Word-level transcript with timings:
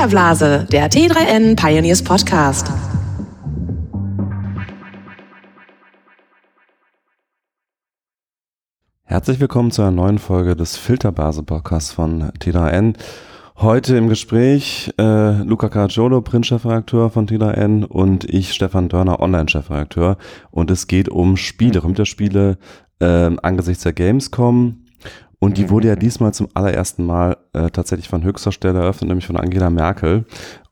Filterblase, 0.00 0.66
der 0.72 0.90
T3N 0.90 1.56
Pioneers 1.56 2.02
Podcast. 2.02 2.72
Herzlich 9.04 9.40
willkommen 9.40 9.70
zu 9.70 9.82
einer 9.82 9.90
neuen 9.90 10.18
Folge 10.18 10.56
des 10.56 10.78
Filterblase 10.78 11.42
Podcasts 11.42 11.92
von 11.92 12.30
T3N. 12.38 12.94
Heute 13.56 13.98
im 13.98 14.08
Gespräch 14.08 14.90
äh, 14.98 15.42
Luca 15.42 15.68
Caracciolo, 15.68 16.22
Print-Chefredakteur 16.22 17.10
von 17.10 17.28
T3N 17.28 17.84
und 17.84 18.24
ich, 18.24 18.54
Stefan 18.54 18.88
Dörner, 18.88 19.20
Online-Chefredakteur. 19.20 20.16
Und 20.50 20.70
es 20.70 20.86
geht 20.86 21.10
um 21.10 21.36
Spiele, 21.36 21.82
Computerspiele 21.82 22.56
äh, 23.00 23.30
angesichts 23.42 23.82
der 23.82 23.92
Gamescom. 23.92 24.79
Und 25.40 25.56
die 25.56 25.70
wurde 25.70 25.88
ja 25.88 25.96
diesmal 25.96 26.32
zum 26.32 26.48
allerersten 26.54 27.04
Mal 27.04 27.38
äh, 27.54 27.70
tatsächlich 27.70 28.08
von 28.08 28.22
höchster 28.22 28.52
Stelle 28.52 28.78
eröffnet, 28.78 29.08
nämlich 29.08 29.26
von 29.26 29.38
Angela 29.38 29.70
Merkel. 29.70 30.26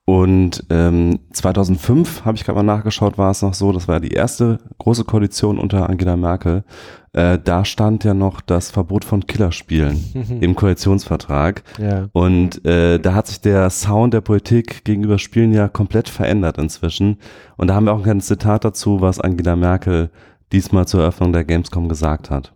Und 0.04 0.64
ähm, 0.70 1.18
2005 1.32 2.24
habe 2.24 2.36
ich 2.36 2.44
gerade 2.44 2.56
mal 2.56 2.62
nachgeschaut, 2.62 3.18
war 3.18 3.30
es 3.30 3.42
noch 3.42 3.52
so, 3.52 3.72
das 3.72 3.88
war 3.88 3.96
ja 3.96 4.00
die 4.00 4.12
erste 4.12 4.58
große 4.78 5.04
Koalition 5.04 5.58
unter 5.58 5.88
Angela 5.88 6.16
Merkel. 6.16 6.64
Äh, 7.12 7.38
da 7.42 7.64
stand 7.64 8.04
ja 8.04 8.14
noch 8.14 8.40
das 8.40 8.70
Verbot 8.70 9.04
von 9.04 9.26
Killerspielen 9.26 10.38
im 10.40 10.54
Koalitionsvertrag. 10.54 11.62
Ja. 11.78 12.08
Und 12.12 12.64
äh, 12.64 12.98
da 12.98 13.12
hat 13.14 13.26
sich 13.26 13.42
der 13.42 13.68
Sound 13.68 14.14
der 14.14 14.22
Politik 14.22 14.84
gegenüber 14.84 15.18
Spielen 15.18 15.52
ja 15.52 15.68
komplett 15.68 16.08
verändert 16.08 16.56
inzwischen. 16.56 17.18
Und 17.56 17.68
da 17.68 17.74
haben 17.74 17.84
wir 17.84 17.92
auch 17.92 17.98
ein 17.98 18.04
kleines 18.04 18.28
Zitat 18.28 18.64
dazu, 18.64 19.02
was 19.02 19.20
Angela 19.20 19.56
Merkel 19.56 20.10
diesmal 20.52 20.86
zur 20.86 21.02
Eröffnung 21.02 21.34
der 21.34 21.44
Gamescom 21.44 21.88
gesagt 21.88 22.30
hat. 22.30 22.54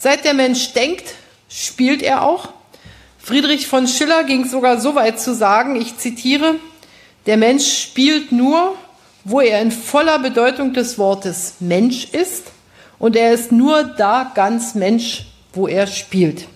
Seit 0.00 0.24
der 0.24 0.34
Mensch 0.34 0.74
denkt, 0.74 1.14
spielt 1.48 2.02
er 2.04 2.22
auch. 2.22 2.50
Friedrich 3.18 3.66
von 3.66 3.88
Schiller 3.88 4.22
ging 4.22 4.44
sogar 4.44 4.80
so 4.80 4.94
weit 4.94 5.18
zu 5.18 5.34
sagen, 5.34 5.74
ich 5.74 5.98
zitiere, 5.98 6.54
der 7.26 7.36
Mensch 7.36 7.82
spielt 7.82 8.30
nur, 8.30 8.76
wo 9.24 9.40
er 9.40 9.60
in 9.60 9.72
voller 9.72 10.20
Bedeutung 10.20 10.72
des 10.72 10.98
Wortes 10.98 11.54
Mensch 11.58 12.04
ist 12.12 12.44
und 13.00 13.16
er 13.16 13.32
ist 13.32 13.50
nur 13.50 13.82
da 13.82 14.30
ganz 14.36 14.76
Mensch, 14.76 15.26
wo 15.52 15.66
er 15.66 15.88
spielt. 15.88 16.46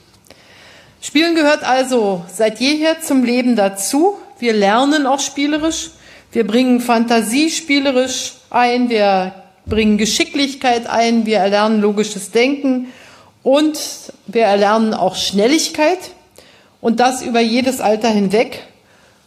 Spielen 1.00 1.34
gehört 1.34 1.64
also 1.64 2.24
seit 2.32 2.60
jeher 2.60 3.00
zum 3.00 3.24
Leben 3.24 3.56
dazu. 3.56 4.18
Wir 4.38 4.52
lernen 4.52 5.04
auch 5.04 5.18
spielerisch. 5.18 5.90
Wir 6.30 6.46
bringen 6.46 6.80
Fantasie 6.80 7.50
spielerisch 7.50 8.34
ein. 8.50 8.88
Wir 8.88 9.34
bringen 9.66 9.98
Geschicklichkeit 9.98 10.86
ein. 10.86 11.26
Wir 11.26 11.38
erlernen 11.38 11.80
logisches 11.80 12.30
Denken. 12.30 12.92
Und 13.42 13.78
wir 14.26 14.44
erlernen 14.44 14.94
auch 14.94 15.16
Schnelligkeit 15.16 15.98
und 16.80 17.00
das 17.00 17.22
über 17.22 17.40
jedes 17.40 17.80
Alter 17.80 18.08
hinweg. 18.08 18.62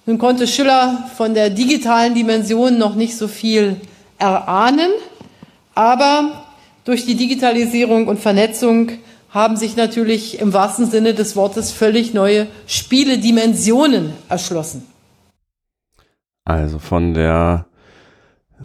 Nun 0.05 0.17
konnte 0.17 0.47
Schiller 0.47 1.09
von 1.17 1.33
der 1.33 1.49
digitalen 1.49 2.13
Dimension 2.13 2.77
noch 2.77 2.95
nicht 2.95 3.17
so 3.17 3.27
viel 3.27 3.81
erahnen, 4.19 4.91
aber 5.73 6.45
durch 6.85 7.05
die 7.05 7.15
Digitalisierung 7.15 8.07
und 8.07 8.19
Vernetzung 8.19 8.91
haben 9.29 9.57
sich 9.57 9.75
natürlich 9.75 10.39
im 10.39 10.53
wahrsten 10.53 10.89
Sinne 10.89 11.13
des 11.13 11.35
Wortes 11.35 11.71
völlig 11.71 12.13
neue 12.13 12.47
Spieledimensionen 12.67 14.13
erschlossen. 14.29 14.85
Also 16.45 16.79
von 16.79 17.13
der 17.13 17.65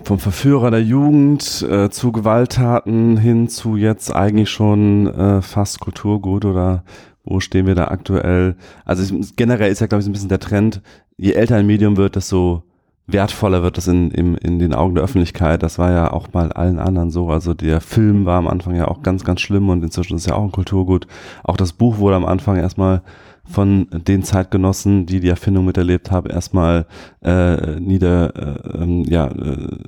vom 0.04 0.18
Verführer 0.18 0.70
der 0.70 0.82
Jugend 0.82 1.62
äh, 1.68 1.90
zu 1.90 2.12
Gewalttaten 2.12 3.16
hin 3.16 3.48
zu 3.48 3.76
jetzt 3.76 4.14
eigentlich 4.14 4.50
schon 4.50 5.06
äh, 5.08 5.42
fast 5.42 5.80
Kulturgut 5.80 6.44
oder 6.44 6.84
wo 7.24 7.40
stehen 7.40 7.66
wir 7.66 7.74
da 7.74 7.88
aktuell? 7.88 8.56
Also 8.84 9.14
ich, 9.14 9.36
generell 9.36 9.70
ist 9.70 9.80
ja, 9.80 9.86
glaube 9.86 10.02
ich, 10.02 10.08
ein 10.08 10.12
bisschen 10.12 10.28
der 10.28 10.40
Trend, 10.40 10.80
je 11.16 11.32
älter 11.32 11.56
ein 11.56 11.66
Medium 11.66 11.96
wird, 11.96 12.16
desto 12.16 12.62
wertvoller 13.06 13.62
wird 13.62 13.78
es 13.78 13.88
in, 13.88 14.10
in, 14.10 14.36
in 14.36 14.58
den 14.58 14.74
Augen 14.74 14.94
der 14.94 15.04
Öffentlichkeit. 15.04 15.62
Das 15.62 15.78
war 15.78 15.90
ja 15.90 16.12
auch 16.12 16.32
mal 16.32 16.52
allen 16.52 16.78
anderen 16.78 17.10
so. 17.10 17.28
Also 17.28 17.54
der 17.54 17.80
Film 17.80 18.24
war 18.24 18.38
am 18.38 18.48
Anfang 18.48 18.76
ja 18.76 18.88
auch 18.88 19.02
ganz, 19.02 19.24
ganz 19.24 19.40
schlimm 19.40 19.68
und 19.68 19.82
inzwischen 19.82 20.16
ist 20.16 20.26
ja 20.26 20.34
auch 20.34 20.44
ein 20.44 20.52
Kulturgut. 20.52 21.06
Auch 21.42 21.56
das 21.56 21.72
Buch 21.72 21.98
wurde 21.98 22.16
am 22.16 22.24
Anfang 22.24 22.56
erstmal 22.56 23.02
von 23.50 23.88
den 23.90 24.22
Zeitgenossen, 24.22 25.06
die 25.06 25.20
die 25.20 25.28
Erfindung 25.28 25.64
miterlebt 25.64 26.10
haben, 26.10 26.30
erstmal 26.30 26.86
äh, 27.22 27.78
nieder, 27.80 28.34
äh, 28.36 28.82
ähm, 28.82 29.04
ja, 29.04 29.26
äh, 29.26 29.78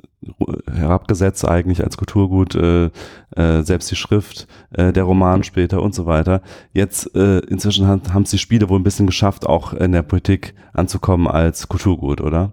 herabgesetzt 0.73 1.47
eigentlich 1.47 1.83
als 1.83 1.97
Kulturgut, 1.97 2.55
äh, 2.55 2.91
äh, 3.37 3.62
selbst 3.62 3.91
die 3.91 3.97
Schrift, 3.97 4.47
äh, 4.73 4.93
der 4.93 5.05
Roman 5.05 5.43
später 5.43 5.83
und 5.83 5.95
so 5.95 6.06
weiter. 6.06 6.43
Jetzt 6.73 7.15
äh, 7.15 7.39
inzwischen 7.39 7.87
haben 7.87 8.23
es 8.23 8.31
die 8.31 8.39
Spiele 8.39 8.69
wohl 8.69 8.78
ein 8.78 8.84
bisschen 8.84 9.06
geschafft, 9.06 9.47
auch 9.47 9.73
in 9.73 9.93
der 9.93 10.03
Politik 10.03 10.55
anzukommen 10.73 11.27
als 11.27 11.69
Kulturgut, 11.69 12.21
oder? 12.21 12.53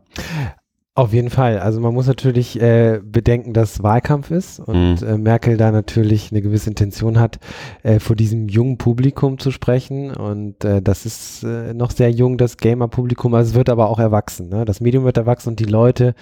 Auf 0.99 1.13
jeden 1.13 1.29
Fall. 1.29 1.59
Also 1.59 1.79
man 1.79 1.93
muss 1.93 2.07
natürlich 2.07 2.61
äh, 2.61 2.99
bedenken, 3.01 3.53
dass 3.53 3.81
Wahlkampf 3.81 4.31
ist 4.31 4.59
und 4.59 5.01
mhm. 5.01 5.07
äh, 5.07 5.17
Merkel 5.17 5.55
da 5.55 5.71
natürlich 5.71 6.29
eine 6.29 6.41
gewisse 6.41 6.69
Intention 6.69 7.21
hat, 7.21 7.39
äh, 7.83 7.99
vor 7.99 8.17
diesem 8.17 8.49
jungen 8.49 8.77
Publikum 8.77 9.39
zu 9.39 9.51
sprechen. 9.51 10.13
Und 10.13 10.65
äh, 10.65 10.81
das 10.81 11.05
ist 11.05 11.43
äh, 11.43 11.73
noch 11.73 11.91
sehr 11.91 12.11
jung, 12.11 12.37
das 12.37 12.57
Gamer-Publikum. 12.57 13.33
Also 13.33 13.51
es 13.51 13.55
wird 13.55 13.69
aber 13.69 13.89
auch 13.89 13.99
erwachsen. 13.99 14.49
Ne? 14.49 14.65
Das 14.65 14.81
Medium 14.81 15.05
wird 15.05 15.15
erwachsen 15.15 15.51
und 15.51 15.61
die 15.61 15.65
Leute, 15.65 16.15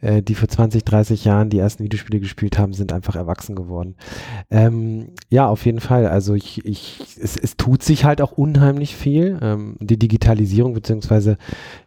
äh, 0.00 0.20
die 0.20 0.34
vor 0.34 0.48
20, 0.48 0.82
30 0.82 1.24
Jahren 1.24 1.48
die 1.48 1.60
ersten 1.60 1.84
Videospiele 1.84 2.18
gespielt 2.18 2.58
haben, 2.58 2.72
sind 2.72 2.92
einfach 2.92 3.14
erwachsen 3.14 3.54
geworden. 3.54 3.94
Ähm, 4.50 5.10
ja, 5.30 5.46
auf 5.46 5.64
jeden 5.64 5.78
Fall. 5.78 6.08
Also 6.08 6.34
ich, 6.34 6.64
ich, 6.64 7.04
es, 7.22 7.36
es 7.36 7.56
tut 7.56 7.84
sich 7.84 8.04
halt 8.04 8.20
auch 8.20 8.32
unheimlich 8.32 8.96
viel. 8.96 9.38
Ähm, 9.40 9.76
die 9.78 9.96
Digitalisierung 9.96 10.74
beziehungsweise 10.74 11.38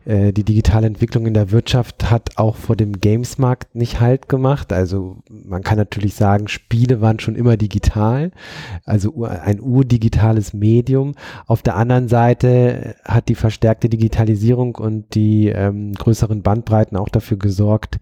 äh, 0.06 0.32
die 0.32 0.46
digitale 0.46 0.88
Entwicklung 0.88 1.26
in 1.28 1.34
der 1.34 1.52
Wirtschaft 1.52 2.10
hat 2.10 2.37
auch 2.38 2.56
vor 2.56 2.76
dem 2.76 3.00
Gamesmarkt 3.00 3.74
nicht 3.76 4.00
halt 4.00 4.30
gemacht. 4.30 4.72
Also 4.72 5.18
man 5.30 5.64
kann 5.64 5.78
natürlich 5.78 6.14
sagen, 6.14 6.48
Spiele 6.48 7.02
waren 7.02 7.20
schon 7.20 7.36
immer 7.36 7.58
digital, 7.58 8.32
also 8.86 9.24
ein 9.24 9.60
urdigitales 9.60 10.54
Medium. 10.54 11.16
Auf 11.48 11.64
der 11.64 11.76
anderen 11.76 12.08
Seite 12.08 12.96
hat 13.04 13.30
die 13.30 13.36
verstärkte 13.36 13.90
Digitalisierung 13.90 14.76
und 14.76 15.16
die 15.16 15.48
ähm, 15.48 15.94
größeren 15.94 16.44
Bandbreiten 16.44 16.96
auch 16.98 17.10
dafür 17.10 17.38
gesorgt, 17.38 17.98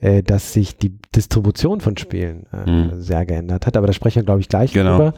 äh, 0.00 0.22
dass 0.22 0.52
sich 0.52 0.76
die 0.76 0.98
Distribution 1.16 1.80
von 1.80 1.96
Spielen 1.96 2.46
äh, 2.52 2.70
mhm. 2.70 3.00
sehr 3.00 3.24
geändert 3.24 3.66
hat. 3.66 3.76
Aber 3.76 3.86
da 3.86 3.92
sprechen 3.94 4.16
wir, 4.16 4.24
glaube 4.24 4.40
ich, 4.40 4.48
gleich 4.48 4.72
genau. 4.72 4.96
drüber. 4.96 5.14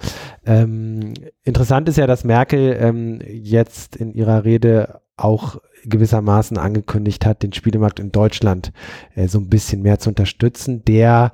Ähm, 0.46 1.14
interessant 1.42 1.88
ist 1.88 1.98
ja, 1.98 2.06
dass 2.06 2.24
Merkel 2.24 2.76
ähm, 2.80 3.20
jetzt 3.26 3.96
in 3.96 4.12
ihrer 4.12 4.44
Rede 4.44 5.00
auch 5.16 5.60
gewissermaßen 5.84 6.58
angekündigt 6.58 7.26
hat, 7.26 7.42
den 7.42 7.52
Spielemarkt 7.52 8.00
in 8.00 8.12
Deutschland 8.12 8.72
äh, 9.14 9.28
so 9.28 9.38
ein 9.38 9.48
bisschen 9.48 9.82
mehr 9.82 9.98
zu 9.98 10.10
unterstützen, 10.10 10.84
der 10.84 11.32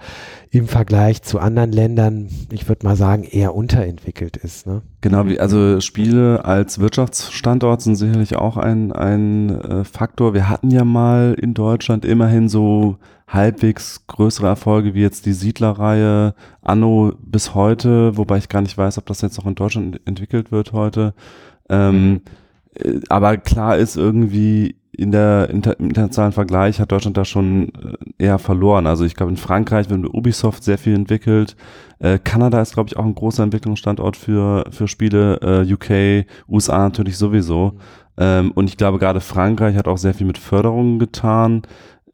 im 0.51 0.69
Vergleich 0.69 1.23
zu 1.23 1.39
anderen 1.39 1.73
Ländern, 1.73 2.29
ich 2.51 2.69
würde 2.69 2.87
mal 2.87 2.97
sagen, 2.97 3.25
eher 3.25 3.55
unterentwickelt 3.55 4.37
ist. 4.37 4.67
Ne? 4.67 4.83
Genau, 5.01 5.25
also 5.39 5.81
Spiele 5.81 6.45
als 6.45 6.79
Wirtschaftsstandort 6.79 7.83
sind 7.83 7.97
sicherlich 7.97 8.37
auch 8.37 8.56
ein, 8.56 8.93
ein 8.93 9.61
äh, 9.61 9.85
Faktor. 9.85 10.35
Wir 10.35 10.49
hatten 10.49 10.71
ja 10.71 10.85
mal 10.85 11.37
in 11.41 11.55
Deutschland 11.55 12.05
immerhin 12.05 12.49
so 12.49 12.97
halbwegs 13.29 14.06
größere 14.06 14.47
Erfolge 14.47 14.95
wie 14.95 15.03
jetzt 15.03 15.27
die 15.27 15.33
Siedlerreihe 15.33 16.35
Anno 16.62 17.12
bis 17.19 17.55
heute, 17.55 18.17
wobei 18.17 18.39
ich 18.39 18.49
gar 18.49 18.62
nicht 18.62 18.79
weiß, 18.79 18.99
ob 18.99 19.06
das 19.06 19.21
jetzt 19.21 19.37
noch 19.39 19.47
in 19.47 19.56
Deutschland 19.56 20.01
entwickelt 20.05 20.53
wird 20.53 20.73
heute. 20.73 21.12
Ähm, 21.69 22.11
mhm 22.11 22.21
aber 23.09 23.37
klar 23.37 23.76
ist 23.76 23.97
irgendwie 23.97 24.76
in 24.92 25.12
der 25.12 25.50
inter 25.50 25.78
internationalen 25.78 26.32
Vergleich 26.32 26.81
hat 26.81 26.91
Deutschland 26.91 27.16
da 27.16 27.25
schon 27.25 27.69
äh, 27.75 28.25
eher 28.25 28.38
verloren. 28.38 28.87
Also 28.87 29.04
ich 29.04 29.14
glaube 29.14 29.31
in 29.31 29.37
Frankreich 29.37 29.91
wird 29.91 30.06
Ubisoft 30.14 30.64
sehr 30.64 30.78
viel 30.78 30.94
entwickelt. 30.94 31.56
Äh, 31.99 32.19
Kanada 32.19 32.61
ist 32.62 32.75
glaube 32.75 32.88
ich 32.88 32.96
auch 32.96 33.05
ein 33.05 33.14
großer 33.14 33.43
Entwicklungsstandort 33.43 34.17
für 34.17 34.64
für 34.70 34.88
Spiele. 34.88 35.38
Äh, 35.43 35.73
UK, 35.73 36.26
USA 36.49 36.78
natürlich 36.78 37.19
sowieso. 37.19 37.73
Mhm. 37.73 37.81
Ähm, 38.19 38.52
und 38.52 38.69
ich 38.69 38.76
glaube 38.76 38.99
gerade 38.99 39.20
Frankreich 39.20 39.76
hat 39.76 39.88
auch 39.88 39.99
sehr 39.99 40.14
viel 40.14 40.26
mit 40.26 40.38
Förderungen 40.38 40.99
getan. 40.99 41.62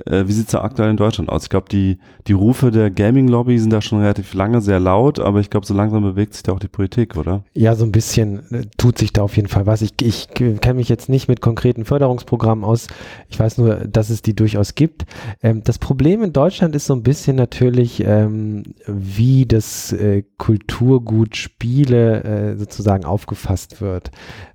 Äh, 0.07 0.27
wie 0.27 0.33
sieht 0.33 0.47
es 0.47 0.53
da 0.53 0.63
aktuell 0.63 0.91
in 0.91 0.97
Deutschland 0.97 1.31
aus? 1.31 1.45
Ich 1.45 1.51
glaube, 1.51 1.69
die, 1.71 1.99
die 2.27 2.33
Rufe 2.33 2.71
der 2.71 2.91
Gaming-Lobby 2.91 3.59
sind 3.59 3.73
da 3.73 3.81
schon 3.81 4.01
relativ 4.01 4.35
lange 4.35 4.61
sehr 4.61 4.81
laut, 4.81 5.19
aber 5.19 5.41
ich 5.41 5.51
glaube, 5.51 5.67
so 5.67 5.75
langsam 5.75 6.03
bewegt 6.03 6.35
sich 6.35 6.43
da 6.43 6.53
auch 6.53 6.59
die 6.59 6.69
Politik, 6.69 7.17
oder? 7.17 7.45
Ja, 7.55 7.75
so 7.75 7.85
ein 7.85 7.93
bisschen 7.93 8.51
äh, 8.51 8.67
tut 8.79 8.99
sich 8.99 9.13
da 9.13 9.23
auf 9.23 9.37
jeden 9.37 9.49
Fall 9.49 9.67
was. 9.67 9.83
Ich, 9.83 9.95
ich 10.03 10.29
kenne 10.29 10.75
mich 10.75 10.89
jetzt 10.89 11.09
nicht 11.09 11.29
mit 11.29 11.41
konkreten 11.41 11.85
Förderungsprogrammen 11.85 12.65
aus. 12.65 12.89
Ich 13.29 13.39
weiß 13.39 13.59
nur, 13.59 13.77
dass 13.77 14.11
es 14.11 14.23
die 14.23 14.35
durchaus 14.35 14.75
gibt. 14.75 15.05
Ähm, 15.43 15.63
das 15.65 15.79
Problem 15.79 16.23
in 16.23 16.33
Deutschland 16.33 16.75
ist 16.75 16.87
so 16.87 16.95
ein 16.95 17.03
bisschen 17.03 17.37
natürlich, 17.37 18.03
ähm, 18.05 18.63
wie 18.87 19.47
das 19.47 19.93
äh, 19.93 20.25
Kulturgut 20.39 21.37
Spiele 21.37 22.25
äh, 22.25 22.57
sozusagen 22.57 23.05
aufgefasst 23.05 23.81
wird. 23.81 24.11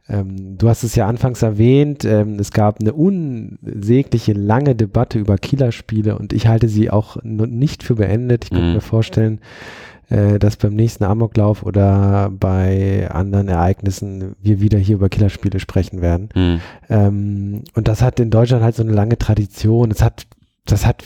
Ähm, 0.09 0.57
du 0.57 0.69
hast 0.69 0.83
es 0.83 0.95
ja 0.95 1.07
anfangs 1.07 1.41
erwähnt, 1.41 2.05
ähm, 2.05 2.37
es 2.39 2.51
gab 2.51 2.79
eine 2.79 2.93
unsägliche 2.93 4.33
lange 4.33 4.75
Debatte 4.75 5.19
über 5.19 5.37
Killerspiele 5.37 6.17
und 6.17 6.33
ich 6.33 6.47
halte 6.47 6.69
sie 6.69 6.89
auch 6.89 7.17
nicht 7.23 7.83
für 7.83 7.95
beendet. 7.95 8.45
Ich 8.45 8.49
könnte 8.51 8.67
mhm. 8.67 8.73
mir 8.73 8.81
vorstellen, 8.81 9.39
äh, 10.09 10.39
dass 10.39 10.55
beim 10.55 10.73
nächsten 10.73 11.03
Amoklauf 11.03 11.63
oder 11.63 12.31
bei 12.31 13.09
anderen 13.11 13.49
Ereignissen 13.49 14.35
wir 14.41 14.61
wieder 14.61 14.79
hier 14.79 14.95
über 14.95 15.09
Killerspiele 15.09 15.59
sprechen 15.59 16.01
werden. 16.01 16.29
Mhm. 16.33 16.61
Ähm, 16.89 17.63
und 17.75 17.87
das 17.89 18.01
hat 18.01 18.19
in 18.19 18.29
Deutschland 18.29 18.63
halt 18.63 18.75
so 18.75 18.83
eine 18.83 18.93
lange 18.93 19.17
Tradition. 19.17 19.89
Das 19.89 20.01
hat, 20.01 20.25
das 20.65 20.85
hat 20.85 21.03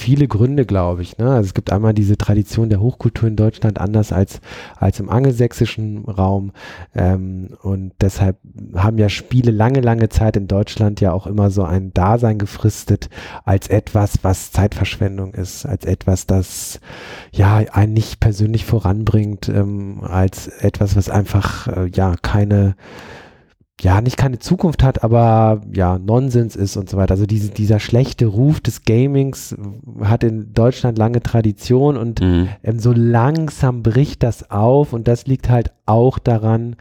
viele 0.00 0.28
Gründe, 0.28 0.64
glaube 0.64 1.02
ich. 1.02 1.18
Ne? 1.18 1.30
Also 1.30 1.48
es 1.48 1.54
gibt 1.54 1.70
einmal 1.70 1.92
diese 1.92 2.16
Tradition 2.16 2.70
der 2.70 2.80
Hochkultur 2.80 3.28
in 3.28 3.36
Deutschland 3.36 3.78
anders 3.78 4.12
als, 4.12 4.40
als 4.76 4.98
im 4.98 5.10
angelsächsischen 5.10 6.06
Raum. 6.06 6.52
Ähm, 6.94 7.50
und 7.62 7.92
deshalb 8.00 8.38
haben 8.74 8.98
ja 8.98 9.10
Spiele 9.10 9.50
lange, 9.50 9.80
lange 9.80 10.08
Zeit 10.08 10.36
in 10.36 10.48
Deutschland 10.48 11.00
ja 11.00 11.12
auch 11.12 11.26
immer 11.26 11.50
so 11.50 11.64
ein 11.64 11.92
Dasein 11.92 12.38
gefristet 12.38 13.10
als 13.44 13.68
etwas, 13.68 14.14
was 14.22 14.52
Zeitverschwendung 14.52 15.34
ist, 15.34 15.66
als 15.66 15.84
etwas, 15.84 16.26
das 16.26 16.80
ja 17.30 17.58
einen 17.72 17.92
nicht 17.92 18.20
persönlich 18.20 18.64
voranbringt, 18.64 19.48
ähm, 19.48 20.00
als 20.02 20.48
etwas, 20.48 20.96
was 20.96 21.10
einfach 21.10 21.68
äh, 21.68 21.90
ja 21.94 22.14
keine 22.22 22.74
ja, 23.82 24.00
nicht 24.00 24.16
keine 24.16 24.38
Zukunft 24.38 24.82
hat, 24.82 25.02
aber 25.02 25.62
ja, 25.72 25.98
Nonsens 25.98 26.56
ist 26.56 26.76
und 26.76 26.88
so 26.90 26.96
weiter. 26.96 27.12
Also 27.12 27.26
diese, 27.26 27.50
dieser 27.50 27.80
schlechte 27.80 28.26
Ruf 28.26 28.60
des 28.60 28.84
Gamings 28.84 29.56
hat 30.02 30.22
in 30.22 30.52
Deutschland 30.52 30.98
lange 30.98 31.22
Tradition 31.22 31.96
und 31.96 32.20
mhm. 32.20 32.48
ähm, 32.62 32.78
so 32.78 32.92
langsam 32.92 33.82
bricht 33.82 34.22
das 34.22 34.50
auf 34.50 34.92
und 34.92 35.08
das 35.08 35.26
liegt 35.26 35.48
halt 35.48 35.72
auch 35.86 36.18
daran, 36.18 36.76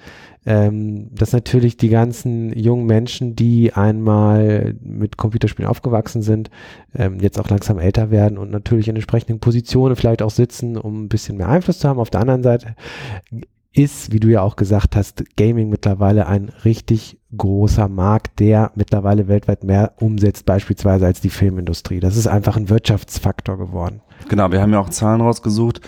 ähm, 0.46 1.14
dass 1.14 1.32
natürlich 1.32 1.78
die 1.78 1.90
ganzen 1.90 2.58
jungen 2.58 2.86
Menschen, 2.86 3.36
die 3.36 3.74
einmal 3.74 4.76
mit 4.82 5.18
Computerspielen 5.18 5.70
aufgewachsen 5.70 6.22
sind, 6.22 6.50
ähm, 6.96 7.20
jetzt 7.20 7.40
auch 7.40 7.50
langsam 7.50 7.80
älter 7.80 8.12
werden 8.12 8.38
und 8.38 8.52
natürlich 8.52 8.88
in 8.88 8.96
entsprechenden 8.96 9.40
Positionen 9.40 9.96
vielleicht 9.96 10.22
auch 10.22 10.32
sitzen, 10.32 10.78
um 10.78 11.04
ein 11.04 11.10
bisschen 11.10 11.38
mehr 11.38 11.50
Einfluss 11.50 11.80
zu 11.80 11.88
haben. 11.88 12.00
Auf 12.00 12.10
der 12.10 12.22
anderen 12.22 12.44
Seite 12.44 12.76
ist, 13.74 14.12
wie 14.12 14.20
du 14.20 14.30
ja 14.30 14.42
auch 14.42 14.56
gesagt 14.56 14.96
hast, 14.96 15.24
Gaming 15.38 15.70
mittlerweile 15.70 16.28
ein 16.28 16.50
richtig 16.66 17.20
großer 17.36 17.88
Markt, 17.88 18.40
der 18.40 18.72
mittlerweile 18.76 19.28
weltweit 19.28 19.64
mehr 19.64 19.94
umsetzt, 19.98 20.46
beispielsweise 20.46 21.06
als 21.06 21.22
die 21.22 21.30
Filmindustrie. 21.30 22.00
Das 22.00 22.18
ist 22.18 22.28
einfach 22.28 22.58
ein 22.58 22.70
Wirtschaftsfaktor 22.70 23.58
geworden. 23.58 24.02
Genau, 24.28 24.52
wir 24.52 24.62
haben 24.62 24.74
ja 24.74 24.80
auch 24.80 24.90
Zahlen 24.90 25.22
rausgesucht. 25.22 25.82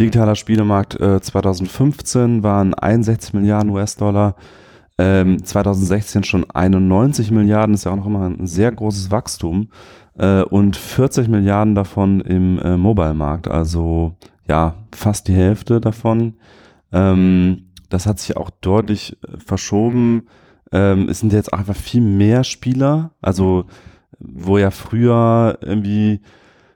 Digitaler 0.00 0.34
Spielemarkt 0.34 1.00
äh, 1.00 1.20
2015 1.20 2.42
waren 2.42 2.74
61 2.74 3.34
Milliarden 3.34 3.70
US-Dollar, 3.70 4.36
ähm, 4.96 5.44
2016 5.44 6.24
schon 6.24 6.48
91 6.50 7.30
Milliarden, 7.30 7.74
ist 7.74 7.84
ja 7.84 7.92
auch 7.92 7.96
noch 7.96 8.06
immer 8.06 8.26
ein 8.26 8.46
sehr 8.46 8.70
großes 8.72 9.10
Wachstum 9.10 9.70
äh, 10.18 10.42
und 10.42 10.76
40 10.76 11.28
Milliarden 11.28 11.74
davon 11.74 12.20
im 12.20 12.58
äh, 12.58 12.76
Mobile-Markt, 12.76 13.48
also 13.48 14.16
ja, 14.48 14.74
fast 14.94 15.28
die 15.28 15.34
Hälfte 15.34 15.80
davon 15.80 16.34
ähm, 16.92 17.68
das 17.88 18.06
hat 18.06 18.18
sich 18.18 18.36
auch 18.36 18.50
deutlich 18.50 19.16
äh, 19.22 19.38
verschoben. 19.38 20.28
Ähm, 20.72 21.08
es 21.08 21.20
sind 21.20 21.32
jetzt 21.32 21.52
einfach 21.52 21.76
viel 21.76 22.00
mehr 22.00 22.44
Spieler, 22.44 23.12
also 23.20 23.64
wo 24.18 24.58
ja 24.58 24.70
früher 24.70 25.58
irgendwie 25.62 26.20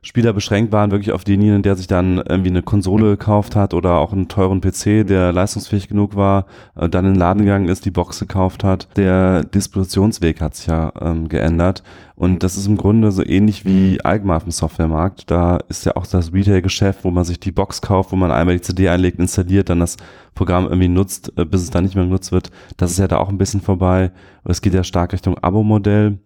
Spieler 0.05 0.33
beschränkt 0.33 0.73
waren, 0.73 0.91
wirklich 0.91 1.13
auf 1.13 1.23
denjenigen, 1.23 1.63
der 1.63 1.77
sich 1.77 1.87
dann 1.87 2.19
irgendwie 2.19 2.51
eine 2.51 2.63
Konsole 2.63 3.11
gekauft 3.11 3.55
hat 3.55 3.73
oder 3.73 3.99
auch 3.99 4.13
einen 4.13 4.27
teuren 4.27 4.61
PC, 4.61 5.07
der 5.07 5.33
leistungsfähig 5.33 5.89
genug 5.89 6.17
war, 6.17 6.47
äh, 6.75 6.89
dann 6.89 7.07
in 7.07 7.13
den 7.13 7.21
Laden 7.21 7.45
gegangen 7.45 7.69
ist, 7.69 7.85
die 7.85 7.93
Box 7.93 8.19
gekauft 8.19 8.65
hat. 8.65 8.89
Der 8.97 9.45
Dispositionsweg 9.45 10.41
hat 10.41 10.57
sich 10.57 10.67
ja 10.67 10.93
ähm, 11.01 11.29
geändert. 11.29 11.85
Und 12.17 12.43
das 12.43 12.57
ist 12.57 12.67
im 12.67 12.77
Grunde 12.77 13.13
so 13.13 13.25
ähnlich 13.25 13.65
wie 13.65 14.01
allgemein 14.05 14.39
auf 14.39 14.43
dem 14.43 14.51
Softwaremarkt. 14.53 15.31
Da 15.31 15.59
ist 15.69 15.87
ja 15.87 15.95
auch 15.97 16.07
das 16.07 16.33
Retail-Geschäft, 16.33 17.05
wo 17.05 17.13
man 17.13 17.25
sich 17.25 17.39
die 17.39 17.53
Box 17.53 17.81
kauft, 17.81 18.11
wo 18.11 18.17
man 18.17 18.33
einmal 18.33 18.57
die 18.57 18.63
CD 18.63 18.89
einlegt, 18.89 19.21
installiert, 19.21 19.71
dann 19.71 19.81
das 19.81 19.97
Programm 20.35 20.65
irgendwie 20.65 20.89
nutzt, 20.89 21.33
äh, 21.37 21.45
bis 21.45 21.63
es 21.63 21.71
dann 21.71 21.85
nicht 21.85 21.95
mehr 21.95 22.05
genutzt 22.05 22.33
wird. 22.33 22.51
Das 22.77 22.91
ist 22.91 22.99
ja 22.99 23.07
da 23.07 23.19
auch 23.19 23.29
ein 23.29 23.39
bisschen 23.39 23.61
vorbei. 23.61 24.11
Es 24.45 24.63
geht 24.63 24.75
ja 24.75 24.83
stark 24.83 25.13
Richtung 25.13 25.39
Abo-Modell. 25.39 26.19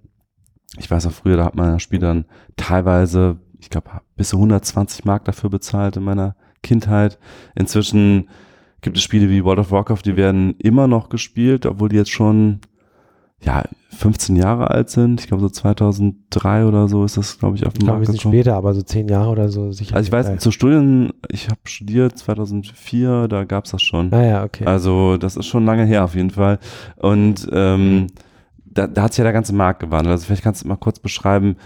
Ich 0.79 0.91
weiß 0.91 1.07
auch 1.07 1.13
früher, 1.13 1.37
da 1.37 1.45
hat 1.45 1.55
man 1.55 1.73
ja 1.73 1.79
Spiel 1.79 2.01
dann 2.01 2.25
teilweise 2.57 3.39
ich 3.59 3.71
glaube, 3.71 3.91
bis 4.17 4.31
zu 4.31 4.37
120 4.37 5.05
Mark 5.05 5.25
dafür 5.25 5.51
bezahlt 5.51 5.97
in 5.97 6.05
meiner 6.05 6.37
Kindheit. 6.63 7.19
Inzwischen 7.55 8.29
gibt 8.81 8.97
es 8.97 9.03
Spiele 9.03 9.31
wie 9.31 9.45
World 9.45 9.61
of 9.61 9.71
Warcraft, 9.71 10.03
die 10.05 10.17
werden 10.17 10.55
immer 10.59 10.87
noch 10.87 11.09
gespielt, 11.09 11.67
obwohl 11.67 11.89
die 11.89 11.97
jetzt 11.97 12.11
schon 12.11 12.61
ja 13.43 13.65
15 13.91 14.37
Jahre 14.37 14.71
alt 14.71 14.91
sind. 14.91 15.21
Ich 15.21 15.29
glaube 15.29 15.43
so 15.43 15.49
2003 15.49 16.67
oder 16.67 16.89
so 16.89 17.05
ist 17.05 17.17
das, 17.17 17.39
glaube 17.39 17.57
ich, 17.57 17.67
auf 17.67 17.73
dem 17.73 17.87
Markt. 17.87 17.99
Ein 17.99 18.13
bisschen 18.13 18.31
später, 18.31 18.55
aber 18.55 18.75
so 18.75 18.83
10 18.83 19.09
Jahre 19.09 19.31
oder 19.31 19.49
so 19.49 19.73
sicher. 19.73 19.97
Also 19.97 20.07
ich 20.07 20.13
weiß, 20.13 20.39
zu 20.39 20.51
Studien, 20.51 21.13
ich 21.31 21.49
habe 21.49 21.61
studiert 21.65 22.19
2004, 22.19 23.29
da 23.29 23.45
gab 23.45 23.65
es 23.65 23.71
das 23.71 23.83
schon. 23.83 24.13
Ah 24.13 24.25
ja, 24.25 24.45
okay. 24.45 24.65
Also 24.65 25.17
das 25.17 25.37
ist 25.37 25.47
schon 25.47 25.65
lange 25.65 25.85
her 25.85 26.05
auf 26.05 26.15
jeden 26.15 26.31
Fall. 26.31 26.59
Und 26.97 27.49
ähm, 27.53 28.09
da, 28.65 28.87
da 28.87 29.05
hat 29.05 29.13
sich 29.13 29.19
ja 29.19 29.25
der 29.25 29.33
ganze 29.33 29.55
Markt 29.55 29.81
gewandelt. 29.81 30.13
Also 30.13 30.27
vielleicht 30.27 30.43
kannst 30.43 30.65
du 30.65 30.69
mal 30.69 30.77
kurz 30.77 30.99
beschreiben, 30.99 31.57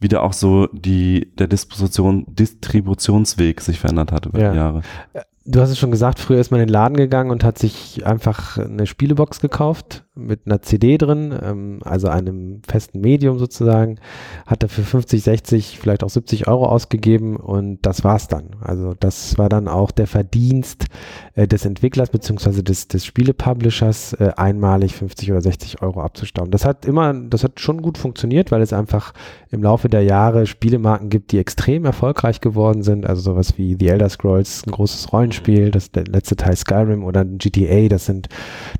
wieder 0.00 0.22
auch 0.22 0.32
so 0.32 0.68
die, 0.72 1.32
der 1.36 1.48
Disposition, 1.48 2.24
Distributionsweg 2.28 3.60
sich 3.60 3.78
verändert 3.78 4.12
hat 4.12 4.26
über 4.26 4.40
ja. 4.40 4.50
die 4.50 4.56
Jahre. 4.56 4.82
Äh, 5.12 5.22
du 5.44 5.60
hast 5.60 5.70
es 5.70 5.78
schon 5.78 5.90
gesagt, 5.90 6.18
früher 6.18 6.40
ist 6.40 6.50
man 6.50 6.60
in 6.60 6.66
den 6.66 6.72
Laden 6.72 6.96
gegangen 6.96 7.30
und 7.30 7.44
hat 7.44 7.58
sich 7.58 8.06
einfach 8.06 8.58
eine 8.58 8.86
Spielebox 8.86 9.40
gekauft 9.40 10.05
mit 10.16 10.40
einer 10.46 10.62
CD 10.62 10.96
drin, 10.96 11.38
ähm, 11.40 11.80
also 11.84 12.08
einem 12.08 12.62
festen 12.66 13.00
Medium 13.00 13.38
sozusagen, 13.38 13.98
hat 14.46 14.62
dafür 14.62 14.84
50, 14.84 15.22
60, 15.22 15.78
vielleicht 15.78 16.02
auch 16.02 16.08
70 16.08 16.48
Euro 16.48 16.66
ausgegeben 16.66 17.36
und 17.36 17.78
das 17.82 18.02
war's 18.02 18.26
dann. 18.26 18.56
Also 18.60 18.94
das 18.98 19.36
war 19.38 19.48
dann 19.48 19.68
auch 19.68 19.90
der 19.90 20.06
Verdienst 20.06 20.86
äh, 21.34 21.46
des 21.46 21.66
Entwicklers 21.66 22.10
beziehungsweise 22.10 22.64
des, 22.64 22.88
des 22.88 23.04
Spielepublishers, 23.04 24.14
äh, 24.14 24.32
einmalig 24.36 24.94
50 24.94 25.30
oder 25.32 25.42
60 25.42 25.82
Euro 25.82 26.00
abzustauben. 26.00 26.50
Das 26.50 26.64
hat 26.64 26.86
immer, 26.86 27.12
das 27.12 27.44
hat 27.44 27.60
schon 27.60 27.82
gut 27.82 27.98
funktioniert, 27.98 28.50
weil 28.50 28.62
es 28.62 28.72
einfach 28.72 29.12
im 29.50 29.62
Laufe 29.62 29.88
der 29.88 30.02
Jahre 30.02 30.46
Spielemarken 30.46 31.10
gibt, 31.10 31.32
die 31.32 31.38
extrem 31.38 31.84
erfolgreich 31.84 32.40
geworden 32.40 32.82
sind. 32.82 33.06
Also 33.06 33.20
sowas 33.20 33.58
wie 33.58 33.76
The 33.78 33.88
Elder 33.88 34.08
Scrolls, 34.08 34.66
ein 34.66 34.70
großes 34.70 35.12
Rollenspiel, 35.12 35.70
das 35.70 35.90
letzte 35.94 36.36
Teil 36.36 36.56
Skyrim 36.56 37.04
oder 37.04 37.24
GTA, 37.24 37.88
das 37.88 38.06
sind, 38.06 38.28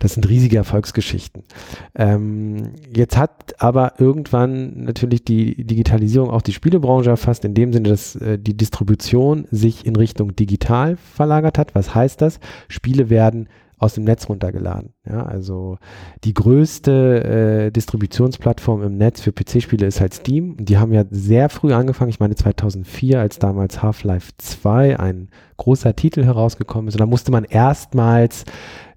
das 0.00 0.14
sind 0.14 0.28
riesige 0.28 0.56
Erfolgsgeschichten. 0.56 1.25
Ähm, 1.94 2.72
jetzt 2.94 3.16
hat 3.16 3.54
aber 3.58 3.94
irgendwann 3.98 4.84
natürlich 4.84 5.24
die 5.24 5.64
Digitalisierung 5.64 6.30
auch 6.30 6.42
die 6.42 6.52
Spielebranche 6.52 7.10
erfasst, 7.10 7.44
in 7.44 7.54
dem 7.54 7.72
Sinne, 7.72 7.90
dass 7.90 8.16
äh, 8.16 8.38
die 8.38 8.56
Distribution 8.56 9.46
sich 9.50 9.86
in 9.86 9.96
Richtung 9.96 10.36
digital 10.36 10.96
verlagert 10.96 11.58
hat. 11.58 11.74
Was 11.74 11.94
heißt 11.94 12.20
das? 12.20 12.40
Spiele 12.68 13.10
werden 13.10 13.48
aus 13.78 13.94
dem 13.94 14.04
Netz 14.04 14.28
runtergeladen. 14.28 14.94
Ja, 15.06 15.24
also 15.24 15.78
die 16.24 16.32
größte 16.32 17.66
äh, 17.66 17.70
Distributionsplattform 17.70 18.82
im 18.82 18.96
Netz 18.96 19.20
für 19.20 19.32
PC-Spiele 19.32 19.86
ist 19.86 20.00
halt 20.00 20.14
Steam. 20.14 20.56
Die 20.58 20.78
haben 20.78 20.92
ja 20.92 21.04
sehr 21.10 21.50
früh 21.50 21.74
angefangen, 21.74 22.10
ich 22.10 22.20
meine 22.20 22.34
2004, 22.34 23.20
als 23.20 23.38
damals 23.38 23.82
Half-Life 23.82 24.32
2 24.38 24.98
ein 24.98 25.28
großer 25.58 25.94
Titel 25.94 26.24
herausgekommen 26.24 26.88
ist. 26.88 26.94
Und 26.94 27.00
da 27.00 27.06
musste 27.06 27.30
man 27.30 27.44
erstmals 27.44 28.44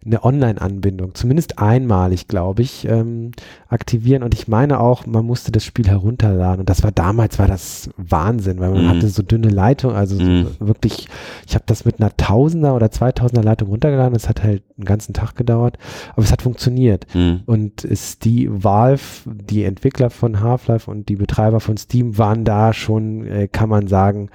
eine 0.05 0.23
Online-Anbindung, 0.23 1.13
zumindest 1.13 1.59
einmalig, 1.59 2.27
glaube 2.27 2.61
ich, 2.61 2.87
ähm, 2.87 3.31
aktivieren. 3.67 4.23
Und 4.23 4.33
ich 4.33 4.47
meine 4.47 4.79
auch, 4.79 5.05
man 5.05 5.25
musste 5.25 5.51
das 5.51 5.65
Spiel 5.65 5.87
herunterladen. 5.87 6.61
Und 6.61 6.69
das 6.69 6.83
war 6.83 6.91
damals, 6.91 7.37
war 7.37 7.47
das 7.47 7.89
Wahnsinn, 7.97 8.59
weil 8.59 8.71
man 8.71 8.85
mhm. 8.85 8.89
hatte 8.89 9.09
so 9.09 9.23
dünne 9.23 9.49
Leitung, 9.49 9.93
also 9.93 10.15
mhm. 10.15 10.47
so 10.57 10.67
wirklich, 10.67 11.09
ich 11.45 11.55
habe 11.55 11.65
das 11.67 11.83
mit 11.83 11.99
einer 11.99 12.15
Tausender 12.15 12.75
oder 12.75 12.91
Zweitausender 12.91 13.43
Leitung 13.43 13.69
runtergeladen. 13.69 14.13
Das 14.13 14.29
hat 14.29 14.41
halt 14.41 14.63
einen 14.77 14.85
ganzen 14.85 15.13
Tag 15.13 15.35
gedauert, 15.35 15.77
aber 16.13 16.23
es 16.23 16.31
hat 16.31 16.41
funktioniert. 16.41 17.05
Mhm. 17.13 17.41
Und 17.45 17.87
die 18.23 18.47
Valve, 18.49 19.03
die 19.25 19.65
Entwickler 19.65 20.09
von 20.09 20.39
Half-Life 20.39 20.89
und 20.89 21.09
die 21.09 21.17
Betreiber 21.17 21.59
von 21.59 21.75
Steam 21.75 22.17
waren 22.17 22.45
da 22.45 22.71
schon, 22.71 23.25
äh, 23.25 23.47
kann 23.49 23.67
man 23.67 23.87
sagen, 23.87 24.29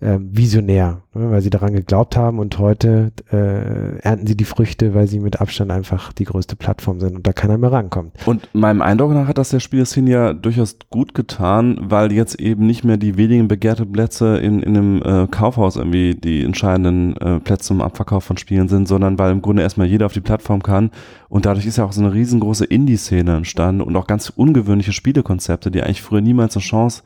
äh, 0.00 0.18
visionär, 0.20 1.02
ne, 1.14 1.30
weil 1.30 1.40
sie 1.40 1.50
daran 1.50 1.72
geglaubt 1.72 2.16
haben 2.16 2.38
und 2.38 2.58
heute 2.58 3.12
äh, 3.32 3.98
ernten 4.00 4.26
sie 4.26 4.36
die 4.36 4.44
Früchte, 4.44 4.94
weil 4.94 5.06
sie 5.06 5.20
mit 5.20 5.40
Abstand 5.40 5.70
einfach 5.70 6.12
die 6.12 6.24
größte 6.24 6.54
Plattform 6.54 7.00
sind 7.00 7.16
und 7.16 7.26
da 7.26 7.32
keiner 7.32 7.56
mehr 7.56 7.72
rankommt. 7.72 8.12
Und 8.26 8.48
meinem 8.52 8.82
Eindruck 8.82 9.12
nach 9.12 9.26
hat 9.26 9.38
das 9.38 9.48
der 9.48 9.60
Spieleszene 9.60 10.10
ja 10.10 10.32
durchaus 10.34 10.76
gut 10.90 11.14
getan, 11.14 11.78
weil 11.80 12.12
jetzt 12.12 12.38
eben 12.38 12.66
nicht 12.66 12.84
mehr 12.84 12.98
die 12.98 13.16
wenigen 13.16 13.48
begehrte 13.48 13.86
Plätze 13.86 14.36
in, 14.36 14.62
in 14.62 14.76
einem 14.76 15.02
äh, 15.02 15.26
Kaufhaus 15.28 15.76
irgendwie 15.76 16.14
die 16.14 16.44
entscheidenden 16.44 17.16
äh, 17.16 17.40
Plätze 17.40 17.68
zum 17.68 17.80
Abverkauf 17.80 18.24
von 18.24 18.36
Spielen 18.36 18.68
sind, 18.68 18.86
sondern 18.86 19.18
weil 19.18 19.32
im 19.32 19.42
Grunde 19.42 19.62
erstmal 19.62 19.86
jeder 19.86 20.06
auf 20.06 20.12
die 20.12 20.20
Plattform 20.20 20.62
kann 20.62 20.90
und 21.28 21.46
dadurch 21.46 21.66
ist 21.66 21.78
ja 21.78 21.84
auch 21.84 21.92
so 21.92 22.02
eine 22.02 22.12
riesengroße 22.12 22.66
Indie-Szene 22.66 23.36
entstanden 23.36 23.80
und 23.80 23.96
auch 23.96 24.06
ganz 24.06 24.28
ungewöhnliche 24.28 24.92
Spielekonzepte, 24.92 25.70
die 25.70 25.82
eigentlich 25.82 26.02
früher 26.02 26.20
niemals 26.20 26.54
eine 26.56 26.62
Chance 26.62 27.02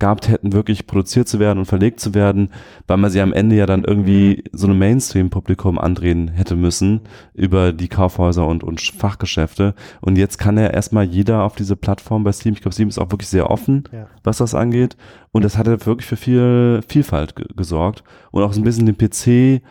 gehabt 0.00 0.28
hätten, 0.28 0.52
wirklich 0.52 0.86
produziert 0.86 1.28
zu 1.28 1.38
werden 1.38 1.58
und 1.58 1.66
verlegt 1.66 2.00
zu 2.00 2.14
werden, 2.14 2.50
weil 2.86 2.96
man 2.96 3.10
sie 3.10 3.20
am 3.20 3.32
Ende 3.32 3.54
ja 3.56 3.66
dann 3.66 3.84
irgendwie 3.84 4.44
so 4.52 4.66
einem 4.66 4.78
Mainstream-Publikum 4.78 5.78
andrehen 5.78 6.28
hätte 6.28 6.56
müssen 6.56 7.02
über 7.34 7.72
die 7.72 7.88
Kaufhäuser 7.88 8.46
und, 8.46 8.64
und 8.64 8.80
Fachgeschäfte. 8.80 9.74
Und 10.00 10.18
jetzt 10.18 10.38
kann 10.38 10.58
ja 10.58 10.66
erstmal 10.66 11.04
jeder 11.04 11.44
auf 11.44 11.54
diese 11.54 11.76
Plattform 11.76 12.24
bei 12.24 12.32
Steam, 12.32 12.54
ich 12.54 12.62
glaube, 12.62 12.74
Steam 12.74 12.88
ist 12.88 12.98
auch 12.98 13.10
wirklich 13.10 13.28
sehr 13.28 13.50
offen, 13.50 13.84
ja. 13.92 14.08
was 14.24 14.38
das 14.38 14.54
angeht. 14.54 14.96
Und 15.32 15.44
das 15.44 15.56
hat 15.56 15.66
ja 15.68 15.86
wirklich 15.86 16.06
für 16.06 16.16
viel 16.16 16.80
Vielfalt 16.88 17.34
gesorgt 17.56 18.02
und 18.32 18.42
auch 18.42 18.52
so 18.52 18.60
ein 18.60 18.64
bisschen 18.64 18.86
den 18.86 18.98
PC 18.98 19.62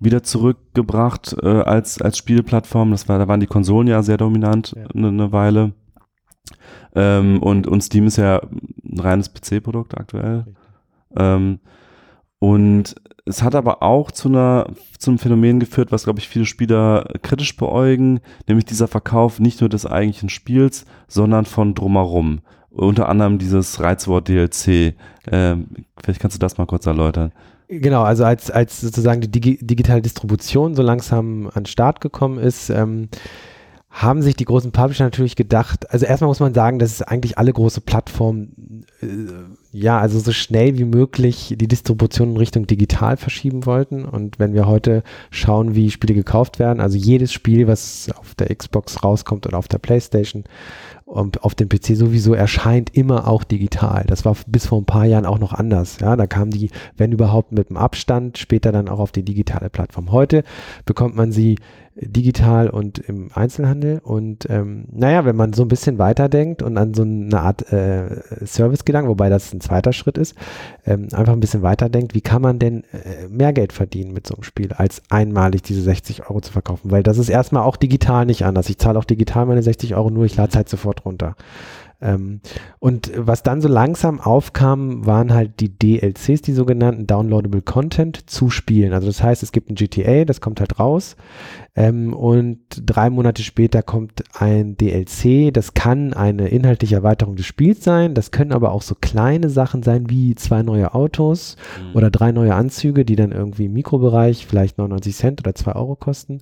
wieder 0.00 0.22
zurückgebracht 0.22 1.36
äh, 1.42 1.46
als, 1.46 2.00
als 2.00 2.18
Spielplattform. 2.18 2.90
Das 2.90 3.08
war, 3.08 3.18
da 3.18 3.28
waren 3.28 3.40
die 3.40 3.46
Konsolen 3.46 3.88
ja 3.88 4.02
sehr 4.02 4.16
dominant 4.16 4.74
ja. 4.76 4.86
Eine, 4.94 5.08
eine 5.08 5.32
Weile. 5.32 5.72
Ähm, 6.96 7.42
und, 7.42 7.66
und 7.66 7.82
Steam 7.82 8.06
ist 8.06 8.16
ja 8.16 8.40
ein 8.40 8.98
reines 8.98 9.32
PC-Produkt 9.32 9.96
aktuell. 9.96 10.46
Ähm, 11.14 11.60
und 12.38 12.94
es 13.26 13.42
hat 13.42 13.54
aber 13.54 13.82
auch 13.82 14.10
zu 14.10 14.28
einer, 14.28 14.68
zum 14.98 15.18
Phänomen 15.18 15.60
geführt, 15.60 15.92
was, 15.92 16.04
glaube 16.04 16.20
ich, 16.20 16.28
viele 16.28 16.46
Spieler 16.46 17.06
kritisch 17.22 17.56
beäugen, 17.56 18.20
nämlich 18.48 18.64
dieser 18.64 18.88
Verkauf 18.88 19.40
nicht 19.40 19.60
nur 19.60 19.68
des 19.68 19.84
eigentlichen 19.84 20.30
Spiels, 20.30 20.86
sondern 21.06 21.44
von 21.44 21.74
drumherum. 21.74 22.40
Unter 22.70 23.08
anderem 23.08 23.38
dieses 23.38 23.80
Reizwort 23.80 24.28
DLC. 24.28 24.94
Ähm, 25.30 25.68
vielleicht 26.02 26.20
kannst 26.20 26.36
du 26.36 26.40
das 26.40 26.56
mal 26.56 26.66
kurz 26.66 26.86
erläutern. 26.86 27.32
Genau, 27.68 28.02
also 28.02 28.24
als, 28.24 28.50
als 28.50 28.80
sozusagen 28.80 29.20
die 29.20 29.30
Digi 29.30 29.58
digitale 29.60 30.00
Distribution 30.00 30.74
so 30.74 30.82
langsam 30.82 31.48
an 31.48 31.64
den 31.64 31.66
Start 31.66 32.00
gekommen 32.00 32.38
ist, 32.38 32.70
ähm, 32.70 33.08
haben 33.96 34.20
sich 34.20 34.36
die 34.36 34.44
großen 34.44 34.72
Publisher 34.72 35.04
natürlich 35.04 35.36
gedacht, 35.36 35.90
also 35.90 36.04
erstmal 36.04 36.28
muss 36.28 36.40
man 36.40 36.52
sagen, 36.52 36.78
dass 36.78 36.92
es 36.92 37.00
eigentlich 37.00 37.38
alle 37.38 37.50
große 37.50 37.80
Plattformen, 37.80 38.84
äh, 39.00 39.06
ja, 39.72 39.98
also 39.98 40.18
so 40.18 40.32
schnell 40.32 40.76
wie 40.76 40.84
möglich 40.84 41.54
die 41.58 41.66
Distribution 41.66 42.32
in 42.32 42.36
Richtung 42.36 42.66
digital 42.66 43.16
verschieben 43.16 43.64
wollten. 43.64 44.04
Und 44.04 44.38
wenn 44.38 44.52
wir 44.52 44.66
heute 44.66 45.02
schauen, 45.30 45.74
wie 45.74 45.90
Spiele 45.90 46.12
gekauft 46.12 46.58
werden, 46.58 46.80
also 46.80 46.98
jedes 46.98 47.32
Spiel, 47.32 47.68
was 47.68 48.10
auf 48.18 48.34
der 48.34 48.54
Xbox 48.54 49.02
rauskommt 49.02 49.46
oder 49.46 49.56
auf 49.56 49.68
der 49.68 49.78
PlayStation, 49.78 50.44
und 51.06 51.44
auf 51.44 51.54
dem 51.54 51.68
PC 51.68 51.94
sowieso 51.94 52.34
erscheint 52.34 52.90
immer 52.96 53.28
auch 53.28 53.44
digital. 53.44 54.04
Das 54.08 54.24
war 54.24 54.36
bis 54.48 54.66
vor 54.66 54.80
ein 54.80 54.86
paar 54.86 55.04
Jahren 55.04 55.24
auch 55.24 55.38
noch 55.38 55.52
anders. 55.52 55.98
Ja, 56.00 56.16
da 56.16 56.26
kam 56.26 56.50
die, 56.50 56.70
wenn 56.96 57.12
überhaupt, 57.12 57.52
mit 57.52 57.70
dem 57.70 57.76
Abstand, 57.76 58.38
später 58.38 58.72
dann 58.72 58.88
auch 58.88 58.98
auf 58.98 59.12
die 59.12 59.22
digitale 59.22 59.70
Plattform. 59.70 60.10
Heute 60.10 60.42
bekommt 60.84 61.14
man 61.14 61.30
sie 61.30 61.58
digital 61.98 62.68
und 62.68 62.98
im 62.98 63.30
Einzelhandel. 63.32 64.00
Und 64.02 64.48
ähm, 64.50 64.86
naja, 64.92 65.24
wenn 65.24 65.36
man 65.36 65.52
so 65.52 65.62
ein 65.62 65.68
bisschen 65.68 65.98
weiterdenkt 65.98 66.62
und 66.62 66.76
an 66.76 66.94
so 66.94 67.02
eine 67.02 67.40
Art 67.40 67.72
äh, 67.72 68.46
Service 68.46 68.84
gelangt, 68.84 69.08
wobei 69.08 69.28
das 69.28 69.52
ein 69.52 69.60
zweiter 69.60 69.92
Schritt 69.92 70.18
ist, 70.18 70.34
ähm, 70.84 71.08
einfach 71.12 71.32
ein 71.32 71.40
bisschen 71.40 71.62
weiterdenkt, 71.62 72.14
wie 72.14 72.20
kann 72.20 72.42
man 72.42 72.58
denn 72.58 72.84
äh, 72.92 73.28
mehr 73.28 73.52
Geld 73.52 73.72
verdienen 73.72 74.12
mit 74.12 74.26
so 74.26 74.34
einem 74.34 74.42
Spiel, 74.42 74.72
als 74.72 75.02
einmalig 75.08 75.62
diese 75.62 75.82
60 75.82 76.28
Euro 76.28 76.40
zu 76.40 76.52
verkaufen? 76.52 76.90
Weil 76.90 77.02
das 77.02 77.18
ist 77.18 77.30
erstmal 77.30 77.62
auch 77.62 77.76
digital 77.76 78.26
nicht 78.26 78.44
anders. 78.44 78.68
Ich 78.68 78.78
zahle 78.78 78.98
auch 78.98 79.04
digital 79.04 79.46
meine 79.46 79.62
60 79.62 79.94
Euro, 79.94 80.10
nur 80.10 80.26
ich 80.26 80.36
lade 80.36 80.50
es 80.50 80.56
halt 80.56 80.68
sofort 80.68 81.04
runter. 81.04 81.34
Ähm, 82.00 82.40
und 82.78 83.10
was 83.16 83.42
dann 83.42 83.62
so 83.62 83.68
langsam 83.68 84.20
aufkam, 84.20 85.06
waren 85.06 85.32
halt 85.32 85.60
die 85.60 85.70
DLCs, 85.70 86.42
die 86.42 86.52
sogenannten 86.52 87.06
Downloadable 87.06 87.62
Content 87.62 88.28
zu 88.28 88.50
Spielen. 88.50 88.92
Also 88.92 89.06
das 89.06 89.22
heißt, 89.22 89.42
es 89.42 89.52
gibt 89.52 89.70
ein 89.70 89.76
GTA, 89.76 90.24
das 90.24 90.40
kommt 90.40 90.60
halt 90.60 90.78
raus. 90.78 91.16
Ähm, 91.76 92.14
und 92.14 92.58
drei 92.70 93.10
Monate 93.10 93.42
später 93.42 93.82
kommt 93.82 94.24
ein 94.32 94.76
DLC. 94.76 95.52
Das 95.52 95.74
kann 95.74 96.14
eine 96.14 96.48
inhaltliche 96.48 96.96
Erweiterung 96.96 97.36
des 97.36 97.44
Spiels 97.44 97.84
sein. 97.84 98.14
Das 98.14 98.30
können 98.30 98.52
aber 98.52 98.72
auch 98.72 98.82
so 98.82 98.94
kleine 98.94 99.50
Sachen 99.50 99.82
sein 99.82 100.08
wie 100.08 100.34
zwei 100.34 100.62
neue 100.62 100.94
Autos 100.94 101.56
mhm. 101.78 101.94
oder 101.94 102.10
drei 102.10 102.32
neue 102.32 102.54
Anzüge, 102.54 103.04
die 103.04 103.16
dann 103.16 103.32
irgendwie 103.32 103.66
im 103.66 103.74
Mikrobereich 103.74 104.46
vielleicht 104.46 104.78
99 104.78 105.14
Cent 105.14 105.40
oder 105.40 105.54
2 105.54 105.74
Euro 105.74 105.96
kosten. 105.96 106.40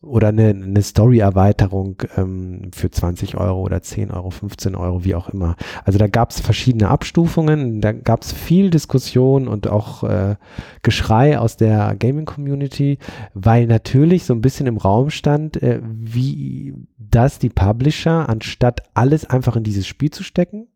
Oder 0.00 0.28
eine, 0.28 0.48
eine 0.48 0.82
Story-Erweiterung 0.82 2.02
ähm, 2.16 2.70
für 2.74 2.90
20 2.90 3.36
Euro 3.36 3.60
oder 3.60 3.82
10 3.82 4.10
Euro, 4.10 4.30
15 4.30 4.74
Euro, 4.74 5.04
wie 5.04 5.14
auch 5.14 5.28
immer. 5.28 5.54
Also 5.84 6.00
da 6.00 6.08
gab 6.08 6.30
es 6.30 6.40
verschiedene 6.40 6.88
Abstufungen. 6.88 7.80
Da 7.80 7.92
gab 7.92 8.22
es 8.22 8.32
viel 8.32 8.70
Diskussion 8.70 9.46
und 9.46 9.68
auch 9.68 10.02
äh, 10.02 10.34
Geschrei 10.82 11.38
aus 11.38 11.56
der 11.56 11.94
Gaming-Community, 11.96 12.98
weil 13.34 13.68
natürlich 13.68 14.24
so 14.24 14.34
ein 14.34 14.40
bisschen 14.40 14.66
im 14.72 14.78
Raum 14.78 15.10
stand, 15.10 15.62
äh, 15.62 15.80
wie 15.82 16.74
das 16.98 17.38
die 17.38 17.50
Publisher, 17.50 18.28
anstatt 18.28 18.82
alles 18.94 19.24
einfach 19.24 19.56
in 19.56 19.64
dieses 19.64 19.86
Spiel 19.86 20.10
zu 20.10 20.22
stecken, 20.22 20.68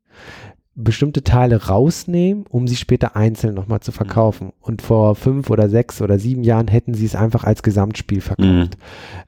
bestimmte 0.77 1.25
Teile 1.25 1.69
rausnehmen, 1.69 2.45
um 2.51 2.69
sie 2.69 2.77
später 2.77 3.17
einzeln 3.17 3.55
nochmal 3.55 3.81
zu 3.81 3.93
verkaufen. 3.93 4.49
Mhm. 4.49 4.53
Und 4.61 4.83
vor 4.83 5.15
fünf 5.15 5.49
oder 5.49 5.71
sechs 5.71 6.03
oder 6.03 6.19
sieben 6.19 6.45
Jahren 6.45 6.69
hätten 6.69 6.93
sie 6.93 7.07
es 7.07 7.17
einfach 7.17 7.45
als 7.45 7.63
Gesamtspiel 7.63 8.21
verkauft. 8.21 8.47
Mhm. 8.47 8.69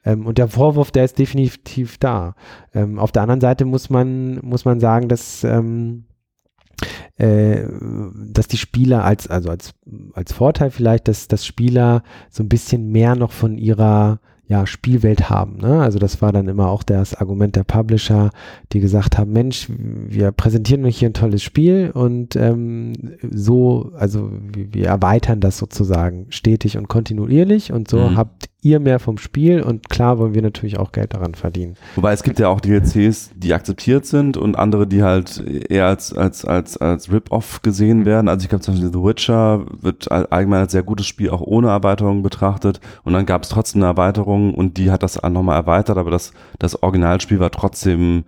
Ähm, 0.05 0.27
und 0.27 0.37
der 0.37 0.49
Vorwurf, 0.49 0.91
der 0.91 1.07
ist 1.07 1.19
definitiv 1.19 1.97
da. 1.97 2.35
Ähm, 2.75 2.99
auf 2.99 3.13
der 3.13 3.23
anderen 3.23 3.41
Seite 3.41 3.65
muss 3.65 3.89
man, 3.89 4.41
muss 4.43 4.67
man 4.67 4.79
sagen, 4.79 5.09
dass, 5.09 5.43
ähm, 5.43 6.05
äh, 7.17 7.63
dass 8.15 8.47
die 8.47 8.59
Spieler 8.59 9.05
als, 9.05 9.27
also 9.27 9.49
als, 9.49 9.73
als 10.13 10.35
Vorteil 10.35 10.71
vielleicht, 10.71 11.09
dass, 11.09 11.29
dass 11.29 11.47
Spieler 11.47 12.03
so 12.29 12.43
ein 12.43 12.51
bisschen 12.51 12.91
mehr 12.91 13.17
noch 13.17 13.33
von 13.33 13.57
ihrer 13.57 14.21
ja, 14.49 14.67
Spielwelt 14.67 15.29
haben. 15.29 15.59
Ne? 15.59 15.81
Also 15.83 15.99
das 15.99 16.23
war 16.23 16.33
dann 16.33 16.49
immer 16.49 16.69
auch 16.69 16.83
das 16.83 17.15
Argument 17.15 17.55
der 17.55 17.65
Publisher, 17.65 18.31
die 18.73 18.81
gesagt 18.81 19.19
haben, 19.19 19.33
Mensch, 19.33 19.69
wir 19.69 20.33
präsentieren 20.33 20.85
euch 20.87 20.99
hier 20.99 21.11
ein 21.11 21.15
tolles 21.15 21.43
Spiel 21.43 21.91
und 21.93 22.35
ähm, 22.35 22.95
so, 23.31 23.93
also 23.97 24.31
wir 24.55 24.87
erweitern 24.87 25.41
das 25.41 25.59
sozusagen 25.59 26.27
stetig 26.31 26.79
und 26.79 26.89
kontinuierlich 26.89 27.73
und 27.73 27.89
so 27.89 27.99
mhm. 27.99 28.17
habt 28.17 28.49
ihr 28.61 28.81
mehr 28.81 28.99
vom 28.99 29.19
Spiel 29.19 29.63
und 29.63 29.89
klar 29.89 30.19
wollen 30.19 30.35
wir 30.35 30.43
natürlich 30.43 30.79
auch 30.79 30.91
Geld 30.91 31.15
daran 31.15 31.35
verdienen. 31.35 31.77
Wobei 31.95 32.13
es 32.13 32.25
gibt 32.25 32.41
ja 32.41 32.49
auch 32.49 32.61
DLCs, 32.61 33.31
die 33.37 33.55
akzeptiert 33.55 34.05
sind 34.05 34.37
und 34.37 34.57
andere, 34.57 34.87
die 34.87 35.03
halt 35.03 35.43
eher 35.69 35.87
als, 35.87 36.13
als, 36.13 36.45
als, 36.45 36.77
als 36.77 37.13
Rip-Off 37.13 37.63
gesehen 37.63 38.05
werden. 38.05 38.29
Also 38.29 38.45
ich 38.45 38.49
glaube 38.49 38.65
zum 38.65 38.75
Beispiel 38.75 38.93
The 38.93 39.05
Witcher 39.05 39.65
wird 39.81 40.11
allgemein 40.11 40.61
als 40.61 40.73
sehr 40.73 40.83
gutes 40.83 41.07
Spiel 41.07 41.31
auch 41.31 41.41
ohne 41.41 41.69
Erweiterung 41.69 42.23
betrachtet 42.23 42.81
und 43.05 43.13
dann 43.13 43.27
gab 43.27 43.45
es 43.45 43.49
trotzdem 43.49 43.83
eine 43.83 43.91
Erweiterung 43.91 44.55
und 44.55 44.77
die 44.77 44.91
hat 44.91 45.05
das 45.05 45.23
nochmal 45.23 45.57
erweitert, 45.57 45.97
aber 45.97 46.11
das, 46.11 46.33
das 46.59 46.83
Originalspiel 46.83 47.39
war 47.39 47.53
trotzdem 47.53 48.25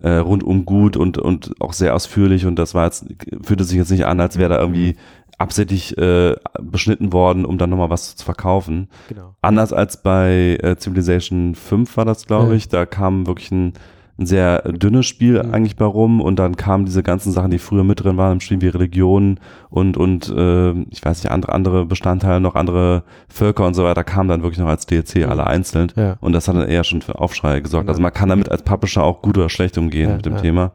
äh, 0.00 0.16
rundum 0.16 0.64
gut 0.64 0.96
und, 0.96 1.18
und 1.18 1.54
auch 1.60 1.72
sehr 1.72 1.94
ausführlich 1.94 2.46
und 2.46 2.56
das 2.56 2.74
war 2.74 2.84
jetzt, 2.84 3.06
fühlte 3.42 3.64
sich 3.64 3.78
jetzt 3.78 3.90
nicht 3.90 4.06
an, 4.06 4.20
als 4.20 4.38
wäre 4.38 4.50
da 4.50 4.60
irgendwie 4.60 4.96
absichtlich 5.38 5.96
äh, 5.98 6.34
beschnitten 6.60 7.12
worden, 7.12 7.44
um 7.44 7.58
dann 7.58 7.70
nochmal 7.70 7.90
was 7.90 8.16
zu 8.16 8.24
verkaufen. 8.24 8.88
Genau. 9.08 9.34
Anders 9.42 9.72
als 9.72 10.02
bei 10.02 10.58
äh, 10.62 10.76
Civilization 10.78 11.54
5 11.54 11.96
war 11.96 12.04
das, 12.04 12.26
glaube 12.26 12.50
ja. 12.50 12.56
ich. 12.56 12.68
Da 12.68 12.86
kam 12.86 13.26
wirklich 13.26 13.50
ein, 13.50 13.72
ein 14.16 14.26
sehr 14.26 14.62
dünnes 14.72 15.06
Spiel 15.06 15.42
mhm. 15.42 15.52
eigentlich 15.52 15.76
bei 15.76 15.84
rum 15.84 16.20
und 16.20 16.38
dann 16.38 16.56
kamen 16.56 16.84
diese 16.84 17.02
ganzen 17.02 17.32
Sachen, 17.32 17.50
die 17.50 17.58
früher 17.58 17.82
mit 17.82 18.04
drin 18.04 18.16
waren 18.16 18.34
im 18.34 18.40
Spiel, 18.40 18.60
wie 18.60 18.68
Religion 18.68 19.40
und, 19.70 19.96
und 19.96 20.28
äh, 20.28 20.70
ich 20.90 21.04
weiß 21.04 21.24
nicht, 21.24 21.32
andere, 21.32 21.52
andere 21.52 21.84
Bestandteile, 21.84 22.40
noch 22.40 22.54
andere 22.54 23.02
Völker 23.28 23.66
und 23.66 23.74
so 23.74 23.82
weiter, 23.82 24.04
kamen 24.04 24.28
dann 24.28 24.42
wirklich 24.42 24.60
noch 24.60 24.68
als 24.68 24.86
DLC 24.86 25.16
mhm. 25.16 25.30
alle 25.30 25.46
einzeln. 25.46 25.92
Ja. 25.96 26.16
Und 26.20 26.32
das 26.32 26.46
hat 26.46 26.54
dann 26.56 26.68
eher 26.68 26.84
schon 26.84 27.02
für 27.02 27.18
Aufschrei 27.18 27.60
gesorgt. 27.60 27.86
Genau. 27.86 27.92
Also 27.92 28.02
man 28.02 28.12
kann 28.12 28.28
damit 28.28 28.50
als 28.50 28.62
Publisher 28.62 29.02
auch 29.02 29.20
gut 29.20 29.36
oder 29.36 29.48
schlecht 29.48 29.78
umgehen 29.78 30.10
ja, 30.10 30.16
mit 30.16 30.26
dem 30.26 30.36
Thema. 30.36 30.72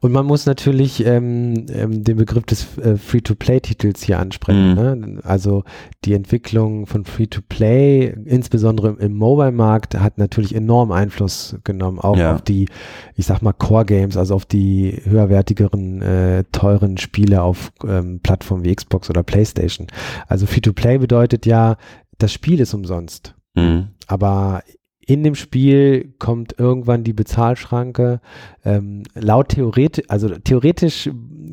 Und 0.00 0.12
man 0.12 0.26
muss 0.26 0.46
natürlich 0.46 1.04
ähm, 1.06 1.66
ähm, 1.72 2.04
den 2.04 2.16
Begriff 2.16 2.44
des 2.44 2.78
äh, 2.78 2.96
Free-to-Play-Titels 2.96 4.02
hier 4.02 4.18
ansprechen. 4.18 4.70
Mhm. 4.70 4.74
Ne? 4.74 5.20
Also 5.24 5.64
die 6.04 6.12
Entwicklung 6.12 6.86
von 6.86 7.04
Free-to-Play, 7.04 8.14
insbesondere 8.24 8.96
im 8.98 9.14
Mobile-Markt, 9.14 9.98
hat 9.98 10.18
natürlich 10.18 10.54
enorm 10.54 10.92
Einfluss 10.92 11.56
genommen, 11.64 11.98
auch 11.98 12.16
ja. 12.16 12.34
auf 12.34 12.42
die, 12.42 12.68
ich 13.14 13.26
sag 13.26 13.40
mal, 13.42 13.52
Core-Games, 13.52 14.16
also 14.16 14.34
auf 14.34 14.44
die 14.44 15.00
höherwertigeren, 15.04 16.02
äh, 16.02 16.44
teuren 16.52 16.98
Spiele 16.98 17.42
auf 17.42 17.72
ähm, 17.86 18.20
Plattformen 18.22 18.64
wie 18.64 18.74
Xbox 18.74 19.08
oder 19.08 19.22
PlayStation. 19.22 19.86
Also 20.28 20.46
Free-to-Play 20.46 20.98
bedeutet 20.98 21.46
ja, 21.46 21.76
das 22.18 22.32
Spiel 22.32 22.60
ist 22.60 22.74
umsonst. 22.74 23.34
Mhm. 23.54 23.88
Aber 24.06 24.62
in 25.06 25.22
dem 25.22 25.36
Spiel 25.36 26.12
kommt 26.18 26.58
irgendwann 26.58 27.04
die 27.04 27.12
Bezahlschranke. 27.12 28.20
Ähm, 28.64 29.04
laut 29.14 29.50
theoretisch, 29.50 30.04
also 30.08 30.28
theoretisch 30.28 31.08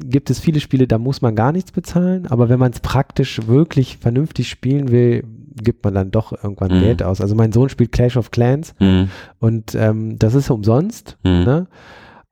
gibt 0.05 0.31
es 0.31 0.39
viele 0.39 0.59
Spiele, 0.59 0.87
da 0.87 0.97
muss 0.97 1.21
man 1.21 1.35
gar 1.35 1.51
nichts 1.51 1.71
bezahlen, 1.71 2.25
aber 2.25 2.49
wenn 2.49 2.59
man 2.59 2.71
es 2.71 2.79
praktisch 2.79 3.47
wirklich 3.47 3.97
vernünftig 3.97 4.49
spielen 4.49 4.89
will, 4.89 5.23
gibt 5.55 5.83
man 5.83 5.93
dann 5.93 6.09
doch 6.09 6.31
irgendwann 6.31 6.75
mhm. 6.75 6.81
Geld 6.81 7.03
aus. 7.03 7.21
Also 7.21 7.35
mein 7.35 7.51
Sohn 7.51 7.69
spielt 7.69 7.91
Clash 7.91 8.17
of 8.17 8.31
Clans 8.31 8.73
mhm. 8.79 9.09
und 9.39 9.75
ähm, 9.75 10.17
das 10.17 10.33
ist 10.33 10.49
umsonst. 10.49 11.17
Mhm. 11.23 11.43
Ne? 11.43 11.67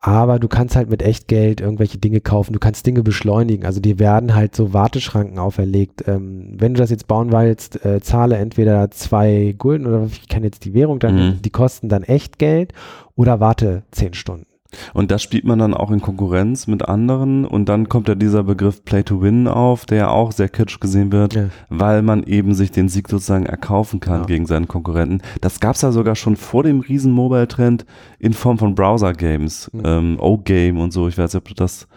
Aber 0.01 0.39
du 0.39 0.47
kannst 0.47 0.75
halt 0.75 0.89
mit 0.89 1.03
Echtgeld 1.03 1.61
irgendwelche 1.61 1.99
Dinge 1.99 2.21
kaufen, 2.21 2.53
du 2.53 2.59
kannst 2.59 2.87
Dinge 2.87 3.03
beschleunigen, 3.03 3.65
also 3.65 3.79
die 3.79 3.99
werden 3.99 4.33
halt 4.33 4.55
so 4.55 4.73
Warteschranken 4.73 5.37
auferlegt. 5.37 6.07
Ähm, 6.07 6.55
wenn 6.57 6.73
du 6.73 6.79
das 6.79 6.89
jetzt 6.89 7.07
bauen 7.07 7.31
willst, 7.31 7.85
äh, 7.85 8.01
zahle 8.01 8.37
entweder 8.37 8.89
zwei 8.89 9.53
Gulden 9.57 9.85
oder 9.85 10.07
ich 10.07 10.27
kann 10.27 10.43
jetzt 10.43 10.65
die 10.65 10.73
Währung 10.73 10.97
dann, 10.97 11.15
mhm. 11.15 11.41
die 11.43 11.51
kosten 11.51 11.87
dann 11.87 12.01
Echtgeld 12.01 12.73
oder 13.15 13.39
warte 13.39 13.83
zehn 13.91 14.15
Stunden. 14.15 14.47
Und 14.93 15.11
das 15.11 15.21
spielt 15.21 15.45
man 15.45 15.59
dann 15.59 15.73
auch 15.73 15.91
in 15.91 16.01
Konkurrenz 16.01 16.67
mit 16.67 16.87
anderen 16.87 17.45
und 17.45 17.67
dann 17.67 17.89
kommt 17.89 18.07
ja 18.07 18.15
dieser 18.15 18.43
Begriff 18.43 18.83
Play 18.85 19.03
to 19.03 19.21
Win 19.21 19.47
auf, 19.47 19.85
der 19.85 20.11
auch 20.11 20.31
sehr 20.31 20.49
kritisch 20.49 20.79
gesehen 20.79 21.11
wird, 21.11 21.33
ja. 21.33 21.45
weil 21.69 22.01
man 22.01 22.23
eben 22.23 22.53
sich 22.53 22.71
den 22.71 22.89
Sieg 22.89 23.09
sozusagen 23.09 23.45
erkaufen 23.45 23.99
kann 23.99 24.21
ja. 24.21 24.25
gegen 24.25 24.45
seinen 24.45 24.67
Konkurrenten. 24.67 25.21
Das 25.41 25.59
gab 25.59 25.75
es 25.75 25.81
ja 25.81 25.91
sogar 25.91 26.15
schon 26.15 26.35
vor 26.35 26.63
dem 26.63 26.79
riesen 26.79 27.11
Mobile-Trend 27.11 27.85
in 28.19 28.33
Form 28.33 28.57
von 28.57 28.75
Browser-Games, 28.75 29.71
mhm. 29.73 29.81
ähm, 29.85 30.17
O-Game 30.19 30.79
und 30.79 30.91
so. 30.91 31.07
Ich 31.07 31.17
weiß 31.17 31.33
nicht, 31.33 31.41
ob 31.41 31.47
du 31.47 31.53
das 31.53 31.87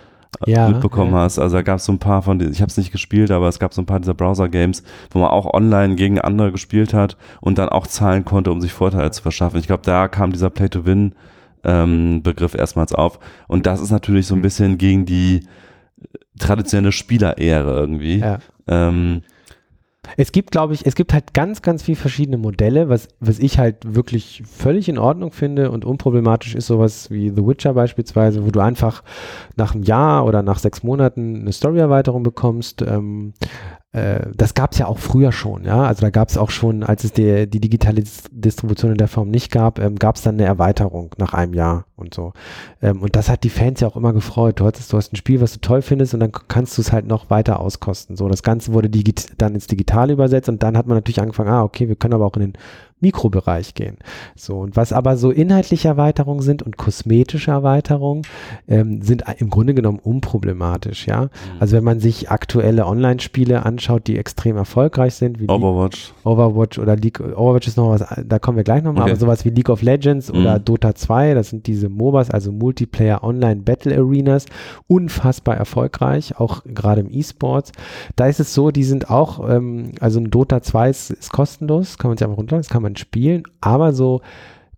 äh, 0.46 0.52
ja, 0.52 0.68
mitbekommen 0.68 1.12
ja. 1.12 1.20
hast. 1.20 1.38
Also 1.38 1.56
da 1.56 1.62
gab 1.62 1.78
es 1.78 1.84
so 1.84 1.92
ein 1.92 1.98
paar 1.98 2.22
von, 2.22 2.40
ich 2.40 2.60
habe 2.60 2.70
es 2.70 2.76
nicht 2.76 2.92
gespielt, 2.92 3.30
aber 3.30 3.48
es 3.48 3.58
gab 3.58 3.74
so 3.74 3.82
ein 3.82 3.86
paar 3.86 4.00
dieser 4.00 4.14
Browser-Games, 4.14 4.82
wo 5.10 5.18
man 5.20 5.30
auch 5.30 5.52
online 5.52 5.94
gegen 5.94 6.20
andere 6.20 6.52
gespielt 6.52 6.94
hat 6.94 7.16
und 7.40 7.58
dann 7.58 7.68
auch 7.68 7.86
zahlen 7.86 8.24
konnte, 8.24 8.50
um 8.50 8.60
sich 8.60 8.72
Vorteile 8.72 9.10
zu 9.10 9.22
verschaffen. 9.22 9.58
Ich 9.58 9.66
glaube, 9.66 9.82
da 9.84 10.08
kam 10.08 10.32
dieser 10.32 10.50
Play-to-Win 10.50 11.14
ähm, 11.64 12.22
Begriff 12.22 12.54
erstmals 12.54 12.94
auf. 12.94 13.18
Und 13.48 13.66
das 13.66 13.80
ist 13.80 13.90
natürlich 13.90 14.26
so 14.26 14.34
ein 14.34 14.42
bisschen 14.42 14.78
gegen 14.78 15.06
die 15.06 15.46
traditionelle 16.38 16.92
Spielerehre 16.92 17.76
irgendwie. 17.78 18.18
Ja. 18.18 18.38
Ähm, 18.66 19.22
es 20.16 20.32
gibt, 20.32 20.50
glaube 20.50 20.74
ich, 20.74 20.86
es 20.86 20.94
gibt 20.94 21.12
halt 21.12 21.34
ganz, 21.34 21.62
ganz 21.62 21.82
viele 21.82 21.96
verschiedene 21.96 22.36
Modelle, 22.36 22.88
was, 22.88 23.08
was 23.20 23.38
ich 23.38 23.58
halt 23.58 23.94
wirklich 23.94 24.42
völlig 24.46 24.88
in 24.88 24.98
Ordnung 24.98 25.32
finde 25.32 25.70
und 25.70 25.84
unproblematisch 25.84 26.54
ist 26.54 26.66
sowas 26.66 27.10
wie 27.10 27.30
The 27.30 27.46
Witcher 27.46 27.74
beispielsweise, 27.74 28.44
wo 28.44 28.50
du 28.50 28.60
einfach 28.60 29.02
nach 29.56 29.74
einem 29.74 29.82
Jahr 29.82 30.26
oder 30.26 30.42
nach 30.42 30.58
sechs 30.58 30.82
Monaten 30.82 31.40
eine 31.40 31.52
Story-Erweiterung 31.52 32.22
bekommst. 32.22 32.82
Ähm, 32.82 33.32
äh, 33.40 33.46
das 33.94 34.54
gab 34.54 34.72
es 34.72 34.78
ja 34.78 34.86
auch 34.86 34.98
früher 34.98 35.30
schon, 35.30 35.64
ja. 35.64 35.84
Also 35.84 36.00
da 36.00 36.10
gab 36.10 36.28
es 36.28 36.36
auch 36.36 36.50
schon, 36.50 36.82
als 36.82 37.04
es 37.04 37.12
die, 37.12 37.48
die 37.48 37.60
digitale 37.60 38.02
Distribution 38.32 38.90
in 38.90 38.98
der 38.98 39.06
Form 39.06 39.30
nicht 39.30 39.52
gab, 39.52 39.78
ähm, 39.78 39.96
gab 39.96 40.16
es 40.16 40.22
dann 40.22 40.34
eine 40.34 40.44
Erweiterung 40.44 41.14
nach 41.16 41.32
einem 41.32 41.54
Jahr 41.54 41.86
und 41.94 42.12
so. 42.12 42.32
Ähm, 42.82 43.02
und 43.02 43.14
das 43.14 43.28
hat 43.28 43.44
die 43.44 43.50
Fans 43.50 43.78
ja 43.80 43.86
auch 43.86 43.96
immer 43.96 44.12
gefreut. 44.12 44.58
Du 44.58 44.64
hattest, 44.64 44.92
du 44.92 44.96
hast 44.96 45.12
ein 45.12 45.16
Spiel, 45.16 45.40
was 45.40 45.52
du 45.52 45.60
toll 45.60 45.80
findest 45.80 46.12
und 46.12 46.20
dann 46.20 46.32
kannst 46.32 46.76
du 46.76 46.82
es 46.82 46.92
halt 46.92 47.06
noch 47.06 47.30
weiter 47.30 47.60
auskosten. 47.60 48.16
So, 48.16 48.28
das 48.28 48.42
Ganze 48.42 48.72
wurde 48.72 48.90
dann 49.38 49.54
ins 49.54 49.68
Digitale 49.68 50.12
übersetzt 50.12 50.48
und 50.48 50.62
dann 50.64 50.76
hat 50.76 50.88
man 50.88 50.96
natürlich 50.96 51.20
angefangen, 51.20 51.50
ah, 51.50 51.62
okay, 51.62 51.88
wir 51.88 51.94
können 51.94 52.14
aber 52.14 52.26
auch 52.26 52.34
in 52.34 52.42
den 52.42 52.52
Mikrobereich 53.04 53.74
gehen. 53.74 53.98
So, 54.34 54.58
und 54.60 54.76
was 54.76 54.92
aber 54.92 55.16
so 55.16 55.30
inhaltliche 55.30 55.88
Erweiterungen 55.88 56.40
sind 56.40 56.62
und 56.62 56.78
kosmetische 56.78 57.50
Erweiterungen, 57.50 58.22
ähm, 58.66 59.02
sind 59.02 59.24
im 59.38 59.50
Grunde 59.50 59.74
genommen 59.74 59.98
unproblematisch, 60.02 61.06
ja. 61.06 61.24
Mhm. 61.24 61.28
Also 61.60 61.76
wenn 61.76 61.84
man 61.84 62.00
sich 62.00 62.30
aktuelle 62.30 62.86
Online-Spiele 62.86 63.64
anschaut, 63.64 64.06
die 64.06 64.16
extrem 64.16 64.56
erfolgreich 64.56 65.14
sind, 65.14 65.38
wie 65.38 65.48
Overwatch. 65.48 66.08
League, 66.08 66.26
Overwatch 66.26 66.78
oder 66.78 66.96
League, 66.96 67.20
Overwatch 67.20 67.68
ist 67.68 67.76
noch 67.76 67.90
was, 67.90 68.04
da 68.26 68.38
kommen 68.38 68.56
wir 68.56 68.64
gleich 68.64 68.82
nochmal, 68.82 69.02
okay. 69.02 69.12
aber 69.12 69.20
sowas 69.20 69.44
wie 69.44 69.50
League 69.50 69.68
of 69.68 69.82
Legends 69.82 70.32
mhm. 70.32 70.40
oder 70.40 70.58
Dota 70.58 70.94
2, 70.94 71.34
das 71.34 71.50
sind 71.50 71.66
diese 71.66 71.90
MOBAs, 71.90 72.30
also 72.30 72.52
Multiplayer 72.52 73.22
Online 73.22 73.60
Battle 73.60 73.94
Arenas, 73.96 74.46
unfassbar 74.86 75.56
erfolgreich, 75.56 76.38
auch 76.38 76.62
gerade 76.64 77.02
im 77.02 77.10
E-Sports. 77.10 77.72
Da 78.16 78.26
ist 78.28 78.40
es 78.40 78.54
so, 78.54 78.70
die 78.70 78.84
sind 78.84 79.10
auch, 79.10 79.46
ähm, 79.48 79.92
also 80.00 80.20
ein 80.20 80.30
Dota 80.30 80.62
2 80.62 80.88
ist, 80.88 81.10
ist 81.10 81.32
kostenlos, 81.32 81.98
kann 81.98 82.10
man 82.10 82.16
sich 82.16 82.24
einfach 82.24 82.38
runter, 82.38 82.56
das 82.56 82.68
kann 82.68 82.82
man 82.82 82.93
spielen, 82.96 83.44
aber 83.60 83.92
so 83.92 84.20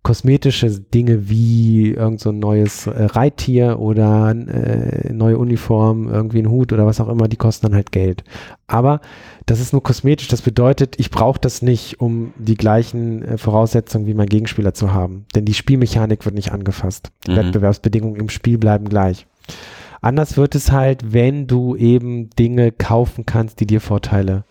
kosmetische 0.07 0.69
Dinge 0.69 1.27
wie 1.27 1.91
irgend 1.91 2.21
so 2.21 2.29
ein 2.29 2.39
neues 2.39 2.87
äh, 2.87 3.03
Reittier 3.03 3.77
oder 3.79 4.31
äh, 4.31 5.11
neue 5.11 5.37
Uniform, 5.37 6.07
irgendwie 6.07 6.39
ein 6.39 6.49
Hut 6.49 6.71
oder 6.71 6.85
was 6.85 7.01
auch 7.01 7.09
immer, 7.09 7.27
die 7.27 7.35
kosten 7.35 7.65
dann 7.65 7.75
halt 7.75 7.91
Geld. 7.91 8.23
Aber 8.67 9.01
das 9.47 9.59
ist 9.59 9.73
nur 9.73 9.83
kosmetisch, 9.83 10.29
das 10.29 10.41
bedeutet, 10.41 10.97
ich 10.97 11.11
brauche 11.11 11.41
das 11.41 11.61
nicht, 11.61 11.99
um 11.99 12.31
die 12.37 12.55
gleichen 12.55 13.21
äh, 13.21 13.37
Voraussetzungen 13.37 14.07
wie 14.07 14.13
mein 14.13 14.29
Gegenspieler 14.29 14.73
zu 14.73 14.93
haben. 14.93 15.25
Denn 15.35 15.43
die 15.43 15.53
Spielmechanik 15.53 16.23
wird 16.23 16.35
nicht 16.35 16.53
angefasst. 16.53 17.11
Die 17.25 17.31
mhm. 17.31 17.35
Wettbewerbsbedingungen 17.35 18.21
im 18.21 18.29
Spiel 18.29 18.57
bleiben 18.57 18.87
gleich. 18.87 19.27
Anders 19.99 20.37
wird 20.37 20.55
es 20.55 20.71
halt, 20.71 21.11
wenn 21.11 21.47
du 21.47 21.75
eben 21.75 22.29
Dinge 22.29 22.71
kaufen 22.71 23.25
kannst, 23.25 23.59
die 23.59 23.67
dir 23.67 23.81
Vorteile 23.81 24.45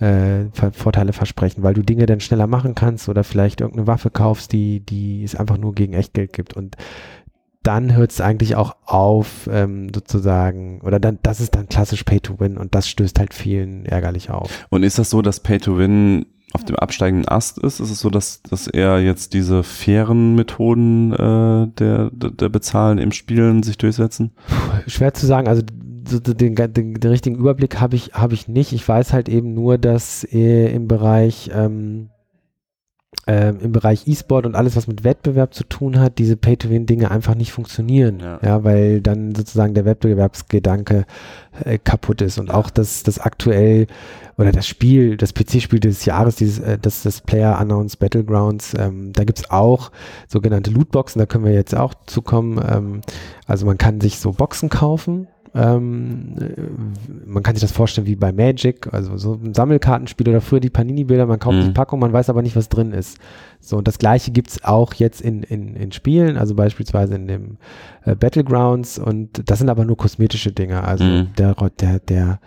äh, 0.00 0.46
Vorteile 0.72 1.12
versprechen, 1.12 1.62
weil 1.62 1.74
du 1.74 1.82
Dinge 1.82 2.06
dann 2.06 2.20
schneller 2.20 2.46
machen 2.46 2.74
kannst 2.74 3.08
oder 3.08 3.24
vielleicht 3.24 3.60
irgendeine 3.60 3.86
Waffe 3.86 4.10
kaufst, 4.10 4.52
die, 4.52 4.80
die 4.80 5.24
es 5.24 5.34
einfach 5.34 5.58
nur 5.58 5.74
gegen 5.74 5.94
Echtgeld 5.94 6.32
gibt. 6.32 6.54
Und 6.54 6.76
dann 7.62 7.96
hört 7.96 8.12
es 8.12 8.20
eigentlich 8.20 8.54
auch 8.54 8.76
auf, 8.84 9.48
ähm, 9.50 9.88
sozusagen, 9.92 10.80
oder 10.82 11.00
dann, 11.00 11.18
das 11.22 11.40
ist 11.40 11.56
dann 11.56 11.68
klassisch 11.68 12.04
Pay 12.04 12.20
to 12.20 12.38
Win 12.38 12.58
und 12.58 12.74
das 12.74 12.88
stößt 12.88 13.18
halt 13.18 13.34
vielen 13.34 13.86
ärgerlich 13.86 14.30
auf. 14.30 14.66
Und 14.70 14.84
ist 14.84 14.98
das 14.98 15.10
so, 15.10 15.20
dass 15.20 15.40
Pay 15.40 15.58
to 15.58 15.76
Win 15.76 16.26
auf 16.52 16.64
dem 16.64 16.76
absteigenden 16.76 17.28
Ast 17.28 17.58
ist? 17.58 17.80
Ist 17.80 17.90
es 17.90 18.00
so, 18.00 18.08
dass, 18.08 18.42
dass 18.42 18.68
er 18.68 19.00
jetzt 19.00 19.34
diese 19.34 19.62
fairen 19.62 20.36
Methoden 20.36 21.12
äh, 21.12 21.66
der, 21.78 22.10
der, 22.12 22.30
der 22.30 22.48
Bezahlen 22.48 22.98
im 22.98 23.10
Spielen 23.10 23.62
sich 23.62 23.78
durchsetzen? 23.78 24.30
Puh, 24.46 24.90
schwer 24.90 25.12
zu 25.12 25.26
sagen. 25.26 25.48
Also 25.48 25.62
so 26.06 26.18
den, 26.20 26.54
den, 26.54 26.94
den, 26.94 27.10
richtigen 27.10 27.36
Überblick 27.36 27.80
habe 27.80 27.96
ich, 27.96 28.12
hab 28.14 28.32
ich 28.32 28.48
nicht. 28.48 28.72
Ich 28.72 28.86
weiß 28.86 29.12
halt 29.12 29.28
eben 29.28 29.54
nur, 29.54 29.78
dass 29.78 30.24
äh, 30.24 30.72
im 30.72 30.88
Bereich 30.88 31.50
ähm, 31.52 32.10
äh, 33.26 33.48
im 33.48 33.72
Bereich 33.72 34.06
E-Sport 34.06 34.46
und 34.46 34.54
alles, 34.54 34.76
was 34.76 34.86
mit 34.86 35.02
Wettbewerb 35.02 35.52
zu 35.52 35.64
tun 35.64 35.98
hat, 35.98 36.18
diese 36.18 36.36
Pay-to-Win-Dinge 36.36 37.10
einfach 37.10 37.34
nicht 37.34 37.52
funktionieren. 37.52 38.20
Ja. 38.20 38.38
ja. 38.42 38.64
weil 38.64 39.00
dann 39.00 39.34
sozusagen 39.34 39.74
der 39.74 39.84
Wettbewerbsgedanke 39.84 41.06
äh, 41.64 41.78
kaputt 41.78 42.20
ist 42.20 42.38
und 42.38 42.50
auch 42.50 42.70
das, 42.70 43.02
das 43.02 43.18
aktuell 43.18 43.88
oder 44.38 44.52
das 44.52 44.66
Spiel, 44.66 45.16
das 45.16 45.34
PC-Spiel 45.34 45.80
des 45.80 46.04
Jahres, 46.04 46.36
dieses, 46.36 46.60
äh, 46.60 46.78
das, 46.78 47.02
das 47.02 47.20
Player 47.20 47.58
Unknowns 47.60 47.96
Battlegrounds, 47.96 48.74
ähm, 48.78 49.12
da 49.12 49.24
gibt's 49.24 49.50
auch 49.50 49.90
sogenannte 50.28 50.70
Lootboxen, 50.70 51.18
da 51.18 51.26
können 51.26 51.44
wir 51.44 51.52
jetzt 51.52 51.74
auch 51.74 51.94
zukommen. 52.06 52.62
Ähm, 52.68 53.00
also 53.46 53.66
man 53.66 53.78
kann 53.78 54.00
sich 54.00 54.20
so 54.20 54.32
Boxen 54.32 54.68
kaufen, 54.68 55.26
ähm, 55.56 56.34
man 57.24 57.42
kann 57.42 57.54
sich 57.54 57.62
das 57.62 57.72
vorstellen 57.72 58.06
wie 58.06 58.14
bei 58.14 58.30
Magic, 58.30 58.92
also 58.92 59.16
so 59.16 59.40
ein 59.42 59.54
Sammelkartenspiel 59.54 60.28
oder 60.28 60.42
früher 60.42 60.60
die 60.60 60.70
Panini-Bilder, 60.70 61.26
man 61.26 61.38
kauft 61.38 61.56
mhm. 61.56 61.62
die 61.64 61.70
Packung, 61.70 61.98
man 61.98 62.12
weiß 62.12 62.28
aber 62.28 62.42
nicht, 62.42 62.56
was 62.56 62.68
drin 62.68 62.92
ist. 62.92 63.18
So, 63.60 63.78
und 63.78 63.88
das 63.88 63.98
gleiche 63.98 64.32
gibt 64.32 64.50
es 64.50 64.64
auch 64.64 64.92
jetzt 64.94 65.22
in, 65.22 65.42
in, 65.42 65.74
in 65.74 65.92
Spielen, 65.92 66.36
also 66.36 66.54
beispielsweise 66.54 67.14
in 67.14 67.26
dem 67.26 67.56
äh, 68.04 68.14
Battlegrounds 68.14 68.98
und 68.98 69.48
das 69.50 69.58
sind 69.58 69.70
aber 69.70 69.86
nur 69.86 69.96
kosmetische 69.96 70.52
Dinge. 70.52 70.84
Also 70.84 71.04
mhm. 71.04 71.28
der, 71.38 71.54
der, 71.80 72.00
der, 72.00 72.40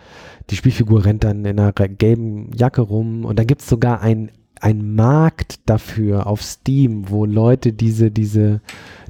die 0.51 0.55
Spielfigur 0.55 1.03
rennt 1.03 1.23
dann 1.23 1.45
in 1.45 1.59
einer 1.59 1.71
gelben 1.71 2.51
Jacke 2.55 2.81
rum 2.81 3.25
und 3.25 3.39
dann 3.39 3.47
gibt 3.47 3.61
es 3.61 3.69
sogar 3.69 4.01
ein, 4.01 4.29
ein 4.61 4.93
Markt 4.95 5.59
dafür 5.65 6.27
auf 6.27 6.43
Steam, 6.43 7.09
wo 7.09 7.25
Leute 7.25 7.73
diese, 7.73 8.11
diese 8.11 8.61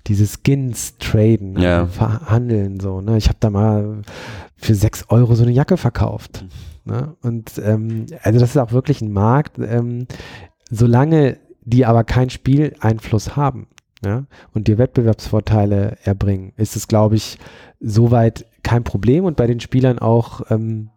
diese 0.10 0.26
Skins 0.26 0.98
traden, 0.98 1.58
ja. 1.58 1.82
also 1.82 1.91
verhandeln 1.93 2.80
so. 2.80 3.00
Ne? 3.00 3.17
Ich 3.17 3.28
habe 3.28 3.38
da 3.39 3.50
mal 3.50 4.02
für 4.58 4.76
sechs 4.76 5.06
Euro 5.10 5.36
so 5.36 5.43
eine 5.43 5.52
Jacke 5.52 5.78
verkauft. 5.78 6.45
Ne? 6.84 7.15
Und 7.22 7.62
ähm, 7.63 8.08
also 8.24 8.39
das 8.39 8.50
ist 8.50 8.58
auch 8.58 8.72
wirklich 8.72 9.02
ein 9.02 9.12
Markt, 9.12 9.60
ähm, 9.60 10.08
solange 10.69 11.38
die 11.62 11.86
aber 11.86 12.04
keinen 12.04 12.32
Spieleinfluss 12.32 13.36
haben 13.36 13.67
ja, 14.04 14.26
und 14.54 14.67
dir 14.67 14.80
Wettbewerbsvorteile 14.80 15.98
erbringen, 16.04 16.54
ist 16.58 16.76
es, 16.76 16.88
glaube 16.88 17.15
ich, 17.15 17.38
soweit 17.80 18.45
kein 18.63 18.84
Problem 18.84 19.26
und 19.26 19.38
bei 19.38 19.45
den 19.45 19.60
Spielern 19.60 20.00
auch 20.00 20.41
ähm, 20.50 20.89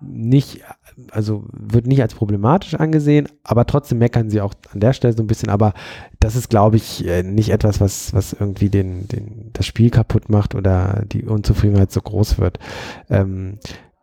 nicht, 0.00 0.62
also 1.10 1.44
wird 1.52 1.86
nicht 1.86 2.02
als 2.02 2.14
problematisch 2.14 2.74
angesehen, 2.74 3.28
aber 3.44 3.66
trotzdem 3.66 3.98
meckern 3.98 4.30
sie 4.30 4.40
auch 4.40 4.54
an 4.72 4.80
der 4.80 4.92
Stelle 4.92 5.14
so 5.14 5.22
ein 5.22 5.26
bisschen. 5.26 5.50
Aber 5.50 5.74
das 6.20 6.36
ist, 6.36 6.48
glaube 6.48 6.76
ich, 6.76 7.06
äh, 7.06 7.22
nicht 7.22 7.50
etwas, 7.50 7.80
was, 7.80 8.14
was 8.14 8.32
irgendwie 8.32 8.70
den, 8.70 9.06
den, 9.08 9.50
das 9.52 9.66
Spiel 9.66 9.90
kaputt 9.90 10.28
macht 10.28 10.54
oder 10.54 11.02
die 11.06 11.24
Unzufriedenheit 11.24 11.92
so 11.92 12.00
groß 12.00 12.38
wird. 12.38 12.58
Ähm, 13.10 13.58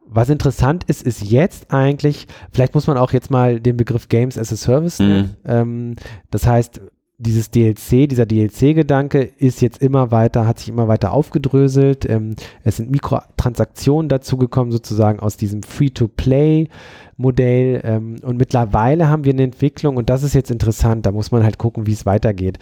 was 0.06 0.29
interessant 0.29 0.84
ist, 0.84 1.01
ist 1.01 1.23
jetzt 1.23 1.73
eigentlich, 1.73 2.27
vielleicht 2.51 2.75
muss 2.75 2.86
man 2.86 2.97
auch 2.97 3.13
jetzt 3.13 3.32
mal 3.32 3.60
den 3.60 3.77
Begriff 3.77 4.10
Games 4.10 4.38
as 4.38 4.53
a 4.53 4.56
Service 4.56 4.99
nennen. 4.99 5.36
Mhm. 5.43 5.49
Ähm, 5.49 5.95
das 6.29 6.45
heißt, 6.45 6.82
dieses 7.17 7.52
DLC, 7.52 8.10
dieser 8.10 8.26
DLC-Gedanke 8.26 9.21
ist 9.21 9.62
jetzt 9.62 9.82
immer 9.82 10.12
weiter, 10.12 10.47
hat 10.47 10.60
sich 10.60 10.69
immer 10.69 10.88
weiter 10.88 11.13
aufgedröselt. 11.13 12.10
Ähm, 12.10 12.36
es 12.63 12.78
sind 12.78 12.91
Mikrotransaktionen 12.91 14.10
dazugekommen, 14.10 14.71
sozusagen 14.71 15.19
aus 15.19 15.38
diesem 15.38 15.63
Free-to-Play 15.63 16.69
Modell. 17.17 17.82
Ähm, 17.84 18.17
und 18.21 18.38
mittlerweile 18.38 19.10
haben 19.10 19.26
wir 19.26 19.34
eine 19.34 19.43
Entwicklung, 19.43 19.97
und 19.97 20.10
das 20.10 20.23
ist 20.23 20.34
jetzt 20.34 20.52
interessant, 20.52 21.06
da 21.06 21.12
muss 21.12 21.32
man 21.32 21.43
halt 21.43 21.58
gucken, 21.58 21.88
wie 21.88 21.93
es 21.93 22.06
weitergeht, 22.06 22.60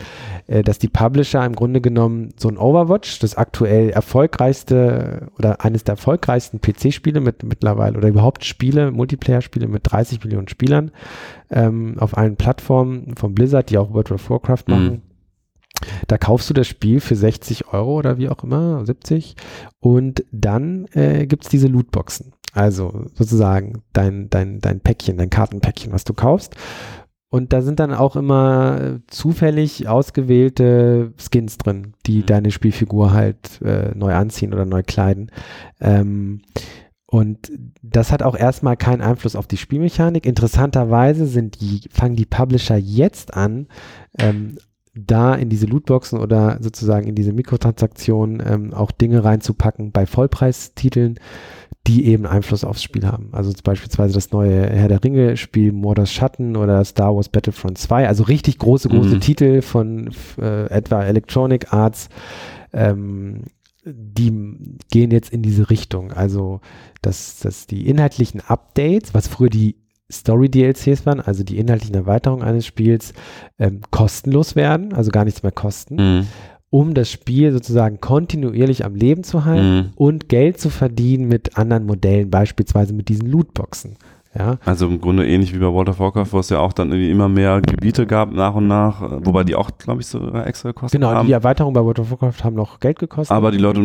äh, 0.47 0.63
dass 0.63 0.79
die 0.79 0.87
Publisher 0.87 1.45
im 1.45 1.55
Grunde 1.55 1.81
genommen 1.81 2.29
so 2.37 2.49
ein 2.49 2.57
Overwatch, 2.57 3.19
das 3.19 3.35
aktuell 3.35 3.89
erfolgreichste 3.89 5.27
oder 5.37 5.63
eines 5.63 5.83
der 5.83 5.93
erfolgreichsten 5.93 6.59
PC-Spiele 6.61 7.21
mit 7.21 7.43
mittlerweile 7.43 7.97
oder 7.97 8.07
überhaupt 8.07 8.45
Spiele, 8.45 8.91
Multiplayer-Spiele 8.91 9.67
mit 9.67 9.91
30 9.91 10.23
Millionen 10.23 10.47
Spielern 10.47 10.91
ähm, 11.49 11.95
auf 11.99 12.17
allen 12.17 12.35
Plattformen 12.35 13.15
von 13.15 13.33
Blizzard, 13.33 13.69
die 13.69 13.77
auch 13.77 13.93
World 13.93 14.11
of 14.11 14.29
Warcraft 14.29 14.63
machen. 14.67 14.85
Mhm. 14.85 15.01
Da 16.07 16.17
kaufst 16.17 16.49
du 16.49 16.53
das 16.53 16.67
Spiel 16.67 16.99
für 16.99 17.15
60 17.15 17.73
Euro 17.73 17.97
oder 17.97 18.17
wie 18.17 18.29
auch 18.29 18.43
immer, 18.43 18.85
70. 18.85 19.35
Und 19.79 20.23
dann 20.31 20.85
äh, 20.93 21.25
gibt 21.25 21.43
es 21.43 21.49
diese 21.49 21.67
Lootboxen. 21.67 22.33
Also 22.53 23.05
sozusagen 23.13 23.81
dein, 23.93 24.29
dein, 24.29 24.59
dein 24.59 24.79
Päckchen, 24.81 25.17
dein 25.17 25.29
Kartenpäckchen, 25.29 25.91
was 25.93 26.03
du 26.03 26.13
kaufst. 26.13 26.55
und 27.29 27.53
da 27.53 27.61
sind 27.61 27.79
dann 27.79 27.93
auch 27.93 28.17
immer 28.17 28.99
zufällig 29.07 29.87
ausgewählte 29.87 31.13
Skins 31.17 31.57
drin, 31.57 31.93
die 32.05 32.19
mhm. 32.19 32.25
deine 32.25 32.51
Spielfigur 32.51 33.13
halt 33.13 33.61
äh, 33.61 33.91
neu 33.95 34.13
anziehen 34.13 34.53
oder 34.53 34.65
neu 34.65 34.83
kleiden. 34.83 35.31
Ähm, 35.79 36.41
und 37.05 37.51
das 37.81 38.11
hat 38.13 38.23
auch 38.23 38.37
erstmal 38.37 38.77
keinen 38.77 39.01
Einfluss 39.01 39.35
auf 39.35 39.45
die 39.45 39.57
Spielmechanik. 39.57 40.25
Interessanterweise 40.25 41.25
sind 41.25 41.59
die, 41.59 41.81
fangen 41.91 42.15
die 42.15 42.25
Publisher 42.25 42.77
jetzt 42.77 43.33
an, 43.33 43.67
ähm, 44.17 44.57
da 44.93 45.35
in 45.35 45.49
diese 45.49 45.67
Lootboxen 45.67 46.19
oder 46.19 46.57
sozusagen 46.59 47.07
in 47.07 47.15
diese 47.15 47.33
Mikrotransaktionen 47.33 48.43
ähm, 48.45 48.73
auch 48.73 48.91
Dinge 48.91 49.23
reinzupacken 49.23 49.91
bei 49.91 50.05
Vollpreistiteln, 50.05 51.19
die 51.87 52.05
eben 52.05 52.25
Einfluss 52.25 52.63
aufs 52.63 52.83
Spiel 52.83 53.07
haben. 53.07 53.29
Also 53.31 53.53
beispielsweise 53.63 54.13
das 54.13 54.31
neue 54.31 54.69
Herr 54.69 54.89
der 54.89 55.03
Ringe 55.03 55.37
Spiel 55.37 55.71
Mordors 55.71 56.11
Schatten 56.11 56.55
oder 56.55 56.83
Star 56.83 57.15
Wars 57.15 57.29
Battlefront 57.29 57.77
2, 57.77 58.07
also 58.07 58.23
richtig 58.23 58.59
große, 58.59 58.89
große 58.89 59.15
mhm. 59.15 59.21
Titel 59.21 59.61
von 59.61 60.11
äh, 60.37 60.65
etwa 60.65 61.03
Electronic 61.03 61.73
Arts, 61.73 62.09
ähm, 62.73 63.45
die 63.83 64.59
gehen 64.91 65.09
jetzt 65.09 65.33
in 65.33 65.41
diese 65.41 65.69
Richtung. 65.69 66.11
Also, 66.11 66.61
dass, 67.01 67.39
dass 67.39 67.65
die 67.65 67.87
inhaltlichen 67.87 68.41
Updates, 68.41 69.13
was 69.13 69.27
früher 69.27 69.49
die 69.49 69.75
Story-DLCs 70.11 71.05
waren, 71.05 71.19
also 71.19 71.43
die 71.43 71.57
inhaltlichen 71.57 71.95
Erweiterungen 71.95 72.43
eines 72.43 72.65
Spiels, 72.65 73.13
ähm, 73.59 73.81
kostenlos 73.91 74.55
werden, 74.55 74.93
also 74.93 75.11
gar 75.11 75.25
nichts 75.25 75.43
mehr 75.43 75.51
kosten, 75.51 75.95
mhm. 75.95 76.27
um 76.69 76.93
das 76.93 77.09
Spiel 77.09 77.51
sozusagen 77.51 78.01
kontinuierlich 78.01 78.85
am 78.85 78.95
Leben 78.95 79.23
zu 79.23 79.45
halten 79.45 79.75
mhm. 79.75 79.89
und 79.95 80.29
Geld 80.29 80.59
zu 80.59 80.69
verdienen 80.69 81.27
mit 81.27 81.57
anderen 81.57 81.85
Modellen, 81.85 82.29
beispielsweise 82.29 82.93
mit 82.93 83.09
diesen 83.09 83.27
Lootboxen. 83.29 83.97
Ja. 84.37 84.57
Also 84.63 84.87
im 84.87 85.01
Grunde 85.01 85.27
ähnlich 85.27 85.53
wie 85.53 85.59
bei 85.59 85.67
World 85.67 85.89
of 85.89 85.99
Warcraft, 85.99 86.27
wo 86.31 86.39
es 86.39 86.49
ja 86.49 86.59
auch 86.59 86.71
dann 86.71 86.89
irgendwie 86.89 87.11
immer 87.11 87.27
mehr 87.27 87.61
Gebiete 87.61 88.07
gab 88.07 88.31
nach 88.31 88.55
und 88.55 88.67
nach, 88.67 89.01
wobei 89.25 89.43
die 89.43 89.55
auch, 89.55 89.71
glaube 89.77 90.01
ich, 90.01 90.07
so 90.07 90.19
extra 90.29 90.69
gekostet 90.69 90.99
genau, 90.99 91.09
haben. 91.09 91.15
Genau, 91.15 91.27
die 91.27 91.33
Erweiterungen 91.33 91.73
bei 91.73 91.83
World 91.83 91.99
of 91.99 92.11
Warcraft 92.11 92.43
haben 92.45 92.55
noch 92.55 92.79
Geld 92.79 92.99
gekostet. 92.99 93.35
Aber 93.35 93.51
die 93.51 93.57
Leute 93.57 93.81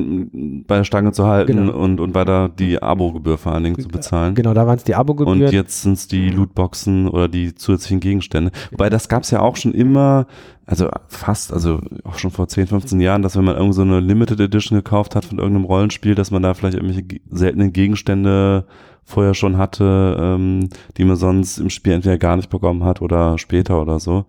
bei 0.67 0.77
der 0.77 0.85
Stange 0.85 1.11
zu 1.11 1.27
halten 1.27 1.57
genau. 1.57 1.77
und, 1.77 1.99
und 1.99 2.15
weiter 2.15 2.49
die 2.49 2.81
Abo-Gebühr 2.81 3.39
vor 3.39 3.53
allen 3.53 3.65
Dingen 3.65 3.79
zu 3.79 3.89
bezahlen. 3.89 4.37
Genau, 4.37 4.55
da 4.55 4.67
waren 4.69 4.77
es 4.77 4.85
die 4.85 4.95
Abo-Gebühren. 4.95 5.43
Und 5.43 5.53
jetzt 5.53 5.83
sind 5.83 5.95
es 5.95 6.07
die 6.07 6.31
Lootboxen 6.31 7.09
oder 7.09 7.27
die 7.27 7.55
zusätzlichen 7.55 7.99
Gegenstände. 7.99 8.53
Wobei 8.71 8.89
das 8.89 9.09
gab 9.09 9.25
es 9.25 9.33
ja 9.33 9.41
auch 9.41 9.57
schon 9.57 9.75
immer, 9.75 10.27
also 10.65 10.89
fast, 11.09 11.53
also 11.53 11.81
auch 12.05 12.19
schon 12.19 12.31
vor 12.31 12.47
10, 12.47 12.69
15 12.69 13.01
Jahren, 13.01 13.23
dass 13.23 13.37
wenn 13.37 13.45
man 13.45 13.57
irgend 13.57 13.75
so 13.75 13.83
eine 13.83 13.99
Limited 13.99 14.39
Edition 14.39 14.79
gekauft 14.79 15.17
hat 15.17 15.25
von 15.25 15.39
irgendeinem 15.39 15.65
Rollenspiel, 15.65 16.15
dass 16.15 16.31
man 16.31 16.43
da 16.43 16.55
vielleicht 16.55 16.77
irgendwelche 16.77 17.21
seltenen 17.31 17.73
Gegenstände 17.73 18.67
vorher 19.07 19.35
schon 19.35 19.57
hatte, 19.57 20.17
ähm, 20.19 20.69
die 20.97 21.05
man 21.05 21.17
sonst 21.17 21.59
im 21.59 21.71
Spiel 21.71 21.93
entweder 21.93 22.19
gar 22.19 22.37
nicht 22.37 22.51
bekommen 22.51 22.85
hat 22.85 23.01
oder 23.01 23.39
später 23.39 23.81
oder 23.81 24.01
so. 24.01 24.27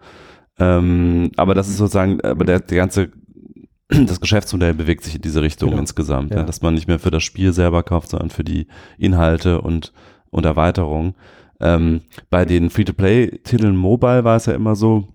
Ähm, 0.60 1.32
aber 1.36 1.56
das 1.56 1.68
ist 1.68 1.78
sozusagen, 1.78 2.22
aber 2.22 2.46
der, 2.46 2.60
der 2.60 2.78
ganze, 2.78 3.10
das 3.90 4.22
Geschäftsmodell 4.22 4.76
bewegt 4.76 5.04
sich 5.04 5.16
in 5.16 5.22
diese 5.22 5.42
Richtung 5.42 5.72
genau. 5.72 5.82
insgesamt, 5.82 6.32
ja. 6.32 6.38
Ja, 6.38 6.44
dass 6.44 6.62
man 6.62 6.76
nicht 6.76 6.88
mehr 6.88 7.00
für 7.00 7.12
das 7.12 7.24
Spiel 7.24 7.54
selber 7.54 7.82
kauft, 7.82 8.10
sondern 8.10 8.30
für 8.30 8.44
die 8.44 8.68
Inhalte 9.00 9.62
und, 9.62 9.94
und 10.30 10.46
Erweiterung. 10.46 11.16
Ähm, 11.60 12.02
bei 12.30 12.46
den 12.46 12.70
Free-to-Play-Titeln 12.70 13.76
Mobile 13.76 14.24
war 14.24 14.38
es 14.38 14.46
ja 14.46 14.54
immer 14.54 14.76
so, 14.76 15.08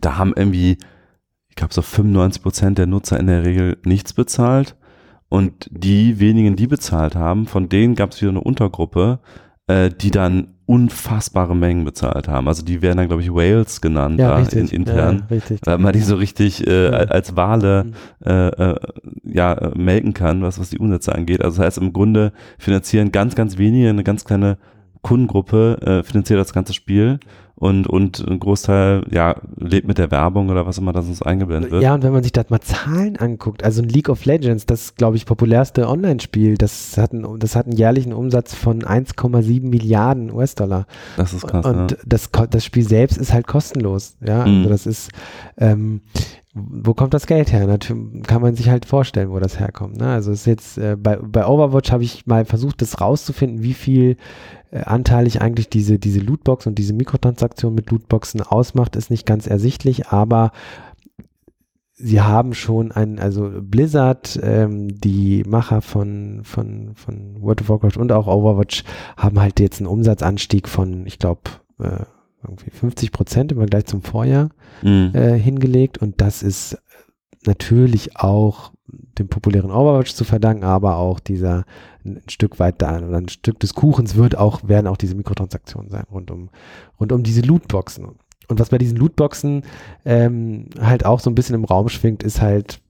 da 0.00 0.16
haben 0.16 0.32
irgendwie, 0.36 0.78
ich 1.48 1.56
glaube 1.56 1.74
so 1.74 1.82
95 1.82 2.40
Prozent 2.40 2.78
der 2.78 2.86
Nutzer 2.86 3.18
in 3.18 3.26
der 3.26 3.44
Regel 3.44 3.78
nichts 3.84 4.12
bezahlt 4.12 4.76
und 5.28 5.68
die 5.70 6.20
wenigen, 6.20 6.56
die 6.56 6.66
bezahlt 6.66 7.16
haben, 7.16 7.46
von 7.46 7.68
denen 7.68 7.94
gab 7.94 8.12
es 8.12 8.20
wieder 8.20 8.30
eine 8.30 8.40
Untergruppe, 8.40 9.18
äh, 9.66 9.90
die 9.90 10.10
dann 10.10 10.54
unfassbare 10.66 11.54
Mengen 11.54 11.84
bezahlt 11.84 12.28
haben. 12.28 12.48
Also 12.48 12.64
die 12.64 12.82
werden 12.82 12.98
dann, 12.98 13.06
glaube 13.06 13.22
ich, 13.22 13.32
Whales 13.32 13.80
genannt 13.80 14.18
ja, 14.18 14.30
da 14.30 14.36
richtig. 14.38 14.72
in, 14.72 14.80
intern, 14.80 15.24
ja, 15.28 15.36
richtig. 15.36 15.60
weil 15.64 15.78
man 15.78 15.92
die 15.92 16.00
so 16.00 16.16
richtig 16.16 16.66
äh, 16.66 16.86
ja. 16.86 16.90
als 16.90 17.36
Wale 17.36 17.84
mhm. 17.84 17.92
äh, 18.24 18.48
äh, 18.48 18.76
ja, 19.24 19.52
äh, 19.54 19.78
melken 19.78 20.12
kann, 20.12 20.42
was, 20.42 20.58
was 20.58 20.70
die 20.70 20.78
Umsätze 20.78 21.14
angeht. 21.14 21.42
Also 21.42 21.58
das 21.58 21.66
heißt, 21.66 21.78
im 21.78 21.92
Grunde 21.92 22.32
finanzieren 22.58 23.12
ganz, 23.12 23.36
ganz 23.36 23.58
wenige, 23.58 23.88
eine 23.88 24.02
ganz 24.02 24.24
kleine 24.24 24.58
Kundengruppe 25.02 25.78
äh, 25.82 26.02
finanziert 26.02 26.40
das 26.40 26.52
ganze 26.52 26.74
Spiel 26.74 27.20
und, 27.58 27.86
und 27.86 28.22
ein 28.28 28.38
Großteil, 28.38 29.06
ja, 29.10 29.36
lebt 29.56 29.88
mit 29.88 29.96
der 29.96 30.10
Werbung 30.10 30.50
oder 30.50 30.66
was 30.66 30.76
immer 30.76 30.92
da 30.92 31.00
sonst 31.00 31.22
eingeblendet 31.22 31.70
wird. 31.70 31.82
Ja, 31.82 31.94
und 31.94 32.02
wenn 32.02 32.12
man 32.12 32.22
sich 32.22 32.32
das 32.32 32.50
mal 32.50 32.60
Zahlen 32.60 33.16
anguckt, 33.16 33.64
also 33.64 33.80
ein 33.80 33.88
League 33.88 34.10
of 34.10 34.26
Legends, 34.26 34.66
das 34.66 34.94
glaube 34.94 35.16
ich 35.16 35.24
populärste 35.24 35.88
Online-Spiel, 35.88 36.58
das 36.58 36.98
hat, 36.98 37.12
einen, 37.12 37.38
das 37.38 37.56
hat 37.56 37.66
einen 37.66 37.76
jährlichen 37.76 38.12
Umsatz 38.12 38.54
von 38.54 38.82
1,7 38.82 39.66
Milliarden 39.66 40.30
US-Dollar. 40.30 40.86
Das 41.16 41.32
ist 41.32 41.46
krass. 41.46 41.64
Und 41.64 41.92
ja. 41.92 41.96
das, 42.04 42.30
das 42.50 42.62
Spiel 42.62 42.86
selbst 42.86 43.16
ist 43.16 43.32
halt 43.32 43.46
kostenlos, 43.46 44.18
ja, 44.20 44.40
also 44.40 44.50
mhm. 44.52 44.68
das 44.68 44.86
ist, 44.86 45.10
ähm, 45.56 46.02
wo 46.58 46.94
kommt 46.94 47.12
das 47.12 47.26
Geld 47.26 47.52
her? 47.52 47.66
Natürlich 47.66 48.22
kann 48.26 48.40
man 48.40 48.54
sich 48.54 48.70
halt 48.70 48.86
vorstellen, 48.86 49.30
wo 49.30 49.38
das 49.38 49.60
herkommt. 49.60 49.98
Ne? 49.98 50.08
Also 50.08 50.32
ist 50.32 50.46
jetzt 50.46 50.78
äh, 50.78 50.96
bei, 50.96 51.16
bei 51.16 51.46
Overwatch 51.46 51.92
habe 51.92 52.02
ich 52.02 52.26
mal 52.26 52.46
versucht, 52.46 52.80
das 52.80 53.00
rauszufinden, 53.00 53.62
wie 53.62 53.74
viel 53.74 54.16
äh, 54.70 54.80
anteilig 54.80 55.42
eigentlich 55.42 55.68
diese, 55.68 55.98
diese 55.98 56.20
Lootbox 56.20 56.66
und 56.66 56.78
diese 56.78 56.94
Mikrotransaktion 56.94 57.74
mit 57.74 57.90
Lootboxen 57.90 58.40
ausmacht, 58.40 58.96
ist 58.96 59.10
nicht 59.10 59.26
ganz 59.26 59.46
ersichtlich, 59.46 60.08
aber 60.08 60.50
sie 61.92 62.22
haben 62.22 62.54
schon 62.54 62.90
ein, 62.90 63.18
also 63.18 63.50
Blizzard, 63.60 64.40
ähm, 64.42 64.88
die 64.98 65.42
Macher 65.46 65.82
von, 65.82 66.40
von, 66.42 66.94
von 66.94 67.36
World 67.42 67.60
of 67.60 67.68
Warcraft 67.68 67.98
und 68.00 68.12
auch 68.12 68.28
Overwatch 68.28 68.82
haben 69.18 69.40
halt 69.40 69.60
jetzt 69.60 69.80
einen 69.80 69.88
Umsatzanstieg 69.88 70.68
von, 70.68 71.06
ich 71.06 71.18
glaube, 71.18 71.42
äh, 71.80 72.04
irgendwie 72.46 72.70
50 72.70 73.12
Prozent 73.12 73.52
im 73.52 73.58
Vergleich 73.58 73.86
zum 73.86 74.02
Vorjahr 74.02 74.50
mhm. 74.82 75.10
äh, 75.14 75.38
hingelegt 75.38 75.98
und 75.98 76.20
das 76.20 76.42
ist 76.42 76.78
natürlich 77.44 78.16
auch 78.16 78.72
dem 79.18 79.28
populären 79.28 79.70
Overwatch 79.70 80.14
zu 80.14 80.24
verdanken, 80.24 80.64
aber 80.64 80.96
auch 80.96 81.20
dieser 81.20 81.64
ein 82.04 82.22
Stück 82.28 82.58
weit 82.58 82.80
da 82.82 82.98
oder 82.98 83.16
ein 83.16 83.28
Stück 83.28 83.58
des 83.60 83.74
Kuchens 83.74 84.14
wird 84.14 84.38
auch, 84.38 84.68
werden 84.68 84.86
auch 84.86 84.96
diese 84.96 85.14
Mikrotransaktionen 85.14 85.90
sein 85.90 86.04
rund 86.10 86.30
um, 86.30 86.50
rund 87.00 87.12
um 87.12 87.22
diese 87.22 87.40
Lootboxen. 87.40 88.08
Und 88.48 88.60
was 88.60 88.68
bei 88.68 88.78
diesen 88.78 88.96
Lootboxen 88.96 89.62
ähm, 90.04 90.68
halt 90.80 91.04
auch 91.04 91.20
so 91.20 91.30
ein 91.30 91.34
bisschen 91.34 91.56
im 91.56 91.64
Raum 91.64 91.88
schwingt, 91.88 92.22
ist 92.22 92.40
halt, 92.40 92.80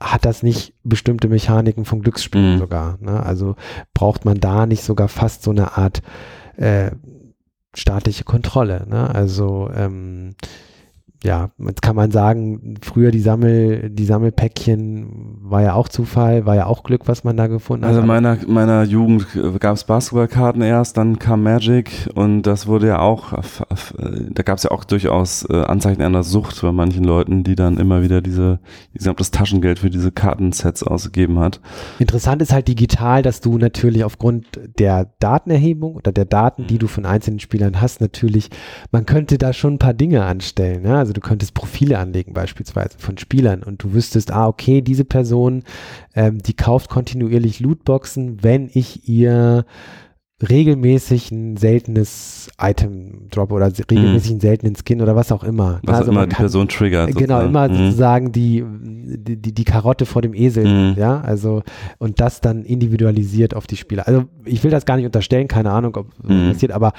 hat 0.00 0.24
das 0.24 0.42
nicht 0.42 0.74
bestimmte 0.84 1.28
Mechaniken 1.28 1.84
vom 1.84 2.00
Glücksspiel 2.00 2.54
mhm. 2.54 2.58
sogar. 2.58 2.98
Ne? 3.00 3.22
Also 3.22 3.56
braucht 3.92 4.24
man 4.24 4.40
da 4.40 4.64
nicht 4.64 4.84
sogar 4.84 5.08
fast 5.08 5.42
so 5.42 5.50
eine 5.50 5.76
Art 5.76 6.00
äh, 6.56 6.92
staatliche 7.74 8.24
Kontrolle. 8.24 8.86
Ne? 8.88 9.14
Also 9.14 9.70
ähm, 9.74 10.34
ja, 11.24 11.50
jetzt 11.58 11.82
kann 11.82 11.96
man 11.96 12.12
sagen, 12.12 12.74
früher 12.80 13.10
die 13.10 13.20
Sammel, 13.20 13.90
die 13.90 14.04
Sammelpäckchen 14.04 15.38
war 15.42 15.62
ja 15.62 15.74
auch 15.74 15.88
Zufall, 15.88 16.46
war 16.46 16.54
ja 16.54 16.66
auch 16.66 16.84
Glück, 16.84 17.08
was 17.08 17.24
man 17.24 17.36
da 17.36 17.48
gefunden 17.48 17.84
hat. 17.84 17.90
Also 17.90 18.06
meiner 18.06 18.38
meiner 18.46 18.84
Jugend 18.84 19.26
gab 19.58 19.74
es 19.74 19.82
Basketballkarten 19.82 20.62
erst, 20.62 20.96
dann 20.96 21.18
kam 21.18 21.42
Magic 21.42 22.08
und 22.14 22.42
das 22.42 22.68
wurde 22.68 22.86
ja 22.86 23.00
auch, 23.00 23.32
da 23.32 24.42
gab 24.44 24.58
es 24.58 24.64
ja 24.64 24.70
auch 24.70 24.84
durchaus 24.84 25.44
äh, 25.50 25.56
Anzeichen 25.56 26.02
einer 26.02 26.22
Sucht 26.22 26.62
bei 26.62 26.70
manchen 26.70 27.02
Leuten, 27.02 27.42
die 27.42 27.56
dann 27.56 27.78
immer 27.78 28.02
wieder 28.02 28.20
diese, 28.20 28.60
ich 28.92 29.04
das 29.04 29.32
Taschengeld 29.32 29.80
für 29.80 29.90
diese 29.90 30.12
Kartensets 30.12 30.84
ausgegeben 30.84 31.40
hat. 31.40 31.60
Interessant 31.98 32.42
ist 32.42 32.52
halt 32.52 32.68
digital, 32.68 33.22
dass 33.22 33.40
du 33.40 33.58
natürlich 33.58 34.04
aufgrund 34.04 34.46
der 34.78 35.10
Datenerhebung 35.18 35.96
oder 35.96 36.12
der 36.12 36.26
Daten, 36.26 36.68
die 36.68 36.78
du 36.78 36.86
von 36.86 37.06
einzelnen 37.06 37.40
Spielern 37.40 37.80
hast, 37.80 38.00
natürlich, 38.00 38.50
man 38.92 39.04
könnte 39.04 39.38
da 39.38 39.52
schon 39.52 39.74
ein 39.74 39.78
paar 39.78 39.94
Dinge 39.94 40.24
anstellen. 40.24 40.84
Ja? 40.84 41.07
Also 41.08 41.14
du 41.14 41.26
könntest 41.26 41.54
Profile 41.54 41.98
anlegen 41.98 42.34
beispielsweise 42.34 42.98
von 42.98 43.16
Spielern 43.16 43.62
und 43.62 43.82
du 43.82 43.94
wüsstest, 43.94 44.30
ah, 44.30 44.46
okay, 44.46 44.82
diese 44.82 45.06
Person, 45.06 45.62
ähm, 46.14 46.36
die 46.36 46.52
kauft 46.52 46.90
kontinuierlich 46.90 47.60
Lootboxen, 47.60 48.42
wenn 48.42 48.68
ich 48.70 49.08
ihr 49.08 49.64
regelmäßig 50.46 51.30
ein 51.32 51.56
seltenes 51.56 52.50
Item 52.60 53.28
drop 53.30 53.52
oder 53.52 53.72
regelmäßig 53.90 54.32
einen 54.32 54.40
seltenen 54.40 54.76
Skin 54.76 55.00
oder 55.00 55.16
was 55.16 55.32
auch 55.32 55.42
immer. 55.42 55.80
Was 55.82 56.00
also 56.00 56.10
immer 56.12 56.26
die 56.26 56.36
Person 56.36 56.68
triggert. 56.68 57.16
Genau, 57.16 57.40
immer 57.40 57.70
mhm. 57.70 57.74
sozusagen 57.74 58.30
die, 58.30 58.62
die, 58.66 59.54
die 59.54 59.64
Karotte 59.64 60.04
vor 60.04 60.20
dem 60.20 60.34
Esel, 60.34 60.66
mhm. 60.66 60.98
ja, 60.98 61.22
also 61.22 61.62
und 61.96 62.20
das 62.20 62.42
dann 62.42 62.64
individualisiert 62.64 63.56
auf 63.56 63.66
die 63.66 63.78
Spieler. 63.78 64.06
Also 64.06 64.24
ich 64.44 64.62
will 64.62 64.70
das 64.70 64.84
gar 64.84 64.96
nicht 64.96 65.06
unterstellen, 65.06 65.48
keine 65.48 65.70
Ahnung, 65.70 65.96
ob 65.96 66.06
mhm. 66.22 66.50
passiert, 66.50 66.72
aber 66.72 66.92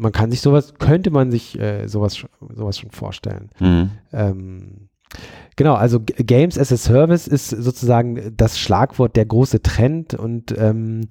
man 0.00 0.12
kann 0.12 0.30
sich 0.30 0.40
sowas, 0.40 0.74
könnte 0.78 1.10
man 1.10 1.30
sich 1.30 1.58
äh, 1.58 1.86
sowas, 1.86 2.24
sowas 2.54 2.78
schon 2.78 2.90
vorstellen. 2.90 3.50
Mhm. 3.60 3.90
Ähm, 4.12 4.88
genau, 5.60 5.74
also 5.74 6.00
Games 6.00 6.56
as 6.56 6.72
a 6.72 6.78
Service 6.78 7.26
ist 7.26 7.50
sozusagen 7.50 8.32
das 8.34 8.58
Schlagwort, 8.58 9.14
der 9.14 9.26
große 9.26 9.60
Trend 9.60 10.14
und 10.14 10.56
ähm, 10.56 11.02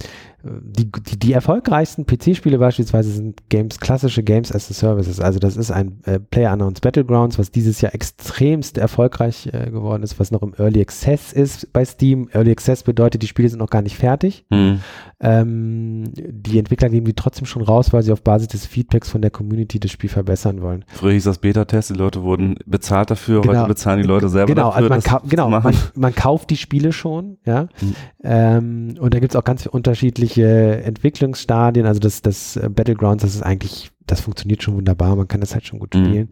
die, 0.41 0.89
die, 0.89 1.19
die 1.19 1.33
erfolgreichsten 1.33 2.05
PC-Spiele 2.05 2.57
beispielsweise 2.57 3.11
sind 3.11 3.49
Games, 3.49 3.79
klassische 3.79 4.23
Games 4.23 4.53
as 4.53 4.71
a 4.71 4.73
Services. 4.73 5.19
Also 5.19 5.37
das 5.37 5.57
ist 5.57 5.69
ein 5.69 5.99
äh, 6.05 6.19
Player 6.19 6.53
Unknowns 6.53 6.79
Battlegrounds, 6.79 7.37
was 7.37 7.51
dieses 7.51 7.81
Jahr 7.81 7.93
extremst 7.93 8.77
erfolgreich 8.77 9.49
äh, 9.51 9.69
geworden 9.69 10.01
ist, 10.01 10.17
was 10.19 10.31
noch 10.31 10.41
im 10.41 10.53
Early 10.57 10.81
Access 10.81 11.33
ist 11.33 11.71
bei 11.73 11.83
Steam. 11.83 12.29
Early 12.31 12.51
Access 12.51 12.83
bedeutet, 12.83 13.21
die 13.21 13.27
Spiele 13.27 13.49
sind 13.49 13.59
noch 13.59 13.69
gar 13.69 13.81
nicht 13.81 13.97
fertig. 13.97 14.45
Mhm. 14.49 14.79
Ähm, 15.19 16.05
die 16.15 16.57
Entwickler 16.57 16.87
geben 16.87 17.05
die 17.05 17.13
trotzdem 17.13 17.45
schon 17.45 17.61
raus, 17.61 17.91
weil 17.91 18.03
sie 18.03 18.13
auf 18.13 18.23
Basis 18.23 18.47
des 18.47 18.65
Feedbacks 18.65 19.09
von 19.09 19.21
der 19.21 19.31
Community 19.31 19.79
das 19.79 19.91
Spiel 19.91 20.09
verbessern 20.09 20.61
wollen. 20.61 20.85
Früher 20.87 21.11
hieß 21.11 21.25
das 21.25 21.39
Beta-Test, 21.39 21.89
die 21.89 21.95
Leute 21.95 22.23
wurden 22.23 22.55
bezahlt 22.65 23.11
dafür, 23.11 23.41
genau. 23.41 23.59
heute 23.59 23.67
bezahlen 23.67 24.01
die 24.01 24.07
Leute 24.07 24.29
selber 24.39 24.53
genau, 24.53 24.71
dafür. 24.71 24.91
Also 24.91 25.11
man 25.11 25.29
genau, 25.29 25.49
man, 25.49 25.75
man, 25.95 26.15
kauft 26.15 26.49
die 26.49 26.57
Spiele 26.57 26.93
schon, 26.93 27.37
ja. 27.45 27.63
Mhm. 27.81 27.95
Ähm, 28.23 28.95
und 28.99 29.13
da 29.13 29.19
gibt 29.19 29.33
es 29.33 29.35
auch 29.35 29.43
ganz 29.43 29.65
unterschiedliche 29.65 30.83
Entwicklungsstadien. 30.83 31.85
Also 31.85 31.99
das, 31.99 32.21
das 32.21 32.55
äh, 32.55 32.69
Battlegrounds, 32.69 33.23
das 33.23 33.35
ist 33.35 33.41
eigentlich, 33.41 33.91
das 34.07 34.21
funktioniert 34.21 34.63
schon 34.63 34.75
wunderbar, 34.75 35.15
man 35.15 35.27
kann 35.27 35.41
das 35.41 35.53
halt 35.53 35.65
schon 35.65 35.79
gut 35.79 35.93
mhm. 35.93 36.05
spielen. 36.05 36.29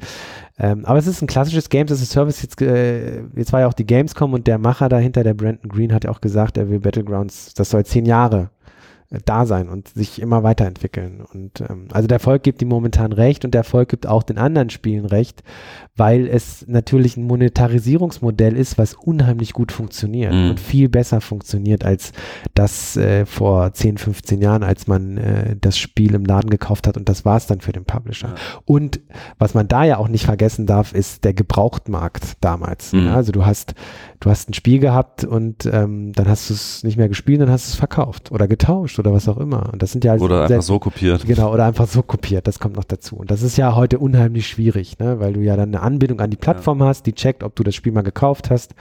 Ähm, 0.60 0.86
aber 0.86 1.00
es 1.00 1.08
ist 1.08 1.22
ein 1.22 1.28
klassisches 1.28 1.70
Games 1.70 1.92
as 1.92 2.02
a 2.02 2.06
Service. 2.06 2.42
Jetzt, 2.42 2.62
äh, 2.62 3.24
jetzt 3.36 3.54
war 3.54 3.62
ja 3.62 3.68
auch 3.68 3.74
die 3.74 3.86
Gamescom 3.86 4.34
und 4.34 4.48
der 4.48 4.58
Macher 4.58 4.90
dahinter, 4.90 5.24
der 5.24 5.34
Brandon 5.34 5.70
Green, 5.70 5.94
hat 5.94 6.04
ja 6.04 6.12
auch 6.12 6.22
gesagt, 6.22 6.58
er 6.58 6.70
will 6.70 6.80
Battlegrounds, 6.80 7.54
das 7.54 7.70
soll 7.70 7.86
zehn 7.86 8.06
Jahre 8.06 8.50
da 9.10 9.46
sein 9.46 9.70
und 9.70 9.88
sich 9.88 10.22
immer 10.22 10.44
weiterentwickeln. 10.44 11.22
Und 11.34 11.62
ähm, 11.62 11.88
also 11.94 12.08
der 12.08 12.16
Erfolg 12.16 12.44
gibt 12.44 12.62
ihm 12.62 12.68
momentan 12.68 13.14
recht 13.14 13.46
und 13.46 13.54
der 13.54 13.60
Erfolg 13.60 13.88
gibt 13.88 14.06
auch 14.06 14.22
den 14.22 14.38
anderen 14.38 14.70
Spielen 14.70 15.06
recht, 15.06 15.44
weil 15.96 16.28
es 16.28 16.66
natürlich 16.68 17.16
ein 17.16 17.24
Monetarisierungsmodell 17.24 18.58
ist, 18.58 18.78
was 18.78 18.94
unheimlich 18.94 19.54
gut 19.54 19.72
funktioniert 19.72 20.34
mhm. 20.34 20.50
und 20.50 20.60
viel 20.60 20.90
besser 20.90 21.22
funktioniert 21.22 21.86
als 21.86 22.12
das 22.54 22.98
äh, 22.98 23.26
vor 23.26 23.74
10, 23.74 23.98
15 23.98 24.42
Jahren, 24.42 24.64
als 24.64 24.88
man 24.88 25.18
äh, 25.18 25.56
das 25.60 25.78
Spiel 25.78 26.14
im 26.14 26.26
Laden 26.26 26.50
gekauft 26.50 26.86
hat 26.86 26.98
und 26.98 27.08
das 27.08 27.24
war 27.24 27.38
es 27.38 27.48
dann 27.48 27.62
für 27.62 27.72
den 27.72 27.86
Publisher. 27.86 28.30
Ja. 28.30 28.36
Und 28.66 29.00
was 29.38 29.54
man 29.54 29.70
da 29.70 29.86
ja 29.86 29.98
auch 29.98 30.10
nicht 30.10 30.26
vergessen 30.26 30.66
darf, 30.66 30.94
ist 30.94 31.24
der 31.24 31.34
Gebrauchtmarkt 31.34 32.34
damals. 32.42 32.92
Mhm. 32.92 33.06
Ja, 33.06 33.16
also 33.16 33.32
du 33.32 33.46
hast 33.46 33.74
du 34.20 34.30
hast 34.30 34.50
ein 34.50 34.54
Spiel 34.54 34.80
gehabt 34.80 35.24
und 35.24 35.66
ähm, 35.66 36.12
dann 36.14 36.28
hast 36.28 36.50
du 36.50 36.54
es 36.54 36.84
nicht 36.84 36.98
mehr 36.98 37.08
gespielt, 37.08 37.42
dann 37.42 37.50
hast 37.50 37.68
du 37.68 37.72
es 37.72 37.76
verkauft 37.76 38.32
oder 38.32 38.48
getauscht 38.48 38.97
oder 39.00 39.14
was 39.14 39.28
auch 39.28 39.38
immer. 39.38 39.72
Und 39.72 39.82
das 39.82 39.92
sind 39.92 40.04
ja 40.04 40.16
oder 40.16 40.44
einfach 40.44 40.62
so 40.62 40.80
kopiert. 40.80 41.26
Genau, 41.26 41.54
oder 41.54 41.66
einfach 41.66 41.88
so 41.88 42.02
kopiert. 42.02 42.48
Das 42.48 42.60
kommt 42.60 42.76
noch 42.76 42.84
dazu. 42.84 43.16
Und 43.16 43.32
das 43.32 43.42
ist 43.42 43.58
ja 43.58 43.76
heute 43.76 44.00
unheimlich 44.00 44.48
schwierig, 44.48 45.00
ne? 45.00 45.20
weil 45.20 45.34
du 45.34 45.42
ja 45.42 45.56
dann 45.56 45.70
eine 45.70 45.82
Anbindung 45.82 46.20
an 46.20 46.30
die 46.30 46.38
Plattform 46.38 46.80
ja. 46.80 46.88
hast, 46.88 47.06
die 47.06 47.14
checkt, 47.14 47.44
ob 47.44 47.56
du 47.56 47.64
das 47.64 47.76
Spiel 47.76 47.92
mal 47.92 48.02
gekauft 48.02 48.50
hast 48.50 48.76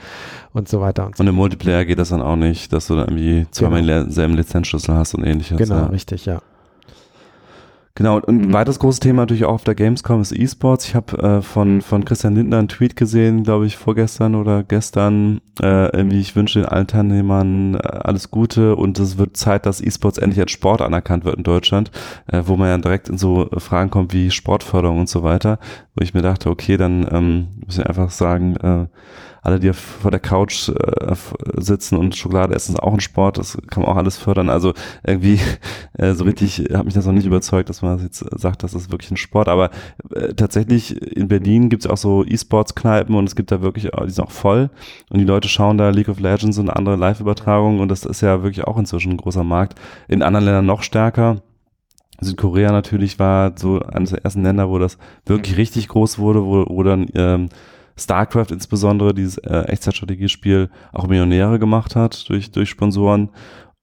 und 0.53 0.67
so 0.67 0.81
weiter. 0.81 1.05
Und, 1.05 1.17
so. 1.17 1.21
und 1.21 1.27
im 1.27 1.35
Multiplayer 1.35 1.85
geht 1.85 1.99
das 1.99 2.09
dann 2.09 2.21
auch 2.21 2.35
nicht, 2.35 2.73
dass 2.73 2.87
du 2.87 2.95
dann 2.95 3.07
irgendwie 3.07 3.47
zweimal 3.51 3.81
genau. 3.81 4.03
denselben 4.03 4.35
Lizenzschlüssel 4.35 4.95
hast 4.95 5.13
und 5.15 5.23
ähnliches. 5.23 5.57
Genau, 5.57 5.75
ja. 5.75 5.85
richtig, 5.87 6.25
ja. 6.25 6.41
Genau, 7.97 8.17
und 8.17 8.27
ein 8.27 8.53
weiteres 8.53 8.77
großes 8.77 8.99
Thema 8.99 9.23
natürlich 9.23 9.45
auch 9.45 9.55
auf 9.55 9.63
der 9.63 9.73
Gamescom 9.73 10.21
ist 10.21 10.31
E-Sports. 10.31 10.87
Ich 10.87 10.93
habe 10.93 11.17
äh, 11.17 11.41
von, 11.41 11.81
von 11.81 12.05
Christian 12.05 12.35
Lindner 12.35 12.59
einen 12.59 12.67
Tweet 12.67 12.95
gesehen, 12.95 13.41
glaube 13.41 13.65
ich, 13.65 13.75
vorgestern 13.75 14.35
oder 14.35 14.61
gestern, 14.61 15.41
äh, 15.63 15.89
irgendwie, 15.97 16.19
ich 16.19 16.35
wünsche 16.35 16.59
den 16.59 16.69
allen 16.69 16.85
Teilnehmern 16.85 17.73
äh, 17.73 17.79
alles 17.79 18.29
Gute 18.29 18.75
und 18.75 18.99
es 18.99 19.17
wird 19.17 19.35
Zeit, 19.35 19.65
dass 19.65 19.81
E-Sports 19.81 20.19
endlich 20.19 20.39
als 20.39 20.51
Sport 20.51 20.81
anerkannt 20.81 21.25
wird 21.25 21.37
in 21.37 21.43
Deutschland, 21.43 21.89
äh, 22.27 22.43
wo 22.45 22.55
man 22.55 22.67
ja 22.67 22.77
direkt 22.77 23.09
in 23.09 23.17
so 23.17 23.49
Fragen 23.57 23.89
kommt 23.89 24.13
wie 24.13 24.29
Sportförderung 24.29 24.99
und 24.99 25.09
so 25.09 25.23
weiter, 25.23 25.57
wo 25.95 26.03
ich 26.03 26.13
mir 26.13 26.21
dachte, 26.21 26.51
okay, 26.51 26.77
dann 26.77 27.07
ähm, 27.11 27.47
müssen 27.65 27.79
wir 27.79 27.89
einfach 27.89 28.11
sagen, 28.11 28.57
äh, 28.57 28.85
alle, 29.41 29.59
die 29.59 29.71
vor 29.73 30.11
der 30.11 30.19
Couch 30.19 30.69
äh, 30.69 31.15
sitzen 31.55 31.97
und 31.97 32.15
Schokolade 32.15 32.53
essen, 32.55 32.75
ist 32.75 32.81
auch 32.81 32.93
ein 32.93 32.99
Sport, 32.99 33.37
das 33.37 33.57
kann 33.67 33.83
man 33.83 33.91
auch 33.91 33.97
alles 33.97 34.17
fördern. 34.17 34.49
Also 34.49 34.73
irgendwie 35.05 35.39
äh, 35.97 36.13
so 36.13 36.23
richtig 36.23 36.69
hat 36.73 36.85
mich 36.85 36.93
das 36.93 37.05
noch 37.05 37.13
nicht 37.13 37.25
überzeugt, 37.25 37.69
dass 37.69 37.81
man 37.81 37.99
jetzt 37.99 38.25
sagt, 38.39 38.63
das 38.63 38.73
ist 38.73 38.91
wirklich 38.91 39.11
ein 39.11 39.17
Sport. 39.17 39.47
Aber 39.47 39.69
äh, 40.13 40.33
tatsächlich 40.33 41.01
in 41.15 41.27
Berlin 41.27 41.69
gibt 41.69 41.85
es 41.85 41.91
auch 41.91 41.97
so 41.97 42.23
E-Sports-Kneipen 42.25 43.15
und 43.15 43.25
es 43.25 43.35
gibt 43.35 43.51
da 43.51 43.61
wirklich, 43.61 43.89
die 43.91 44.09
sind 44.09 44.25
auch 44.25 44.31
voll 44.31 44.69
und 45.09 45.19
die 45.19 45.25
Leute 45.25 45.47
schauen 45.47 45.77
da 45.77 45.89
League 45.89 46.09
of 46.09 46.19
Legends 46.19 46.57
und 46.57 46.69
andere 46.69 46.95
Live-Übertragungen 46.95 47.79
und 47.79 47.89
das 47.89 48.05
ist 48.05 48.21
ja 48.21 48.43
wirklich 48.43 48.65
auch 48.65 48.77
inzwischen 48.77 49.13
ein 49.13 49.17
großer 49.17 49.43
Markt. 49.43 49.79
In 50.07 50.21
anderen 50.21 50.45
Ländern 50.45 50.65
noch 50.65 50.83
stärker. 50.83 51.41
Südkorea 52.19 52.71
natürlich 52.71 53.19
war 53.19 53.53
so 53.57 53.79
eines 53.79 54.09
der 54.09 54.23
ersten 54.23 54.43
Länder, 54.43 54.69
wo 54.69 54.79
das 54.79 54.97
wirklich 55.25 55.57
richtig 55.57 55.87
groß 55.87 56.17
wurde, 56.17 56.43
wo, 56.43 56.65
wo 56.67 56.83
dann 56.83 57.07
ähm, 57.13 57.49
StarCraft 57.97 58.51
insbesondere, 58.51 59.13
dieses 59.13 59.37
äh, 59.39 59.61
Echtzeitstrategiespiel, 59.63 60.69
auch 60.93 61.07
Millionäre 61.07 61.59
gemacht 61.59 61.95
hat 61.95 62.29
durch, 62.29 62.51
durch 62.51 62.69
Sponsoren. 62.69 63.29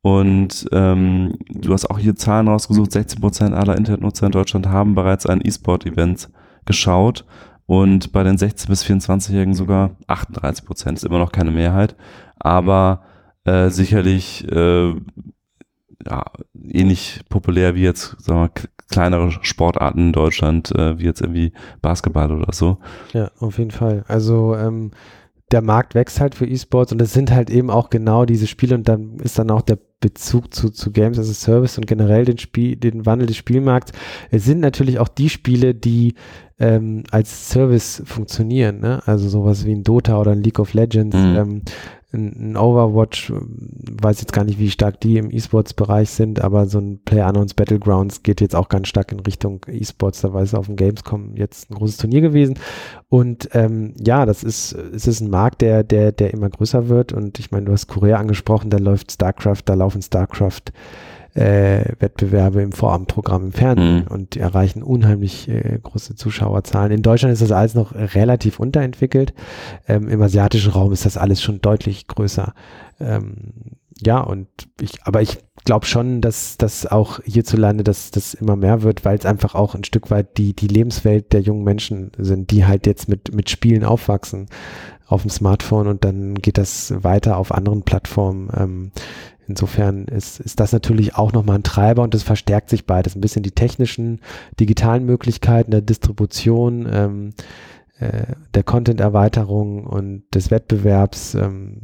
Und 0.03 0.67
ähm, 0.73 1.35
du 1.49 1.73
hast 1.73 1.91
auch 1.91 1.99
hier 1.99 2.15
Zahlen 2.15 2.49
rausgesucht, 2.49 2.91
16% 2.91 3.53
aller 3.53 3.77
Internetnutzer 3.77 4.27
in 4.27 4.33
Deutschland 4.33 4.67
haben 4.67 4.95
bereits 4.95 5.27
ein 5.27 5.41
E-Sport-Event 5.43 6.29
geschaut. 6.67 7.25
Und 7.67 8.13
bei 8.13 8.23
den 8.23 8.37
16- 8.37 8.69
bis 8.69 8.85
24-Jährigen 8.85 9.55
sogar 9.55 9.97
38 10.07 10.65
Prozent, 10.67 10.99
ist 10.99 11.05
immer 11.05 11.19
noch 11.19 11.33
keine 11.33 11.51
Mehrheit, 11.51 11.97
aber 12.37 13.03
äh, 13.45 13.71
sicherlich 13.71 14.47
äh, 14.51 14.95
ja, 16.07 16.25
ähnlich 16.69 17.21
populär 17.29 17.75
wie 17.75 17.83
jetzt 17.83 18.17
sagen 18.23 18.41
wir, 18.41 18.51
kleinere 18.95 19.33
Sportarten 19.43 19.99
in 19.99 20.13
Deutschland, 20.13 20.71
äh, 20.73 20.99
wie 20.99 21.05
jetzt 21.05 21.21
irgendwie 21.21 21.53
Basketball 21.83 22.31
oder 22.31 22.53
so. 22.53 22.79
Ja, 23.13 23.31
auf 23.41 23.59
jeden 23.59 23.73
Fall. 23.73 24.05
Also 24.07 24.55
ähm, 24.55 24.93
der 25.51 25.63
Markt 25.63 25.95
wächst 25.95 26.21
halt 26.21 26.35
für 26.35 26.47
E-Sports 26.47 26.93
und 26.93 27.03
es 27.03 27.13
sind 27.13 27.31
halt 27.31 27.51
eben 27.51 27.71
auch 27.71 27.91
genau 27.91 28.25
diese 28.25 28.47
Spiele 28.47 28.75
und 28.75 28.89
dann 28.89 29.19
ist 29.19 29.39
dann 29.39 29.51
auch 29.51 29.63
der 29.63 29.79
Bezug 30.01 30.55
zu, 30.55 30.71
zu 30.71 30.93
Games 30.93 31.19
as 31.19 31.31
a 31.31 31.35
Service 31.35 31.79
und 31.79 31.87
generell 31.87 32.25
den 32.25 32.39
Spiel, 32.39 32.77
den 32.77 33.05
Wandel 33.07 33.27
des 33.27 33.37
Spielmarkts. 33.37 33.93
Es 34.31 34.45
sind 34.45 34.61
natürlich 34.61 34.99
auch 34.99 35.09
die 35.09 35.29
Spiele, 35.29 35.75
die 35.75 36.15
ähm, 36.59 37.05
als 37.11 37.51
Service 37.51 38.03
funktionieren, 38.05 38.81
ne? 38.81 39.03
Also 39.07 39.29
sowas 39.29 39.65
wie 39.67 39.75
ein 39.75 39.83
Dota 39.83 40.19
oder 40.19 40.33
ein 40.33 40.43
League 40.43 40.59
of 40.59 40.73
Legends. 40.73 41.17
Mhm. 41.17 41.37
Ähm, 41.37 41.63
ein 42.15 42.57
Overwatch, 42.57 43.33
weiß 43.33 44.21
jetzt 44.21 44.33
gar 44.33 44.45
nicht, 44.45 44.59
wie 44.59 44.71
stark 44.71 45.01
die 45.01 45.19
im 45.19 45.31
E-Sports-Bereich 45.31 46.11
sind, 46.11 46.41
aber 46.41 46.67
so 46.67 46.79
ein 46.79 47.01
PlayerUnknown's 47.05 47.55
Battlegrounds 47.55 48.23
geht 48.23 48.41
jetzt 48.41 48.55
auch 48.55 48.69
ganz 48.69 48.89
stark 48.89 49.13
in 49.13 49.21
Richtung 49.21 49.61
E-Sports. 49.67 50.21
Da 50.21 50.33
war 50.33 50.43
es 50.43 50.55
auf 50.55 50.67
dem 50.67 50.77
Gamescom 50.77 51.37
jetzt 51.37 51.71
ein 51.71 51.75
großes 51.75 51.99
Turnier 51.99 52.21
gewesen. 52.21 52.59
Und 53.09 53.51
ähm, 53.53 53.95
ja, 53.99 54.27
das 54.27 54.43
ist, 54.43 54.73
es 54.73 55.07
ist 55.07 55.21
ein 55.21 55.31
Markt, 55.31 55.61
der, 55.61 55.85
der, 55.85 56.13
der 56.13 56.33
immer 56.33 56.49
größer 56.49 56.89
wird. 56.89 57.13
Und 57.13 57.39
ich 57.39 57.51
meine, 57.51 57.67
du 57.67 57.73
hast 57.73 57.89
Korea 57.89 58.19
angesprochen, 58.19 58.71
da 58.71 58.79
läuft 58.79 59.13
StarCraft, 59.13 59.63
da 59.65 59.75
laufen 59.75 60.03
StarCraft 60.03 60.73
äh, 61.35 61.85
Wettbewerbe 61.99 62.63
im 62.63 62.73
Vorabendprogramm 62.73 63.47
im 63.47 63.53
Fernsehen 63.53 64.05
mhm. 64.05 64.15
und 64.15 64.37
erreichen 64.37 64.83
unheimlich 64.83 65.49
äh, 65.49 65.79
große 65.83 66.15
Zuschauerzahlen. 66.15 66.93
In 66.93 67.03
Deutschland 67.03 67.33
ist 67.33 67.43
das 67.43 67.53
alles 67.53 67.75
noch 67.75 67.95
relativ 67.95 68.61
unterentwickelt. 68.61 69.35
Ähm, 69.89 70.09
Im 70.09 70.23
asiatischen 70.23 70.73
Raum 70.73 70.93
ist 70.93 71.05
das 71.05 71.17
alles 71.17 71.43
schon 71.43 71.61
deutlich 71.61 72.07
größer. 72.07 72.55
Ähm, 73.01 73.77
ja, 74.01 74.21
und 74.21 74.49
ich, 74.81 75.03
aber 75.05 75.23
ich 75.23 75.39
glaube 75.65 75.87
schon, 75.87 76.21
dass 76.21 76.57
das 76.59 76.87
auch 76.87 77.21
hierzulande 77.25 77.85
das, 77.85 78.11
das 78.11 78.35
immer 78.35 78.57
mehr 78.57 78.83
wird, 78.83 79.05
weil 79.05 79.17
es 79.17 79.27
einfach 79.27 79.55
auch 79.55 79.75
ein 79.75 79.85
Stück 79.85 80.11
weit 80.11 80.37
die, 80.37 80.55
die 80.55 80.67
Lebenswelt 80.67 81.33
der 81.33 81.41
jungen 81.41 81.65
Menschen 81.65 82.13
sind, 82.19 82.51
die 82.51 82.67
halt 82.67 82.87
jetzt 82.87 83.09
mit, 83.09 83.35
mit 83.35 83.51
Spielen 83.51 83.85
aufwachsen 83.85 84.47
auf 85.07 85.23
dem 85.23 85.31
Smartphone 85.31 85.87
und 85.87 86.05
dann 86.05 86.35
geht 86.35 86.59
das 86.59 86.93
weiter 87.05 87.37
auf 87.37 87.53
anderen 87.53 87.83
Plattformen. 87.83 88.49
Ähm, 88.57 88.93
Insofern 89.47 90.05
ist, 90.05 90.41
ist 90.41 90.61
das 90.61 90.73
natürlich 90.73 91.17
auch 91.17 91.33
nochmal 91.33 91.57
ein 91.57 91.63
Treiber 91.63 92.03
und 92.03 92.15
das 92.15 92.23
verstärkt 92.23 92.71
sich 92.71 92.87
beides. 92.87 93.15
Ein 93.15 93.21
bisschen 93.21 93.43
die 93.43 93.53
technischen, 93.53 94.21
digitalen 94.59 95.05
Möglichkeiten 95.05 95.71
der 95.71 95.83
Distribution, 95.83 96.89
ähm, 96.91 97.31
äh, 97.99 98.35
der 98.55 98.63
Content-Erweiterung 98.63 99.85
und 99.85 100.25
des 100.35 100.51
Wettbewerbs. 100.51 101.35
Ähm, 101.35 101.83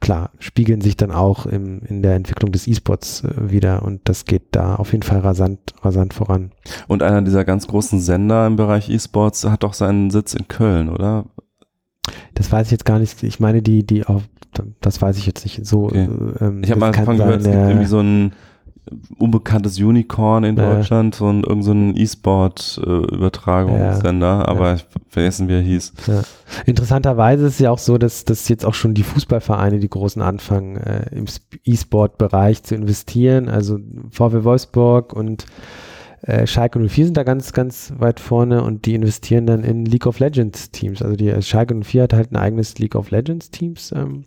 klar, 0.00 0.30
spiegeln 0.38 0.80
sich 0.80 0.96
dann 0.96 1.10
auch 1.10 1.46
im, 1.46 1.80
in 1.80 2.02
der 2.02 2.14
Entwicklung 2.14 2.52
des 2.52 2.66
E-Sports 2.66 3.24
äh, 3.24 3.50
wieder 3.50 3.82
und 3.82 4.08
das 4.08 4.24
geht 4.24 4.48
da 4.52 4.76
auf 4.76 4.92
jeden 4.92 5.02
Fall 5.02 5.20
rasant, 5.20 5.74
rasant 5.82 6.14
voran. 6.14 6.52
Und 6.86 7.02
einer 7.02 7.22
dieser 7.22 7.44
ganz 7.44 7.66
großen 7.66 8.00
Sender 8.00 8.46
im 8.46 8.56
Bereich 8.56 8.88
E-Sports 8.88 9.44
hat 9.44 9.62
doch 9.62 9.74
seinen 9.74 10.10
Sitz 10.10 10.34
in 10.34 10.48
Köln, 10.48 10.88
oder? 10.88 11.26
Das 12.34 12.50
weiß 12.52 12.68
ich 12.68 12.72
jetzt 12.72 12.84
gar 12.84 12.98
nicht. 12.98 13.22
Ich 13.22 13.40
meine, 13.40 13.62
die, 13.62 13.84
die 13.84 14.04
auf, 14.04 14.22
das 14.80 15.02
weiß 15.02 15.18
ich 15.18 15.26
jetzt 15.26 15.44
nicht 15.44 15.66
so. 15.66 15.86
Okay. 15.86 16.08
Ähm, 16.40 16.62
ich 16.62 16.70
habe 16.70 16.80
mal 16.80 16.86
angefangen 16.86 17.18
gehört, 17.18 17.40
es 17.40 17.44
gibt 17.44 17.56
irgendwie 17.56 17.86
so 17.86 18.00
ein 18.00 18.32
unbekanntes 19.18 19.78
Unicorn 19.78 20.44
in 20.44 20.56
Deutschland, 20.56 21.14
so 21.14 21.28
ein 21.28 21.44
irgend 21.44 21.64
so 21.64 21.72
ein 21.72 21.94
E-Sport-Übertragungssender, 21.96 24.44
äh, 24.46 24.50
aber 24.50 24.74
ich 24.74 24.86
vergessen, 25.08 25.48
wie 25.48 25.54
er 25.54 25.60
hieß. 25.60 25.92
Interessanterweise 26.66 27.46
ist 27.46 27.54
es 27.54 27.58
ja 27.58 27.70
auch 27.70 27.78
so, 27.78 27.98
dass, 27.98 28.24
dass 28.24 28.48
jetzt 28.48 28.64
auch 28.64 28.74
schon 28.74 28.94
die 28.94 29.02
Fußballvereine, 29.02 29.78
die 29.78 29.90
großen 29.90 30.22
anfangen, 30.22 30.76
äh, 30.76 31.14
im 31.14 31.26
E-Sport-Bereich 31.64 32.62
zu 32.62 32.74
investieren. 32.74 33.48
Also 33.48 33.78
VW 34.10 34.44
Wolfsburg 34.44 35.12
und 35.12 35.46
äh, 36.22 36.46
Schalke 36.46 36.78
04 36.80 37.06
sind 37.06 37.16
da 37.16 37.22
ganz, 37.22 37.52
ganz 37.52 37.92
weit 37.98 38.20
vorne 38.20 38.62
und 38.62 38.86
die 38.86 38.94
investieren 38.94 39.46
dann 39.46 39.64
in 39.64 39.84
League 39.84 40.06
of 40.06 40.18
Legends 40.18 40.70
Teams. 40.70 41.02
Also 41.02 41.16
die 41.16 41.28
äh, 41.28 41.42
Schalke 41.42 41.74
04 41.74 42.02
hat 42.04 42.12
halt 42.12 42.32
ein 42.32 42.36
eigenes 42.36 42.78
League 42.78 42.94
of 42.96 43.10
Legends 43.10 43.50
Teams. 43.50 43.92
Ähm, 43.92 44.24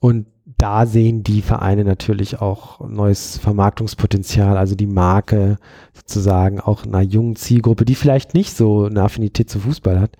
Und 0.00 0.26
da 0.58 0.84
sehen 0.84 1.22
die 1.22 1.40
Vereine 1.40 1.84
natürlich 1.84 2.40
auch 2.42 2.86
neues 2.86 3.38
Vermarktungspotenzial, 3.38 4.58
also 4.58 4.74
die 4.74 4.86
Marke 4.86 5.56
sozusagen 5.94 6.60
auch 6.60 6.84
einer 6.84 7.00
jungen 7.00 7.34
Zielgruppe, 7.36 7.84
die 7.86 7.94
vielleicht 7.94 8.34
nicht 8.34 8.54
so 8.54 8.84
eine 8.84 9.02
Affinität 9.02 9.48
zu 9.48 9.60
Fußball 9.60 9.98
hat, 10.00 10.16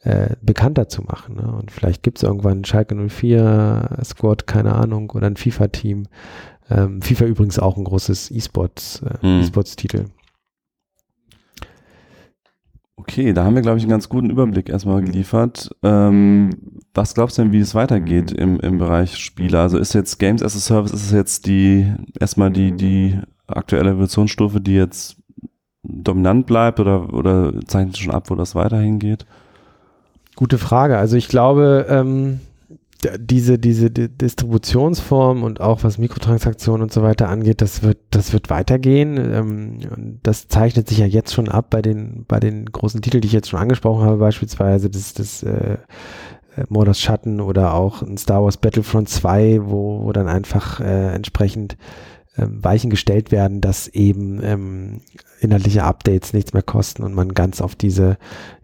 äh, 0.00 0.36
bekannter 0.42 0.88
zu 0.88 1.02
machen. 1.02 1.36
Ne? 1.36 1.50
Und 1.58 1.70
vielleicht 1.70 2.02
gibt 2.02 2.18
es 2.18 2.22
irgendwann 2.24 2.64
Schalke 2.66 2.94
04 2.94 3.98
Squad, 4.04 4.46
keine 4.46 4.74
Ahnung, 4.74 5.08
oder 5.10 5.26
ein 5.28 5.36
FIFA-Team. 5.36 6.04
Ähm, 6.70 7.00
FIFA 7.00 7.24
übrigens 7.24 7.58
auch 7.58 7.76
ein 7.78 7.84
großes 7.84 8.30
E-Sports, 8.30 9.02
äh, 9.02 9.22
Hm. 9.22 9.40
E-Sports-Titel. 9.40 10.04
Okay, 12.96 13.32
da 13.32 13.44
haben 13.44 13.54
wir, 13.54 13.62
glaube 13.62 13.78
ich, 13.78 13.84
einen 13.84 13.90
ganz 13.90 14.08
guten 14.08 14.30
Überblick 14.30 14.68
erstmal 14.68 15.02
geliefert. 15.02 15.70
Ähm, 15.82 16.50
was 16.94 17.14
glaubst 17.14 17.38
du 17.38 17.42
denn, 17.42 17.52
wie 17.52 17.58
es 17.58 17.74
weitergeht 17.74 18.32
im, 18.32 18.60
im 18.60 18.78
Bereich 18.78 19.16
Spiele? 19.16 19.60
Also 19.60 19.78
ist 19.78 19.94
jetzt 19.94 20.18
Games 20.18 20.42
as 20.42 20.54
a 20.54 20.58
Service, 20.58 20.92
ist 20.92 21.06
es 21.06 21.12
jetzt 21.12 21.46
die 21.46 21.92
erstmal 22.20 22.50
die, 22.50 22.72
die 22.72 23.18
aktuelle 23.46 23.92
Evolutionsstufe, 23.92 24.60
die 24.60 24.74
jetzt 24.74 25.16
dominant 25.82 26.46
bleibt 26.46 26.80
oder, 26.80 27.12
oder 27.12 27.52
zeichnet 27.66 27.96
schon 27.98 28.12
ab, 28.12 28.28
wo 28.28 28.34
das 28.34 28.54
weiterhin 28.54 28.98
geht? 28.98 29.26
Gute 30.36 30.58
Frage. 30.58 30.98
Also 30.98 31.16
ich 31.16 31.28
glaube, 31.28 31.86
ähm, 31.88 32.40
diese, 33.18 33.58
diese 33.58 33.90
Di- 33.90 34.08
Distributionsform 34.08 35.42
und 35.42 35.60
auch 35.60 35.84
was 35.84 35.98
Mikrotransaktionen 35.98 36.82
und 36.82 36.92
so 36.92 37.02
weiter 37.02 37.28
angeht, 37.28 37.60
das 37.60 37.82
wird, 37.82 37.98
das 38.10 38.32
wird 38.32 38.50
weitergehen. 38.50 39.16
Ähm, 39.16 40.18
das 40.22 40.48
zeichnet 40.48 40.88
sich 40.88 40.98
ja 40.98 41.06
jetzt 41.06 41.34
schon 41.34 41.48
ab 41.48 41.70
bei 41.70 41.82
den, 41.82 42.24
bei 42.26 42.40
den 42.40 42.66
großen 42.66 43.02
Titeln, 43.02 43.20
die 43.20 43.26
ich 43.26 43.32
jetzt 43.32 43.48
schon 43.50 43.60
angesprochen 43.60 44.04
habe, 44.04 44.18
beispielsweise 44.18 44.90
das, 44.90 45.14
das 45.14 45.42
äh, 45.42 45.78
äh, 46.56 46.64
Mordors 46.68 47.00
Schatten 47.00 47.40
oder 47.40 47.74
auch 47.74 48.02
ein 48.02 48.16
Star 48.18 48.42
Wars 48.44 48.56
Battlefront 48.56 49.08
2, 49.08 49.60
wo, 49.64 50.04
wo 50.04 50.12
dann 50.12 50.28
einfach 50.28 50.80
äh, 50.80 51.14
entsprechend 51.14 51.76
ähm, 52.36 52.62
Weichen 52.64 52.90
gestellt 52.90 53.30
werden, 53.32 53.60
dass 53.60 53.88
eben 53.88 54.40
ähm, 54.42 55.00
inhaltliche 55.40 55.84
Updates 55.84 56.32
nichts 56.32 56.52
mehr 56.52 56.62
kosten 56.62 57.02
und 57.02 57.14
man 57.14 57.34
ganz 57.34 57.60
auf 57.60 57.74
diese, 57.74 58.16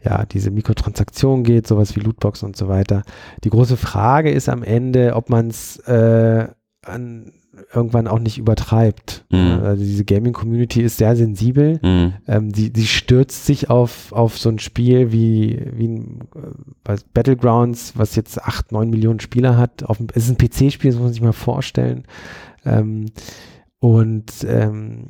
ja, 0.02 0.24
diese 0.26 0.50
Mikrotransaktion 0.50 1.44
geht, 1.44 1.66
sowas 1.66 1.94
wie 1.96 2.00
Lootbox 2.00 2.42
und 2.42 2.56
so 2.56 2.68
weiter. 2.68 3.02
Die 3.44 3.50
große 3.50 3.76
Frage 3.76 4.30
ist 4.30 4.48
am 4.48 4.62
Ende, 4.62 5.14
ob 5.16 5.28
man 5.30 5.48
es 5.48 5.76
äh, 5.80 6.48
an 6.84 7.32
irgendwann 7.74 8.06
auch 8.06 8.20
nicht 8.20 8.38
übertreibt. 8.38 9.24
Mhm. 9.30 9.60
Also 9.64 9.82
diese 9.82 10.04
Gaming-Community 10.04 10.80
ist 10.80 10.98
sehr 10.98 11.16
sensibel. 11.16 11.80
Mhm. 11.82 12.12
Ähm, 12.28 12.52
die, 12.52 12.72
die 12.72 12.86
stürzt 12.86 13.46
sich 13.46 13.68
auf, 13.68 14.12
auf 14.12 14.38
so 14.38 14.48
ein 14.48 14.60
Spiel 14.60 15.10
wie, 15.10 15.60
wie 15.74 15.88
ein, 15.88 16.20
äh, 16.36 16.40
was- 16.84 17.02
Battlegrounds, 17.02 17.94
was 17.96 18.14
jetzt 18.14 18.40
acht, 18.42 18.70
neun 18.70 18.90
Millionen 18.90 19.18
Spieler 19.20 19.56
hat. 19.56 19.82
Auf, 19.82 19.98
es 20.14 20.28
ist 20.28 20.30
ein 20.30 20.38
PC-Spiel, 20.38 20.90
das 20.92 20.98
muss 20.98 21.06
man 21.06 21.12
sich 21.12 21.22
mal 21.22 21.32
vorstellen. 21.32 22.04
Ähm, 22.64 23.06
und 23.80 24.44
ähm, 24.46 25.06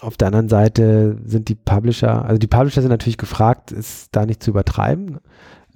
auf 0.00 0.16
der 0.16 0.28
anderen 0.28 0.48
Seite 0.48 1.18
sind 1.24 1.48
die 1.48 1.54
Publisher, 1.54 2.24
also 2.24 2.38
die 2.38 2.46
Publisher 2.46 2.80
sind 2.80 2.90
natürlich 2.90 3.18
gefragt, 3.18 3.72
es 3.72 4.08
da 4.10 4.26
nicht 4.26 4.42
zu 4.42 4.50
übertreiben. 4.50 5.18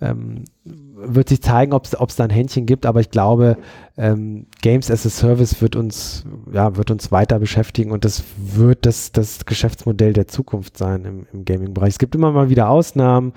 Ähm, 0.00 0.44
wird 0.64 1.28
sich 1.28 1.42
zeigen, 1.42 1.72
ob 1.72 1.85
es 1.85 2.16
da 2.16 2.24
ein 2.24 2.30
Händchen 2.30 2.66
gibt, 2.66 2.87
aber 2.87 3.00
ich 3.00 3.11
glaube, 3.11 3.57
ähm, 3.96 4.46
Games 4.61 4.90
as 4.90 5.07
a 5.07 5.11
Service 5.11 5.62
wird 5.62 5.76
uns, 5.76 6.24
ja, 6.52 6.76
wird 6.76 6.90
uns 6.90 7.12
weiter 7.12 7.38
beschäftigen 7.38 7.92
und 7.92 8.04
das 8.04 8.24
wird 8.37 8.87
das, 8.87 9.12
das 9.12 9.44
Geschäftsmodell 9.44 10.12
der 10.12 10.26
Zukunft 10.26 10.76
sein 10.76 11.04
im, 11.04 11.26
im 11.33 11.44
Gaming-Bereich. 11.44 11.90
Es 11.90 11.98
gibt 11.98 12.14
immer 12.16 12.33
mal 12.33 12.48
wieder 12.48 12.68
Ausnahmen, 12.68 13.33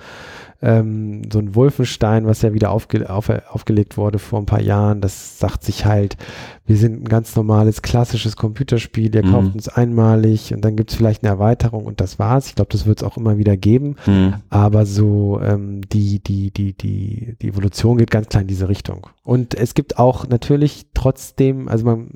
ähm, 0.60 1.22
so 1.32 1.38
ein 1.38 1.54
Wolfenstein, 1.54 2.26
was 2.26 2.42
ja 2.42 2.54
wieder 2.54 2.72
aufge, 2.72 3.08
auf, 3.08 3.30
aufgelegt 3.30 3.98
wurde 3.98 4.18
vor 4.18 4.40
ein 4.40 4.48
paar 4.48 4.62
Jahren, 4.62 5.02
das 5.02 5.38
sagt 5.38 5.64
sich 5.64 5.86
halt, 5.86 6.18
wir 6.66 6.76
sind 6.78 7.04
ein 7.04 7.08
ganz 7.08 7.36
normales, 7.36 7.84
klassisches 7.84 8.36
Computerspiel, 8.36 9.14
ihr 9.14 9.24
Mhm. 9.24 9.32
kauft 9.32 9.54
uns 9.54 9.70
einmalig 9.70 10.54
und 10.54 10.66
dann 10.66 10.76
gibt 10.76 10.90
es 10.90 10.98
vielleicht 10.98 11.24
eine 11.24 11.30
Erweiterung 11.30 11.86
und 11.86 12.02
das 12.02 12.18
war's. 12.18 12.48
Ich 12.48 12.56
glaube, 12.56 12.72
das 12.72 12.88
wird 12.88 13.02
es 13.02 13.08
auch 13.08 13.18
immer 13.18 13.38
wieder 13.38 13.56
geben. 13.56 13.96
Mhm. 14.08 14.34
Aber 14.50 14.86
so 14.88 15.40
ähm, 15.42 15.82
die, 15.90 16.20
die, 16.20 16.52
die, 16.52 16.74
die, 16.74 17.36
die 17.40 17.48
Evolution 17.48 17.98
geht 18.00 18.12
ganz 18.12 18.28
klar 18.28 18.42
in 18.42 18.48
diese 18.48 18.68
Richtung. 18.68 19.08
Und 19.24 19.54
es 19.54 19.76
gibt 19.76 20.00
auch 20.00 20.28
natürlich 20.28 20.47
trotzdem, 20.94 21.68
also 21.68 21.86
man, 21.86 22.10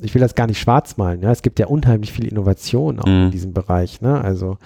ich 0.00 0.14
will 0.14 0.20
das 0.20 0.34
gar 0.34 0.46
nicht 0.46 0.58
schwarz 0.58 0.96
malen, 0.96 1.22
ja, 1.22 1.30
es 1.30 1.42
gibt 1.42 1.58
ja 1.58 1.66
unheimlich 1.66 2.12
viel 2.12 2.26
Innovation 2.26 2.98
auch 2.98 3.06
Mhm. 3.06 3.24
in 3.26 3.30
diesem 3.30 3.52
Bereich, 3.52 4.00
ne? 4.00 4.20
Also 4.22 4.58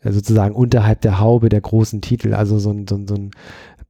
äh, 0.00 0.12
sozusagen 0.12 0.54
unterhalb 0.54 1.00
der 1.02 1.20
Haube 1.20 1.48
der 1.48 1.60
großen 1.60 2.00
Titel, 2.00 2.34
also 2.34 2.58
so 2.58 2.70
ein, 2.70 2.86
so 2.88 2.96
ein, 2.96 3.06
so 3.06 3.14
ein 3.14 3.30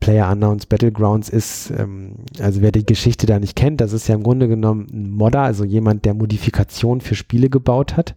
Player 0.01 0.31
Unknowns 0.33 0.67
Battlegrounds 0.67 1.29
ist, 1.29 1.71
ähm, 1.79 2.17
also 2.41 2.61
wer 2.61 2.73
die 2.73 2.85
Geschichte 2.85 3.27
da 3.27 3.39
nicht 3.39 3.55
kennt, 3.55 3.81
das 3.81 3.93
ist 3.93 4.09
ja 4.09 4.17
im 4.17 4.25
Grunde 4.25 4.49
genommen 4.49 4.89
ein 4.93 5.11
Modder, 5.11 5.43
also 5.43 5.65
jemand, 5.65 6.05
der 6.05 6.15
Modifikationen 6.15 7.01
für 7.01 7.15
Spiele 7.15 7.49
gebaut 7.49 7.97
hat, 7.97 8.17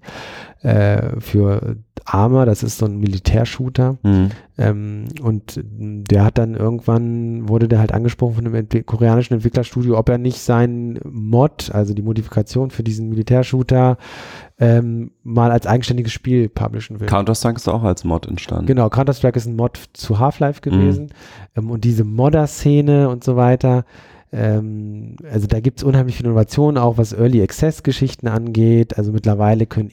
äh, 0.63 1.19
für 1.19 1.77
Arma, 2.05 2.45
das 2.45 2.61
ist 2.63 2.77
so 2.77 2.85
ein 2.85 2.99
Militärshooter, 2.99 3.97
Mhm. 4.03 4.29
ähm, 4.59 5.05
und 5.21 5.59
der 5.65 6.23
hat 6.23 6.37
dann 6.37 6.53
irgendwann, 6.53 7.49
wurde 7.49 7.67
der 7.67 7.79
halt 7.79 7.91
angesprochen 7.93 8.35
von 8.35 8.45
einem 8.45 8.55
Entwi 8.55 8.83
koreanischen 8.83 9.33
Entwicklerstudio, 9.33 9.97
ob 9.97 10.07
er 10.09 10.17
nicht 10.19 10.39
seinen 10.39 10.99
Mod, 11.03 11.71
also 11.73 11.93
die 11.95 12.03
Modifikation 12.03 12.69
für 12.69 12.83
diesen 12.83 13.09
Militärshooter, 13.09 13.97
ähm, 14.59 15.11
mal 15.23 15.51
als 15.51 15.65
eigenständiges 15.67 16.13
Spiel 16.13 16.47
publishen 16.47 16.99
will. 16.99 17.07
Counter-Strike 17.07 17.57
ist 17.57 17.67
auch 17.67 17.83
als 17.83 18.03
Mod 18.03 18.27
entstanden. 18.27 18.67
Genau, 18.67 18.89
Counter-Strike 18.89 19.37
ist 19.37 19.47
ein 19.47 19.55
Mod 19.55 19.79
zu 19.93 20.19
Half-Life 20.19 20.61
Mhm. 20.63 20.71
gewesen. 20.71 21.07
Ähm, 21.57 21.71
und 21.71 21.83
diese 21.83 22.03
Modder-Szene 22.03 23.09
und 23.09 23.23
so 23.23 23.35
weiter, 23.35 23.83
ähm, 24.31 25.15
also 25.31 25.47
da 25.47 25.59
gibt 25.59 25.79
es 25.79 25.83
unheimlich 25.83 26.17
viel 26.17 26.25
Innovation, 26.25 26.77
auch 26.77 26.97
was 26.97 27.13
Early 27.13 27.41
Access-Geschichten 27.41 28.27
angeht. 28.27 28.97
Also 28.97 29.11
mittlerweile 29.11 29.65
können 29.65 29.89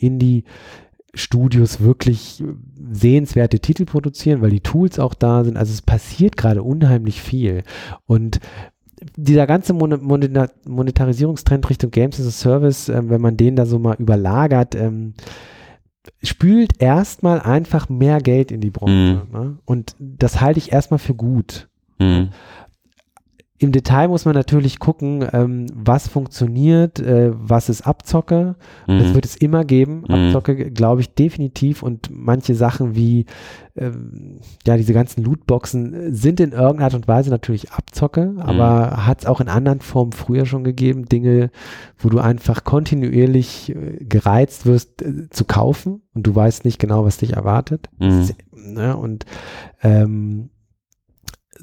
Indie-Studios 1.13 1.81
wirklich 1.81 2.41
äh, 2.41 2.47
sehenswerte 2.93 3.61
Titel 3.61 3.85
produzieren, 3.85 4.43
weil 4.43 4.51
die 4.51 4.61
Tools 4.61 4.99
auch 4.99 5.15
da 5.15 5.45
sind. 5.45 5.57
Also 5.57 5.73
es 5.73 5.83
passiert 5.83 6.37
gerade 6.37 6.63
unheimlich 6.63 7.21
viel. 7.21 7.63
Und 8.07 8.41
dieser 9.17 9.47
ganze 9.47 9.73
Mon 9.73 10.03
Monet 10.03 10.51
Monetarisierungstrend 10.67 11.69
Richtung 11.69 11.91
Games 11.91 12.21
as 12.21 12.27
a 12.27 12.31
Service, 12.31 12.89
ähm, 12.89 13.11
wenn 13.11 13.21
man 13.21 13.37
den 13.37 13.57
da 13.57 13.67
so 13.67 13.79
mal 13.79 13.97
überlagert, 13.99 14.75
ähm, 14.75 15.15
spült 16.23 16.81
erstmal 16.81 17.41
einfach 17.41 17.89
mehr 17.89 18.21
Geld 18.21 18.51
in 18.51 18.61
die 18.61 18.71
Branche. 18.71 19.23
Ne? 19.33 19.59
Und 19.65 19.95
das 19.99 20.41
halte 20.41 20.59
ich 20.59 20.73
erstmal 20.73 20.99
für 20.99 21.15
gut. 21.15 21.69
Mhm. 21.99 22.31
Im 23.63 23.71
Detail 23.71 24.09
muss 24.09 24.25
man 24.25 24.35
natürlich 24.35 24.81
gucken, 24.81 25.25
ähm, 25.33 25.67
was 25.73 26.09
funktioniert, 26.09 26.99
äh, 26.99 27.31
was 27.33 27.69
ist 27.69 27.87
Abzocke. 27.87 28.57
Das 28.89 29.09
Mhm. 29.11 29.15
wird 29.15 29.25
es 29.25 29.37
immer 29.37 29.65
geben. 29.65 30.03
Mhm. 30.09 30.15
Abzocke 30.15 30.71
glaube 30.73 31.01
ich 31.01 31.15
definitiv. 31.15 31.83
Und 31.85 32.09
manche 32.11 32.55
Sachen 32.57 32.97
wie, 32.97 33.27
ähm, 33.77 34.41
ja, 34.67 34.77
diese 34.77 34.93
ganzen 34.93 35.23
Lootboxen 35.23 35.95
äh, 35.95 36.13
sind 36.13 36.41
in 36.41 36.51
irgendeiner 36.53 36.85
Art 36.85 36.95
und 36.95 37.07
Weise 37.07 37.31
natürlich 37.31 37.71
Abzocke, 37.71 38.35
aber 38.39 39.07
hat 39.07 39.21
es 39.21 39.27
auch 39.27 39.41
in 39.41 39.49
anderen 39.49 39.81
Formen 39.81 40.13
früher 40.13 40.45
schon 40.45 40.65
gegeben. 40.65 41.07
Dinge, 41.07 41.51
wo 41.99 42.09
du 42.09 42.19
einfach 42.19 42.65
kontinuierlich 42.65 43.75
äh, 43.75 44.05
gereizt 44.05 44.67
wirst 44.67 45.03
äh, 45.03 45.31
zu 45.31 45.45
kaufen 45.45 46.03
und 46.15 46.27
du 46.27 46.35
weißt 46.35 46.65
nicht 46.65 46.79
genau, 46.81 47.05
was 47.05 47.19
dich 47.19 47.35
erwartet. 47.35 47.89
Mhm. 48.01 48.29
Ne? 48.55 48.97
Und 48.97 49.25
ähm, 49.83 50.51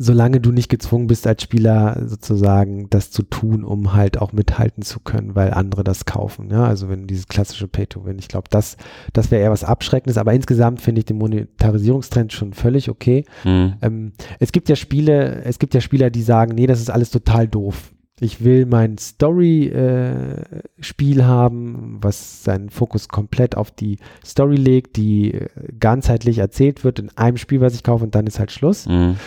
solange 0.02 0.40
du 0.40 0.54
nicht 0.54 0.70
gezwungen 0.70 1.08
bist 1.08 1.28
als 1.28 1.44
Spieler 1.44 2.04
sozusagen 2.08 2.90
das 2.90 3.12
zu 3.12 3.22
tun, 3.22 3.66
um 3.66 3.94
halt 3.94 4.18
auch 4.18 4.32
mithalten 4.32 4.82
zu 4.82 5.02
können, 5.02 5.36
weil 5.36 5.54
andere 5.54 5.84
das 5.84 6.06
kaufen. 6.06 6.50
Ja? 6.50 6.64
Also 6.64 6.88
wenn 6.88 7.06
dieses 7.06 7.28
klassische 7.28 7.68
Pay-to-Win, 7.68 8.18
ich 8.18 8.30
glaube, 8.30 8.48
das, 8.50 8.78
das 9.12 9.30
wäre 9.30 9.44
eher 9.44 9.52
was 9.52 9.66
Abschreckendes, 9.66 10.18
aber 10.18 10.32
insgesamt 10.34 10.82
finde 10.82 11.00
ich 11.00 11.06
den 11.06 11.18
Monetarisierungstrend 11.18 12.32
schon 12.32 12.54
völlig 12.54 12.90
okay. 12.90 13.26
Mhm. 13.44 13.74
Ähm, 13.82 14.14
es 14.40 14.54
gibt 14.54 14.70
ja 14.70 14.78
Spiele, 14.78 15.44
es 15.44 15.60
gibt 15.60 15.74
ja 15.74 15.82
Spieler, 15.82 16.10
die 16.10 16.24
sagen, 16.24 16.56
nee, 16.56 16.66
das 16.66 16.80
ist 16.80 16.90
alles 16.90 17.10
total 17.10 17.50
doof. 17.50 17.92
Ich 18.22 18.42
will 18.42 18.66
mein 18.66 18.98
Story-Spiel 18.98 21.26
haben, 21.26 21.98
was 22.00 22.46
seinen 22.46 22.70
Fokus 22.70 23.10
komplett 23.10 23.58
auf 23.58 23.72
die 23.72 23.98
Story 24.26 24.56
legt, 24.56 24.96
die 24.96 25.34
äh, 25.34 25.50
ganzheitlich 25.78 26.38
erzählt 26.38 26.86
wird 26.86 27.00
in 27.00 27.10
einem 27.18 27.36
Spiel, 27.36 27.60
was 27.60 27.76
ich 27.76 27.84
kaufe 27.84 28.06
und 28.06 28.16
dann 28.16 28.28
ist 28.28 28.40
halt 28.40 28.54
Schluss. 28.54 28.88
Mhm. 28.88 29.18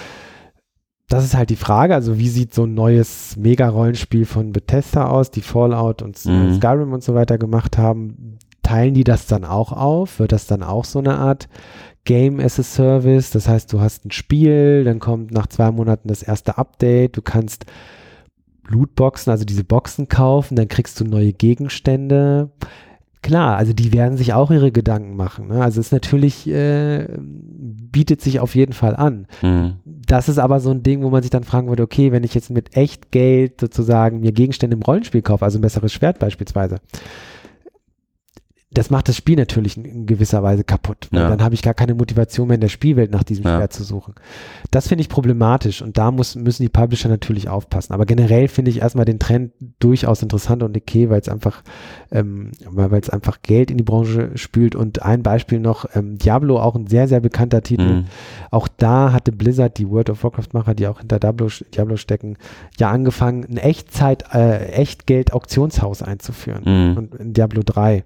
Das 1.13 1.25
ist 1.25 1.35
halt 1.37 1.51
die 1.51 1.57
Frage, 1.57 1.95
also 1.95 2.19
wie 2.19 2.29
sieht 2.31 2.55
so 2.55 2.65
ein 2.65 2.73
neues 2.73 3.37
Mega-Rollenspiel 3.37 4.25
von 4.25 4.51
Bethesda 4.55 5.09
aus, 5.09 5.31
die 5.31 5.43
Fallout 5.43 6.01
und 6.01 6.19
Mhm. 6.25 6.55
Skyrim 6.55 6.95
und 6.95 7.05
so 7.05 7.15
weiter 7.15 7.37
gemacht 7.37 7.77
haben? 7.77 8.39
Teilen 8.63 8.95
die 8.95 9.05
das 9.05 9.27
dann 9.27 9.45
auch 9.45 9.73
auf? 9.73 10.21
Wird 10.21 10.33
das 10.33 10.47
dann 10.47 10.63
auch 10.63 10.87
so 10.87 11.01
eine 11.01 11.19
Art 11.19 11.51
Game 12.05 12.41
as 12.41 12.59
a 12.59 12.63
Service? 12.63 13.31
Das 13.31 13.47
heißt, 13.47 13.71
du 13.75 13.83
hast 13.83 14.07
ein 14.07 14.11
Spiel, 14.11 14.85
dann 14.85 15.01
kommt 15.01 15.33
nach 15.33 15.49
zwei 15.49 15.71
Monaten 15.71 16.09
das 16.09 16.23
erste 16.23 16.57
Update, 16.57 17.15
du 17.19 17.21
kannst 17.21 17.67
Lootboxen, 18.67 19.31
also 19.31 19.45
diese 19.45 19.65
Boxen 19.65 20.09
kaufen, 20.09 20.57
dann 20.57 20.69
kriegst 20.69 20.99
du 20.99 21.05
neue 21.05 21.35
Gegenstände. 21.35 22.53
Klar, 23.23 23.57
also 23.57 23.73
die 23.73 23.93
werden 23.93 24.17
sich 24.17 24.33
auch 24.33 24.51
ihre 24.51 24.73
Gedanken 24.73 25.15
machen. 25.15 25.49
Ne? 25.49 25.63
Also 25.63 25.81
es 25.81 25.87
ist 25.87 25.93
natürlich 25.93 26.49
äh, 26.49 27.07
bietet 27.93 28.21
sich 28.21 28.41
auf 28.41 28.55
jeden 28.55 28.73
Fall 28.73 28.97
an. 28.97 29.27
Mhm. 29.43 29.75
Das 29.85 30.29
ist 30.29 30.39
aber 30.39 30.59
so 30.59 30.71
ein 30.71 30.83
Ding, 30.83 31.03
wo 31.03 31.11
man 31.11 31.23
sich 31.23 31.31
dann 31.31 31.45
fragen 31.45 31.69
würde, 31.69 31.83
okay, 31.83 32.11
wenn 32.11 32.25
ich 32.25 32.35
jetzt 32.35 32.51
mit 32.51 32.77
echt 32.77 33.13
Geld 33.13 33.61
sozusagen 33.61 34.21
mir 34.21 34.33
Gegenstände 34.33 34.77
im 34.77 34.83
Rollenspiel 34.83 35.23
kaufe, 35.23 35.45
also 35.45 35.59
ein 35.59 35.63
besseres 35.63 35.93
Schwert 35.93 36.19
beispielsweise, 36.19 36.79
das 38.73 38.91
macht 38.91 39.09
das 39.09 39.17
Spiel 39.17 39.37
natürlich 39.37 39.77
in 39.77 40.07
gewisser 40.07 40.43
Weise 40.43 40.65
kaputt. 40.65 41.09
Ja. 41.13 41.29
Dann 41.29 41.43
habe 41.43 41.55
ich 41.55 41.63
gar 41.63 41.75
keine 41.75 41.95
Motivation 41.95 42.49
mehr 42.49 42.55
in 42.55 42.61
der 42.61 42.69
Spielwelt 42.69 43.11
nach 43.11 43.23
diesem 43.23 43.45
ja. 43.45 43.57
Schwert 43.57 43.73
zu 43.73 43.85
suchen. 43.85 44.15
Das 44.71 44.89
finde 44.89 45.03
ich 45.03 45.09
problematisch 45.09 45.83
und 45.83 45.99
da 45.99 46.11
muss, 46.11 46.37
müssen 46.37 46.63
die 46.63 46.71
Publisher 46.71 47.09
natürlich 47.09 47.49
aufpassen. 47.49 47.93
Aber 47.93 48.07
generell 48.07 48.49
finde 48.49 48.71
ich 48.71 48.81
erstmal 48.81 49.05
den 49.05 49.19
Trend 49.19 49.53
durchaus 49.79 50.23
interessant 50.23 50.63
und 50.63 50.77
okay, 50.77 51.11
weil 51.11 51.21
es 51.21 51.29
einfach, 51.29 51.63
ähm, 52.11 52.53
weil 52.65 53.01
es 53.01 53.11
einfach 53.11 53.43
Geld 53.43 53.71
in 53.71 53.77
die 53.77 53.85
Branche 53.85 54.31
spült. 54.37 54.75
Und 54.75 55.03
ein 55.03 55.23
Beispiel 55.23 55.59
noch, 55.59 55.85
ähm, 55.95 56.17
Diablo, 56.17 56.59
auch 56.59 56.75
ein 56.75 56.87
sehr, 56.87 57.09
sehr 57.09 57.21
bekannter 57.21 57.63
Titel. 57.63 57.83
Mhm. 57.83 58.05
Auch 58.51 58.69
da 58.69 59.13
hatte 59.13 59.33
Blizzard, 59.33 59.77
die 59.79 59.89
World 59.89 60.09
of 60.09 60.25
Warcraft-Macher, 60.25 60.75
die 60.75 60.87
auch 60.87 61.01
hinter 61.01 61.19
Diablo, 61.19 61.49
Diablo 61.75 61.97
stecken, 61.97 62.39
ja 62.79 62.91
angefangen, 62.91 63.45
ein 63.45 63.59
Echtzeit, 63.59 64.25
äh, 64.33 64.73
Echtgeld-Auktionshaus 64.73 66.03
einzuführen. 66.03 66.63
Mhm. 66.65 66.97
Und 66.97 67.15
in 67.17 67.35
Diablo 67.35 67.63
3. 67.65 68.05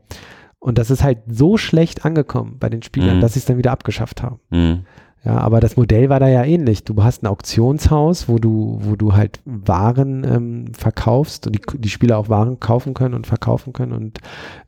Und 0.59 0.79
das 0.79 0.91
ist 0.91 1.03
halt 1.03 1.19
so 1.29 1.57
schlecht 1.57 2.05
angekommen 2.05 2.59
bei 2.59 2.69
den 2.69 2.83
Spielern, 2.83 3.19
mhm. 3.19 3.21
dass 3.21 3.35
sie 3.35 3.41
es 3.41 3.45
dann 3.45 3.59
wieder 3.59 3.73
abgeschafft 3.73 4.23
haben. 4.23 4.41
Mhm. 4.51 4.85
Ja, 5.27 5.39
aber 5.39 5.59
das 5.59 5.77
Modell 5.77 6.09
war 6.09 6.21
da 6.21 6.29
ja 6.29 6.45
ähnlich. 6.45 6.85
Du 6.85 7.03
hast 7.03 7.25
ein 7.25 7.27
Auktionshaus, 7.27 8.29
wo 8.29 8.39
du, 8.39 8.79
wo 8.81 8.95
du 8.95 9.15
halt 9.15 9.41
Waren 9.45 10.23
ähm, 10.23 10.73
verkaufst 10.73 11.49
und 11.49 11.57
die, 11.57 11.79
die 11.79 11.89
Spieler 11.89 12.19
auch 12.19 12.29
Waren 12.29 12.61
kaufen 12.61 12.95
können 12.95 13.15
und 13.15 13.27
verkaufen 13.27 13.73
können. 13.73 13.91
Und 13.91 14.21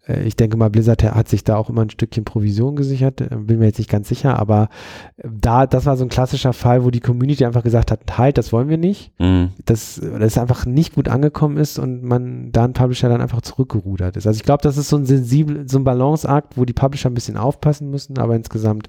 äh, 0.08 0.24
ich 0.24 0.34
denke 0.34 0.56
mal, 0.56 0.68
Blizzard 0.68 1.04
hat 1.04 1.28
sich 1.28 1.44
da 1.44 1.56
auch 1.56 1.70
immer 1.70 1.82
ein 1.82 1.90
Stückchen 1.90 2.24
Provision 2.24 2.74
gesichert. 2.74 3.20
Äh, 3.20 3.36
bin 3.36 3.60
mir 3.60 3.66
jetzt 3.66 3.78
nicht 3.78 3.88
ganz 3.88 4.08
sicher, 4.08 4.36
aber 4.36 4.68
äh, 5.16 5.28
da, 5.30 5.68
das 5.68 5.86
war 5.86 5.96
so 5.96 6.04
ein 6.04 6.08
klassischer 6.08 6.52
Fall, 6.52 6.84
wo 6.84 6.90
die 6.90 6.98
Community 6.98 7.44
einfach 7.44 7.62
gesagt 7.62 7.92
hat, 7.92 8.18
halt, 8.18 8.36
das 8.36 8.52
wollen 8.52 8.68
wir 8.68 8.78
nicht. 8.78 9.12
Mhm. 9.20 9.50
Das, 9.64 10.00
das 10.00 10.38
einfach 10.38 10.66
nicht 10.66 10.96
gut 10.96 11.08
angekommen 11.08 11.56
ist 11.56 11.78
und 11.78 12.02
man 12.02 12.50
da 12.50 12.64
ein 12.64 12.72
Publisher 12.72 13.08
dann 13.08 13.20
einfach 13.20 13.42
zurückgerudert 13.42 14.16
ist. 14.16 14.26
Also 14.26 14.38
ich 14.38 14.44
glaube, 14.44 14.62
das 14.64 14.76
ist 14.76 14.88
so 14.88 14.96
ein 14.96 15.06
sensibel, 15.06 15.68
so 15.68 15.78
ein 15.78 15.84
Balanceakt, 15.84 16.56
wo 16.56 16.64
die 16.64 16.72
Publisher 16.72 17.10
ein 17.10 17.14
bisschen 17.14 17.36
aufpassen 17.36 17.90
müssen, 17.90 18.18
aber 18.18 18.34
insgesamt 18.34 18.88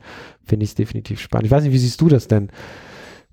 finde 0.49 0.63
ich 0.63 0.72
es 0.72 0.76
definitiv 0.76 1.20
spannend. 1.20 1.45
Ich 1.45 1.51
weiß 1.51 1.59
nicht, 1.64 1.74
wie 1.74 1.78
siehst 1.78 2.01
du 2.01 2.07
das 2.10 2.28
denn? 2.28 2.49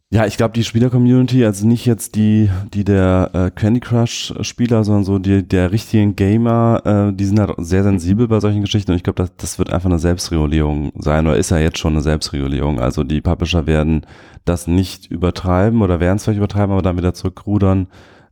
Ja, 0.08 0.24
ich 0.24 0.36
glaube, 0.36 0.52
die 0.54 0.62
Spieler-Community, 0.62 1.44
also 1.44 1.66
nicht 1.66 1.84
jetzt 1.84 2.14
die, 2.14 2.48
die 2.72 2.84
der 2.84 3.30
äh, 3.32 3.50
Candy 3.50 3.80
Crush-Spieler, 3.80 4.84
sondern 4.84 5.02
so 5.02 5.18
die 5.18 5.42
der 5.42 5.72
richtigen 5.72 6.14
Gamer, 6.14 6.80
äh, 7.10 7.12
die 7.12 7.24
sind 7.24 7.40
halt 7.40 7.54
sehr 7.58 7.82
sensibel 7.82 8.28
bei 8.28 8.38
solchen 8.38 8.60
Geschichten 8.60 8.92
und 8.92 8.96
ich 8.96 9.02
glaube, 9.02 9.20
das, 9.20 9.34
das 9.36 9.58
wird 9.58 9.72
einfach 9.72 9.90
eine 9.90 9.98
Selbstregulierung 9.98 10.92
sein 10.96 11.26
oder 11.26 11.36
ist 11.36 11.50
ja 11.50 11.58
jetzt 11.58 11.78
schon 11.78 11.94
eine 11.94 12.02
Selbstregulierung. 12.02 12.78
Also 12.78 13.02
die 13.02 13.20
Publisher 13.20 13.66
werden 13.66 14.06
das 14.44 14.68
nicht 14.68 15.10
übertreiben 15.10 15.82
oder 15.82 15.98
werden 15.98 16.16
es 16.16 16.24
vielleicht 16.24 16.38
übertreiben, 16.38 16.70
aber 16.70 16.82
dann 16.82 16.96
wieder 16.96 17.12
zurückrudern, 17.12 17.88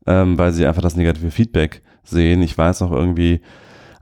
ähm, 0.06 0.38
weil 0.38 0.52
sie 0.52 0.66
einfach 0.66 0.82
das 0.82 0.94
negative 0.94 1.32
Feedback 1.32 1.82
sehen. 2.04 2.40
Ich 2.42 2.56
weiß 2.56 2.82
noch 2.82 2.92
irgendwie, 2.92 3.40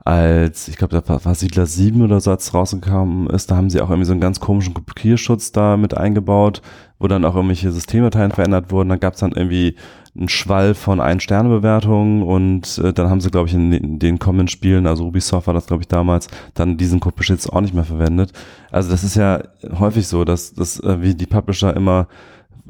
als, 0.05 0.67
ich 0.67 0.77
glaube, 0.77 1.01
da 1.01 1.25
war 1.25 1.35
Siedler 1.35 1.65
7 1.65 2.01
oder 2.01 2.19
so, 2.19 2.31
als 2.31 2.53
rausgekommen 2.53 3.27
ist, 3.27 3.49
da 3.49 3.55
haben 3.55 3.69
sie 3.69 3.79
auch 3.79 3.89
irgendwie 3.89 4.07
so 4.07 4.11
einen 4.11 4.21
ganz 4.21 4.41
komischen 4.41 4.73
Kopierschutz 4.73 5.53
da 5.53 5.77
mit 5.77 5.95
eingebaut, 5.95 6.61
wo 6.99 7.07
dann 7.07 7.23
auch 7.23 7.35
irgendwelche 7.35 7.71
Systemeteilen 7.71 8.31
verändert 8.31 8.71
wurden. 8.71 8.89
Dann 8.89 8.99
gab 8.99 9.13
es 9.13 9.21
dann 9.21 9.31
irgendwie 9.31 9.75
einen 10.15 10.29
Schwall 10.29 10.75
von 10.75 10.99
Ein-Sterne-Bewertungen 10.99 12.21
und 12.21 12.77
äh, 12.79 12.93
dann 12.93 13.09
haben 13.09 13.21
sie, 13.21 13.31
glaube 13.31 13.47
ich, 13.47 13.55
in, 13.55 13.71
in 13.71 13.99
den 13.99 14.19
kommenden 14.19 14.47
Spielen, 14.47 14.87
also 14.87 15.07
Ubisoft 15.07 15.47
war 15.47 15.53
das, 15.53 15.65
glaube 15.67 15.81
ich, 15.81 15.87
damals, 15.87 16.27
dann 16.53 16.77
diesen 16.77 16.99
Kopierschutz 16.99 17.47
auch 17.47 17.61
nicht 17.61 17.73
mehr 17.73 17.85
verwendet. 17.85 18.31
Also 18.71 18.91
das 18.91 19.03
ist 19.03 19.15
ja 19.15 19.41
häufig 19.79 20.07
so, 20.07 20.25
dass, 20.25 20.53
dass 20.53 20.79
äh, 20.81 21.01
wie 21.01 21.15
die 21.15 21.25
Publisher 21.25 21.75
immer 21.75 22.07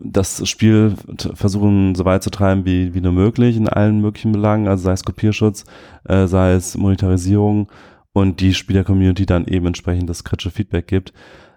das 0.04 0.48
Spiel 0.48 0.96
versuchen 1.34 1.96
so 1.96 2.06
weit 2.06 2.24
zu 2.24 2.30
treiben 2.30 2.66
wie, 2.66 2.94
wie 2.94 3.02
nur 3.02 3.14
möglich 3.14 3.56
in 3.56 3.70
allen 3.70 4.02
möglichen 4.02 4.34
Belangen, 4.34 4.68
also 4.68 4.84
sei 4.84 4.92
es 4.92 5.04
Kopierschutz, 5.04 5.64
äh, 6.04 6.28
sei 6.28 6.54
es 6.54 6.78
Monetarisierung 6.78 7.70
und 8.12 8.42
die 8.42 8.54
Spieler-Community 8.54 9.26
dann 9.26 9.46
eben 9.46 9.66
entsprechend 9.66 10.10
das 10.10 10.24
kritische 10.24 10.52
Feedback 10.52 10.88
gibt. 10.88 11.14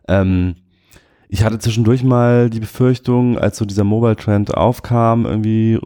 Ähm, 0.09 0.57
ich 1.29 1.43
hatte 1.43 1.59
zwischendurch 1.59 2.05
mal 2.05 2.49
die 2.49 2.61
Befürchtung, 2.61 3.37
als 3.37 3.59
so 3.59 3.65
dieser 3.65 3.85
Mobile-Trend 3.85 4.57
aufkam, 4.57 5.27
irgendwie, 5.27 5.81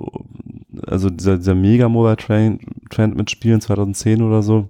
also 0.87 1.09
dieser, 1.09 1.39
dieser 1.39 1.55
Mega-Mobile-Trend 1.55 2.61
Trend 2.91 3.17
mit 3.17 3.31
Spielen 3.31 3.61
2010 3.61 4.21
oder 4.21 4.43
so, 4.43 4.69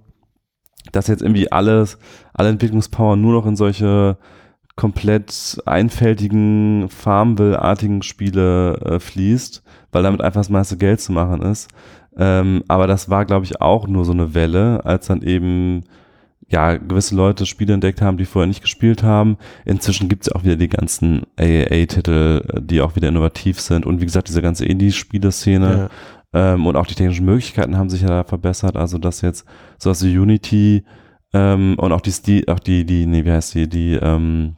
dass 0.91 1.07
jetzt 1.07 1.21
irgendwie 1.21 1.51
alles, 1.51 1.97
alle 2.33 2.49
Entwicklungspower 2.49 3.17
nur 3.17 3.33
noch 3.33 3.45
in 3.45 3.55
solche 3.55 4.17
komplett 4.75 5.61
einfältigen, 5.65 6.89
Farmville-artigen 6.89 8.01
Spiele 8.03 8.77
äh, 8.77 8.99
fließt, 8.99 9.63
weil 9.91 10.03
damit 10.03 10.21
einfach 10.21 10.39
das 10.39 10.49
meiste 10.49 10.77
Geld 10.77 11.01
zu 11.01 11.11
machen 11.11 11.41
ist. 11.41 11.69
Ähm, 12.17 12.63
aber 12.67 12.87
das 12.87 13.09
war, 13.09 13.25
glaube 13.25 13.45
ich, 13.45 13.61
auch 13.61 13.87
nur 13.87 14.05
so 14.05 14.11
eine 14.11 14.33
Welle, 14.33 14.83
als 14.85 15.07
dann 15.07 15.21
eben 15.21 15.83
ja 16.49 16.75
gewisse 16.75 17.15
Leute 17.15 17.45
Spiele 17.45 17.73
entdeckt 17.73 18.01
haben, 18.01 18.17
die 18.17 18.25
vorher 18.25 18.47
nicht 18.47 18.61
gespielt 18.61 19.03
haben. 19.03 19.37
Inzwischen 19.65 20.09
gibt 20.09 20.23
es 20.23 20.31
auch 20.31 20.43
wieder 20.43 20.57
die 20.57 20.67
ganzen 20.67 21.23
AAA-Titel, 21.37 22.41
äh, 22.47 22.61
die 22.61 22.81
auch 22.81 22.95
wieder 22.95 23.09
innovativ 23.09 23.59
sind. 23.59 23.85
Und 23.85 24.01
wie 24.01 24.05
gesagt, 24.05 24.27
diese 24.27 24.41
ganze 24.41 24.65
Indie-Spieleszene 24.65 25.89
ja. 26.33 26.53
ähm, 26.53 26.65
und 26.65 26.75
auch 26.75 26.87
die 26.87 26.95
technischen 26.95 27.25
Möglichkeiten 27.25 27.77
haben 27.77 27.89
sich 27.89 28.01
ja 28.01 28.09
da 28.09 28.23
verbessert. 28.23 28.75
Also 28.75 28.97
dass 28.97 29.21
jetzt 29.21 29.45
sowas 29.77 30.03
wie 30.03 30.17
Unity 30.17 30.83
ähm, 31.33 31.75
und 31.77 31.91
auch 31.93 32.01
die, 32.01 32.47
auch 32.47 32.59
die, 32.59 32.85
die, 32.85 33.05
nee, 33.05 33.23
wie 33.23 33.31
heißt 33.31 33.55
die, 33.55 33.69
die, 33.69 33.93
ähm, 33.93 34.55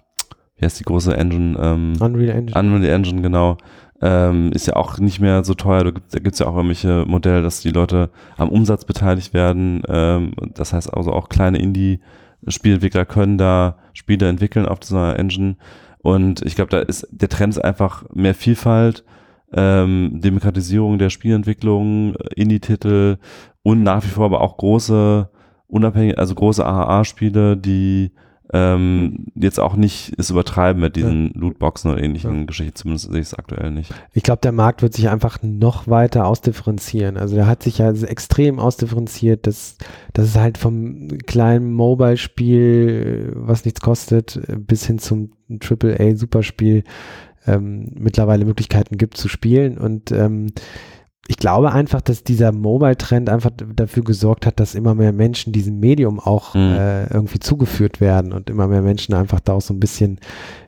wie 0.64 0.66
heißt 0.66 0.80
die 0.80 0.86
große 0.86 1.18
Engine? 1.18 1.58
Ähm, 1.60 1.94
Unreal 2.00 2.38
Engine. 2.38 2.58
Unreal 2.58 2.86
Engine, 2.86 3.22
genau. 3.22 3.58
Ähm, 4.02 4.52
ist 4.54 4.66
ja 4.66 4.78
auch 4.78 4.98
nicht 4.98 5.20
mehr 5.20 5.44
so 5.44 5.56
teuer. 5.56 5.84
Da 5.84 5.92
gibt 5.92 6.34
es 6.34 6.40
ja 6.40 6.48
auch 6.48 6.56
irgendwelche 6.56 7.04
Modelle, 7.06 7.42
dass 7.42 7.60
die 7.60 7.72
Leute 7.72 8.10
am 8.38 8.48
Umsatz 8.48 8.86
beteiligt 8.86 9.34
werden. 9.34 9.84
Ähm, 9.90 10.32
das 10.54 10.72
heißt 10.72 10.94
also 10.94 11.12
auch 11.12 11.28
kleine 11.28 11.58
Indie-Spielentwickler 11.60 13.04
können 13.04 13.38
da 13.38 13.78
Spiele 13.92 14.30
entwickeln 14.30 14.66
auf 14.66 14.80
dieser 14.80 15.20
Engine. 15.20 15.58
Und 16.00 16.42
ich 16.46 16.56
glaube, 16.56 16.72
da 16.72 16.80
ist 16.80 17.08
der 17.12 17.28
Trend 17.28 17.56
ist 17.56 17.64
einfach 17.64 18.06
mehr 18.14 18.36
Vielfalt, 18.36 19.04
ähm, 19.54 20.22
Demokratisierung 20.22 20.98
der 20.98 21.10
Spielentwicklung, 21.10 22.16
Indie-Titel 22.36 23.18
und 23.64 23.84
nach 23.84 24.02
wie 24.06 24.10
vor 24.10 24.26
aber 24.26 24.40
auch 24.40 24.56
große, 24.56 25.30
unabhängige, 25.68 26.18
also 26.18 26.36
große 26.36 26.66
AAA-Spiele, 26.66 27.58
die 27.58 28.12
ähm, 28.52 29.28
jetzt 29.36 29.60
auch 29.60 29.76
nicht 29.76 30.14
es 30.18 30.30
übertreiben 30.30 30.82
mit 30.82 30.96
diesen 30.96 31.28
ja. 31.28 31.32
Lootboxen 31.36 31.92
oder 31.92 32.04
ähnlichen 32.04 32.40
ja. 32.40 32.46
Geschichten, 32.46 32.76
zumindest 32.76 33.10
sehe 33.10 33.22
ich 33.22 33.28
es 33.28 33.34
aktuell 33.34 33.72
nicht. 33.72 33.94
Ich 34.14 34.24
glaube, 34.24 34.42
der 34.42 34.52
Markt 34.52 34.82
wird 34.82 34.94
sich 34.94 35.10
einfach 35.10 35.40
noch 35.42 35.88
weiter 35.88 36.26
ausdifferenzieren. 36.26 37.18
Also 37.18 37.36
der 37.36 37.48
hat 37.48 37.64
sich 37.64 37.78
ja 37.78 37.92
extrem 37.92 38.60
ausdifferenziert, 38.60 39.48
dass, 39.48 39.78
dass 40.12 40.28
es 40.28 40.36
halt 40.36 40.58
vom 40.58 41.08
kleinen 41.26 41.74
Mobile-Spiel, 41.74 43.32
was 43.36 43.66
nichts 43.66 43.82
kostet, 43.82 44.40
bis 44.58 44.86
hin 44.86 45.00
zum 45.00 45.32
AAA-Superspiel 45.50 46.84
ähm, 47.48 47.92
mittlerweile 47.96 48.46
Möglichkeiten 48.46 48.98
gibt 48.98 49.18
zu 49.18 49.28
spielen 49.30 49.78
und 49.78 50.12
ähm, 50.12 50.48
ich 51.28 51.38
glaube 51.38 51.72
einfach, 51.72 52.02
dass 52.02 52.24
dieser 52.24 52.52
Mobile-Trend 52.52 53.30
einfach 53.30 53.52
dafür 53.56 54.04
gesorgt 54.04 54.46
hat, 54.46 54.60
dass 54.60 54.76
immer 54.76 54.94
mehr 54.94 55.14
Menschen 55.14 55.54
diesem 55.54 55.80
Medium 55.80 56.20
auch 56.20 56.54
mhm. 56.54 56.74
äh, 56.74 57.06
irgendwie 57.14 57.40
zugeführt 57.40 58.02
werden 58.02 58.34
und 58.34 58.50
immer 58.50 58.68
mehr 58.68 58.82
Menschen 58.82 59.14
einfach 59.14 59.40
da 59.40 59.54
auch 59.54 59.62
so 59.62 59.74
ein 59.74 59.80
bisschen 59.80 60.20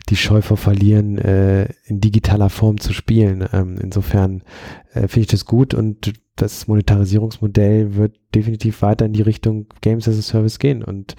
die 0.08 0.16
Scheu 0.16 0.42
vor 0.42 0.56
verlieren, 0.56 1.18
äh, 1.18 1.68
in 1.86 2.00
digitaler 2.00 2.50
Form 2.50 2.80
zu 2.80 2.94
spielen. 2.94 3.46
Ähm, 3.52 3.78
insofern 3.82 4.44
äh, 4.94 5.08
finde 5.08 5.22
ich 5.22 5.28
das 5.28 5.46
gut 5.46 5.74
und 5.74 6.14
das 6.38 6.68
Monetarisierungsmodell 6.68 7.96
wird 7.96 8.16
definitiv 8.34 8.82
weiter 8.82 9.06
in 9.06 9.14
die 9.14 9.22
Richtung 9.22 9.68
Games 9.82 10.08
as 10.08 10.18
a 10.18 10.22
Service 10.22 10.60
gehen 10.60 10.84
und 10.84 11.16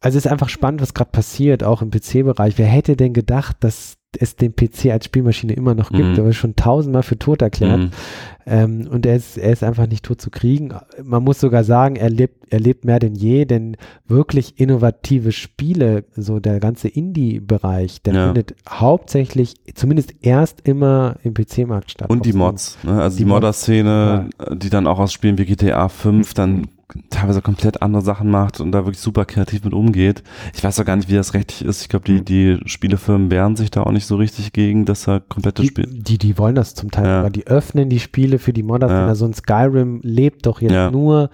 also 0.00 0.16
es 0.16 0.26
ist 0.26 0.30
einfach 0.30 0.48
spannend, 0.48 0.80
was 0.80 0.94
gerade 0.94 1.10
passiert, 1.10 1.64
auch 1.64 1.82
im 1.82 1.90
PC-Bereich. 1.90 2.56
Wer 2.56 2.66
hätte 2.66 2.96
denn 2.96 3.12
gedacht, 3.12 3.56
dass 3.60 3.96
es 4.18 4.36
den 4.36 4.54
PC 4.54 4.86
als 4.90 5.06
Spielmaschine 5.06 5.54
immer 5.54 5.74
noch 5.74 5.90
gibt. 5.90 6.10
Mhm. 6.10 6.14
Der 6.14 6.24
wird 6.24 6.34
schon 6.34 6.56
tausendmal 6.56 7.02
für 7.02 7.18
tot 7.18 7.42
erklärt. 7.42 7.80
Mhm. 7.80 7.90
Ähm, 8.44 8.88
und 8.90 9.06
er 9.06 9.16
ist, 9.16 9.38
er 9.38 9.52
ist 9.52 9.62
einfach 9.62 9.86
nicht 9.86 10.04
tot 10.04 10.20
zu 10.20 10.30
kriegen. 10.30 10.74
Man 11.02 11.22
muss 11.22 11.40
sogar 11.40 11.64
sagen, 11.64 11.96
er 11.96 12.10
lebt, 12.10 12.52
er 12.52 12.60
lebt 12.60 12.84
mehr 12.84 12.98
denn 12.98 13.14
je, 13.14 13.44
denn 13.44 13.76
wirklich 14.06 14.58
innovative 14.58 15.32
Spiele, 15.32 16.04
so 16.16 16.40
der 16.40 16.58
ganze 16.58 16.88
Indie-Bereich, 16.88 18.02
der 18.02 18.14
ja. 18.14 18.26
findet 18.26 18.54
hauptsächlich, 18.68 19.54
zumindest 19.74 20.14
erst 20.22 20.66
immer 20.66 21.16
im 21.22 21.34
PC-Markt 21.34 21.92
statt. 21.92 22.10
Und 22.10 22.26
die 22.26 22.32
Mods, 22.32 22.78
ne? 22.82 23.00
also 23.00 23.16
die, 23.16 23.24
die 23.24 23.28
Modder-Szene, 23.28 24.30
ja. 24.38 24.54
die 24.54 24.70
dann 24.70 24.86
auch 24.86 24.98
aus 24.98 25.12
Spielen 25.12 25.38
wie 25.38 25.44
GTA 25.44 25.88
5 25.88 26.34
dann 26.34 26.66
teilweise 27.10 27.42
komplett 27.42 27.82
andere 27.82 28.02
Sachen 28.02 28.30
macht 28.30 28.60
und 28.60 28.72
da 28.72 28.84
wirklich 28.84 29.00
super 29.00 29.24
kreativ 29.24 29.64
mit 29.64 29.72
umgeht. 29.72 30.22
Ich 30.54 30.62
weiß 30.62 30.78
auch 30.80 30.84
gar 30.84 30.96
nicht, 30.96 31.08
wie 31.08 31.14
das 31.14 31.34
rechtlich 31.34 31.64
ist. 31.64 31.82
Ich 31.82 31.88
glaube, 31.88 32.04
die, 32.04 32.24
die 32.24 32.58
Spielefirmen 32.66 33.30
wehren 33.30 33.56
sich 33.56 33.70
da 33.70 33.82
auch 33.82 33.92
nicht 33.92 34.06
so 34.06 34.16
richtig 34.16 34.52
gegen, 34.52 34.84
dass 34.84 35.08
er 35.08 35.20
komplette 35.20 35.64
Spiele. 35.64 35.88
Die, 35.88 36.18
die 36.18 36.38
wollen 36.38 36.54
das 36.54 36.74
zum 36.74 36.90
Teil, 36.90 37.06
ja. 37.06 37.30
die 37.30 37.46
öffnen 37.46 37.88
die 37.88 38.00
Spiele 38.00 38.38
für 38.38 38.52
die 38.52 38.62
Modder. 38.62 38.88
Ja. 38.88 39.06
Also 39.06 39.24
ein 39.24 39.34
Skyrim 39.34 40.00
lebt 40.02 40.46
doch 40.46 40.60
jetzt 40.60 40.72
ja. 40.72 40.90
nur 40.90 41.30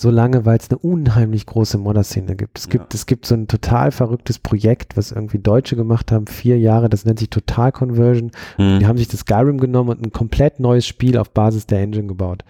so 0.00 0.10
lange, 0.10 0.46
weil 0.46 0.56
es 0.56 0.70
eine 0.70 0.78
unheimlich 0.78 1.44
große 1.44 1.76
Modder-Szene 1.76 2.34
gibt. 2.34 2.58
Es 2.58 2.70
gibt, 2.70 2.94
ja. 2.94 2.96
es 2.96 3.04
gibt 3.04 3.26
so 3.26 3.34
ein 3.34 3.48
total 3.48 3.92
verrücktes 3.92 4.38
Projekt, 4.38 4.96
was 4.96 5.12
irgendwie 5.12 5.38
Deutsche 5.38 5.76
gemacht 5.76 6.10
haben, 6.10 6.26
vier 6.26 6.58
Jahre, 6.58 6.88
das 6.88 7.04
nennt 7.04 7.18
sich 7.18 7.28
Total 7.28 7.70
Conversion. 7.70 8.30
Mhm. 8.56 8.78
Die 8.78 8.86
haben 8.86 8.96
sich 8.96 9.08
das 9.08 9.20
Skyrim 9.20 9.58
genommen 9.58 9.90
und 9.90 10.06
ein 10.06 10.10
komplett 10.10 10.58
neues 10.58 10.86
Spiel 10.86 11.18
auf 11.18 11.30
Basis 11.30 11.66
der 11.66 11.80
Engine 11.80 12.06
gebaut. 12.06 12.44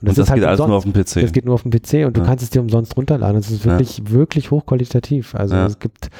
Und 0.00 0.08
das, 0.08 0.16
und 0.16 0.22
das 0.22 0.30
halt 0.30 0.40
geht 0.40 0.48
alles 0.48 0.60
nur 0.60 0.76
auf 0.76 0.84
dem 0.84 0.92
PC. 0.92 1.22
Das 1.22 1.32
geht 1.32 1.44
nur 1.44 1.54
auf 1.54 1.62
dem 1.62 1.72
PC 1.72 2.06
und 2.06 2.16
du 2.16 2.22
kannst 2.22 2.44
es 2.44 2.50
dir 2.50 2.60
umsonst 2.60 2.96
runterladen. 2.96 3.36
Das 3.36 3.50
ist 3.50 3.64
wirklich, 3.64 3.98
ja. 3.98 4.10
wirklich 4.10 4.50
hochqualitativ. 4.52 5.34
Also 5.34 5.56
es 5.56 5.80
gibt 5.80 6.10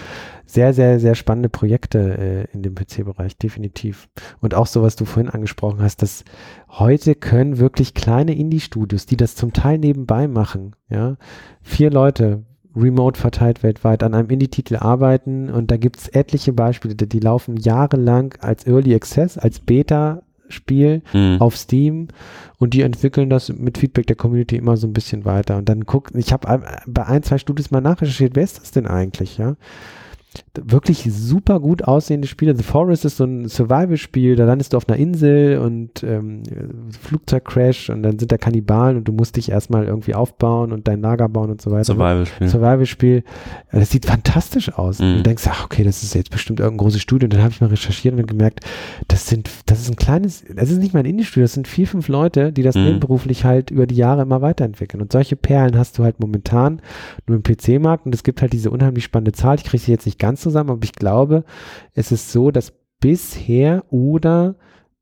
sehr, 0.46 0.72
sehr, 0.72 0.98
sehr 0.98 1.14
spannende 1.14 1.48
Projekte 1.48 1.98
äh, 1.98 2.44
in 2.52 2.62
dem 2.62 2.74
PC-Bereich, 2.74 3.36
definitiv. 3.36 4.08
Und 4.40 4.54
auch 4.54 4.66
so, 4.66 4.82
was 4.82 4.96
du 4.96 5.04
vorhin 5.04 5.30
angesprochen 5.30 5.80
hast, 5.80 6.02
dass 6.02 6.24
heute 6.70 7.14
können 7.14 7.58
wirklich 7.58 7.94
kleine 7.94 8.34
Indie-Studios, 8.34 9.06
die 9.06 9.16
das 9.16 9.36
zum 9.36 9.52
Teil 9.52 9.78
nebenbei 9.78 10.26
machen, 10.26 10.74
ja, 10.88 11.16
vier 11.60 11.90
Leute 11.90 12.44
remote 12.74 13.20
verteilt 13.20 13.62
weltweit 13.62 14.02
an 14.02 14.14
einem 14.14 14.30
Indie-Titel 14.30 14.76
arbeiten 14.76 15.50
und 15.50 15.70
da 15.70 15.76
gibt 15.76 15.98
es 15.98 16.08
etliche 16.08 16.52
Beispiele, 16.52 16.94
die, 16.94 17.08
die 17.08 17.20
laufen 17.20 17.56
jahrelang 17.56 18.34
als 18.40 18.66
Early 18.66 18.94
Access, 18.94 19.36
als 19.36 19.60
Beta 19.60 20.22
Spiel 20.48 21.02
mhm. 21.12 21.36
auf 21.40 21.56
Steam 21.56 22.08
und 22.58 22.74
die 22.74 22.82
entwickeln 22.82 23.30
das 23.30 23.48
mit 23.50 23.78
Feedback 23.78 24.06
der 24.06 24.16
Community 24.16 24.56
immer 24.56 24.76
so 24.76 24.86
ein 24.86 24.92
bisschen 24.92 25.24
weiter 25.24 25.56
und 25.56 25.68
dann 25.68 25.84
guckt, 25.84 26.14
ich 26.14 26.32
habe 26.32 26.62
bei 26.86 27.06
ein, 27.06 27.22
zwei 27.22 27.38
Studios 27.38 27.70
mal 27.70 27.80
nachrecherchiert, 27.80 28.36
wer 28.36 28.44
ist 28.44 28.60
das 28.60 28.70
denn 28.70 28.86
eigentlich, 28.86 29.38
ja? 29.38 29.56
Wirklich 30.54 31.04
super 31.10 31.60
gut 31.60 31.84
aussehende 31.84 32.28
Spiele. 32.28 32.56
The 32.56 32.62
Forest 32.62 33.04
ist 33.04 33.16
so 33.16 33.24
ein 33.24 33.48
Survival-Spiel, 33.48 34.36
da 34.36 34.44
landest 34.44 34.72
du 34.72 34.76
auf 34.76 34.88
einer 34.88 34.98
Insel 34.98 35.58
und 35.58 36.02
ähm, 36.02 36.42
Flugzeugcrash 37.00 37.90
und 37.90 38.02
dann 38.02 38.18
sind 38.18 38.32
da 38.32 38.38
Kannibalen 38.38 38.98
und 38.98 39.04
du 39.04 39.12
musst 39.12 39.36
dich 39.36 39.50
erstmal 39.50 39.86
irgendwie 39.86 40.14
aufbauen 40.14 40.72
und 40.72 40.88
dein 40.88 41.00
Lager 41.00 41.28
bauen 41.28 41.50
und 41.50 41.62
so 41.62 41.70
weiter. 41.70 41.84
Survival-Spiel. 41.84 42.48
Survival-Spiel. 42.48 43.24
Das 43.72 43.90
sieht 43.90 44.06
fantastisch 44.06 44.72
aus. 44.72 44.98
Mhm. 44.98 45.18
Du 45.18 45.22
denkst, 45.22 45.44
ach, 45.48 45.64
okay, 45.64 45.84
das 45.84 46.02
ist 46.02 46.14
jetzt 46.14 46.30
bestimmt 46.30 46.60
irgendein 46.60 46.84
großes 46.84 47.00
Studio. 47.00 47.26
Und 47.26 47.32
dann 47.32 47.42
habe 47.42 47.52
ich 47.52 47.60
mal 47.60 47.68
recherchiert 47.68 48.14
und 48.14 48.26
gemerkt, 48.26 48.60
das 49.08 49.28
sind, 49.28 49.48
das 49.66 49.80
ist 49.80 49.90
ein 49.90 49.96
kleines, 49.96 50.44
das 50.54 50.70
ist 50.70 50.78
nicht 50.78 50.94
mal 50.94 51.00
ein 51.00 51.06
Indie-Studio, 51.06 51.44
das 51.44 51.54
sind 51.54 51.68
vier, 51.68 51.86
fünf 51.86 52.08
Leute, 52.08 52.52
die 52.52 52.62
das 52.62 52.74
mhm. 52.74 52.84
nebenberuflich 52.84 53.44
halt 53.44 53.70
über 53.70 53.86
die 53.86 53.96
Jahre 53.96 54.22
immer 54.22 54.42
weiterentwickeln. 54.42 55.00
Und 55.00 55.12
solche 55.12 55.36
Perlen 55.36 55.78
hast 55.78 55.98
du 55.98 56.04
halt 56.04 56.20
momentan 56.20 56.80
nur 57.26 57.36
im 57.36 57.42
PC-Markt 57.42 58.06
und 58.06 58.14
es 58.14 58.22
gibt 58.22 58.42
halt 58.42 58.52
diese 58.52 58.70
unheimlich 58.70 59.04
spannende 59.04 59.32
Zahl. 59.32 59.56
Ich 59.56 59.64
kriege 59.64 59.82
sie 59.82 59.92
jetzt 59.92 60.06
nicht 60.06 60.17
ganz 60.18 60.40
zusammen, 60.40 60.70
aber 60.70 60.84
ich 60.84 60.92
glaube, 60.92 61.44
es 61.94 62.12
ist 62.12 62.32
so, 62.32 62.50
dass 62.50 62.72
bisher 63.00 63.84
oder 63.90 64.56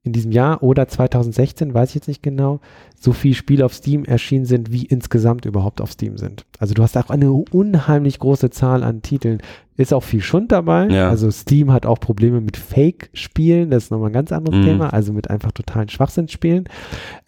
in 0.07 0.13
diesem 0.13 0.33
Jahr 0.33 0.63
oder 0.63 0.89
2016, 0.89 1.75
weiß 1.75 1.91
ich 1.91 1.95
jetzt 1.97 2.09
nicht 2.09 2.23
genau, 2.23 2.61
so 2.99 3.13
viele 3.13 3.35
Spiele 3.35 3.65
auf 3.65 3.75
Steam 3.75 4.05
erschienen 4.05 4.47
sind, 4.47 4.73
wie 4.73 4.87
insgesamt 4.87 5.45
überhaupt 5.45 5.81
auf 5.81 5.93
Steam 5.93 6.17
sind. 6.17 6.47
Also 6.59 6.75
du 6.75 6.83
hast 6.83 6.97
auch 6.97 7.11
eine 7.11 7.31
unheimlich 7.33 8.19
große 8.19 8.51
Zahl 8.51 8.83
an 8.83 9.03
Titeln. 9.03 9.43
Ist 9.77 9.93
auch 9.93 10.03
viel 10.03 10.23
Schund 10.23 10.53
dabei. 10.53 10.89
Ja. 10.89 11.11
Also 11.11 11.31
Steam 11.31 11.71
hat 11.71 11.85
auch 11.85 12.01
Probleme 12.01 12.41
mit 12.41 12.57
Fake-Spielen, 12.57 13.71
das 13.71 13.85
ist 13.85 13.91
nochmal 13.91 14.09
ein 14.09 14.15
ganz 14.15 14.33
anderes 14.33 14.59
mhm. 14.59 14.65
Thema, 14.65 14.93
also 14.93 15.13
mit 15.13 15.29
einfach 15.29 15.53
totalen 15.53 15.91
Schwachsinnsspielen. 15.91 16.65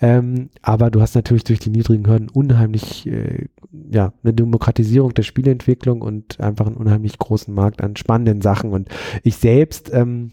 Ähm, 0.01 0.49
aber 0.63 0.91
du 0.91 1.03
hast 1.03 1.15
natürlich 1.15 1.45
durch 1.45 1.59
die 1.59 1.71
niedrigen 1.71 2.07
Hürden 2.07 2.31
unheimlich, 2.31 3.07
äh, 3.07 3.49
ja, 3.91 4.15
eine 4.23 4.33
Demokratisierung 4.33 5.13
der 5.13 5.25
Spieleentwicklung 5.25 6.01
und 6.01 6.41
einfach 6.41 6.67
einen 6.67 6.77
unheimlich 6.77 7.19
großen 7.19 7.53
Markt 7.53 7.83
an 7.83 7.97
spannenden 7.97 8.41
Sachen. 8.41 8.73
Und 8.73 8.89
ich 9.23 9.37
selbst, 9.37 9.91
ähm, 9.93 10.33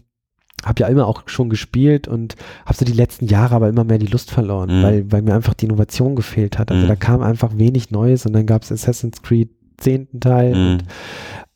habe 0.66 0.80
ja 0.80 0.88
immer 0.88 1.06
auch 1.06 1.22
schon 1.26 1.48
gespielt 1.48 2.08
und 2.08 2.34
habe 2.64 2.76
so 2.76 2.84
die 2.84 2.92
letzten 2.92 3.26
Jahre 3.26 3.54
aber 3.54 3.68
immer 3.68 3.84
mehr 3.84 3.98
die 3.98 4.06
Lust 4.06 4.30
verloren, 4.30 4.80
mhm. 4.80 4.82
weil, 4.82 5.12
weil 5.12 5.22
mir 5.22 5.34
einfach 5.34 5.54
die 5.54 5.66
Innovation 5.66 6.16
gefehlt 6.16 6.58
hat. 6.58 6.70
Also 6.70 6.84
mhm. 6.84 6.88
da 6.88 6.96
kam 6.96 7.22
einfach 7.22 7.56
wenig 7.56 7.90
Neues 7.90 8.26
und 8.26 8.32
dann 8.32 8.46
gab 8.46 8.62
es 8.62 8.72
Assassin's 8.72 9.22
Creed 9.22 9.50
zehnten 9.78 10.20
Teil 10.20 10.54
mhm. 10.54 10.72
und 10.72 10.84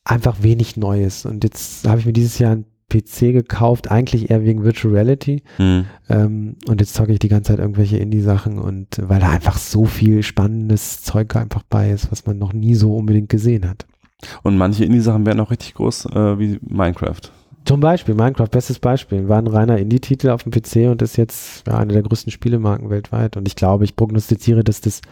einfach 0.04 0.42
wenig 0.42 0.76
Neues. 0.76 1.26
Und 1.26 1.44
jetzt 1.44 1.86
habe 1.88 2.00
ich 2.00 2.06
mir 2.06 2.12
dieses 2.12 2.38
Jahr 2.38 2.52
ein 2.52 2.64
PC 2.88 3.32
gekauft, 3.32 3.90
eigentlich 3.90 4.30
eher 4.30 4.44
wegen 4.44 4.64
Virtual 4.64 4.94
Reality. 4.94 5.42
Mhm. 5.58 5.86
Ähm, 6.08 6.56
und 6.68 6.80
jetzt 6.80 6.94
zocke 6.94 7.12
ich 7.12 7.18
die 7.18 7.28
ganze 7.28 7.52
Zeit 7.52 7.60
irgendwelche 7.60 7.96
Indie-Sachen 7.96 8.58
und 8.58 9.00
weil 9.00 9.20
da 9.20 9.30
einfach 9.30 9.58
so 9.58 9.84
viel 9.86 10.22
spannendes 10.22 11.02
Zeug 11.02 11.34
einfach 11.36 11.62
bei 11.68 11.90
ist, 11.90 12.10
was 12.12 12.26
man 12.26 12.38
noch 12.38 12.52
nie 12.52 12.74
so 12.74 12.96
unbedingt 12.96 13.28
gesehen 13.28 13.68
hat. 13.68 13.86
Und 14.42 14.56
manche 14.58 14.84
Indie-Sachen 14.84 15.24
werden 15.24 15.40
auch 15.40 15.50
richtig 15.50 15.74
groß, 15.74 16.06
äh, 16.06 16.38
wie 16.38 16.58
Minecraft. 16.62 17.20
Zum 17.64 17.80
Beispiel, 17.80 18.14
Minecraft, 18.14 18.48
bestes 18.48 18.78
Beispiel, 18.78 19.28
war 19.28 19.38
ein 19.38 19.46
reiner 19.46 19.78
Indie-Titel 19.78 20.30
auf 20.30 20.42
dem 20.42 20.50
PC 20.50 20.90
und 20.90 21.02
ist 21.02 21.16
jetzt 21.16 21.66
ja, 21.66 21.78
eine 21.78 21.92
der 21.92 22.02
größten 22.02 22.32
Spielemarken 22.32 22.90
weltweit. 22.90 23.36
Und 23.36 23.46
ich 23.46 23.54
glaube, 23.54 23.84
ich 23.84 23.96
prognostiziere, 23.96 24.64
dass 24.64 24.80
das 24.80 25.02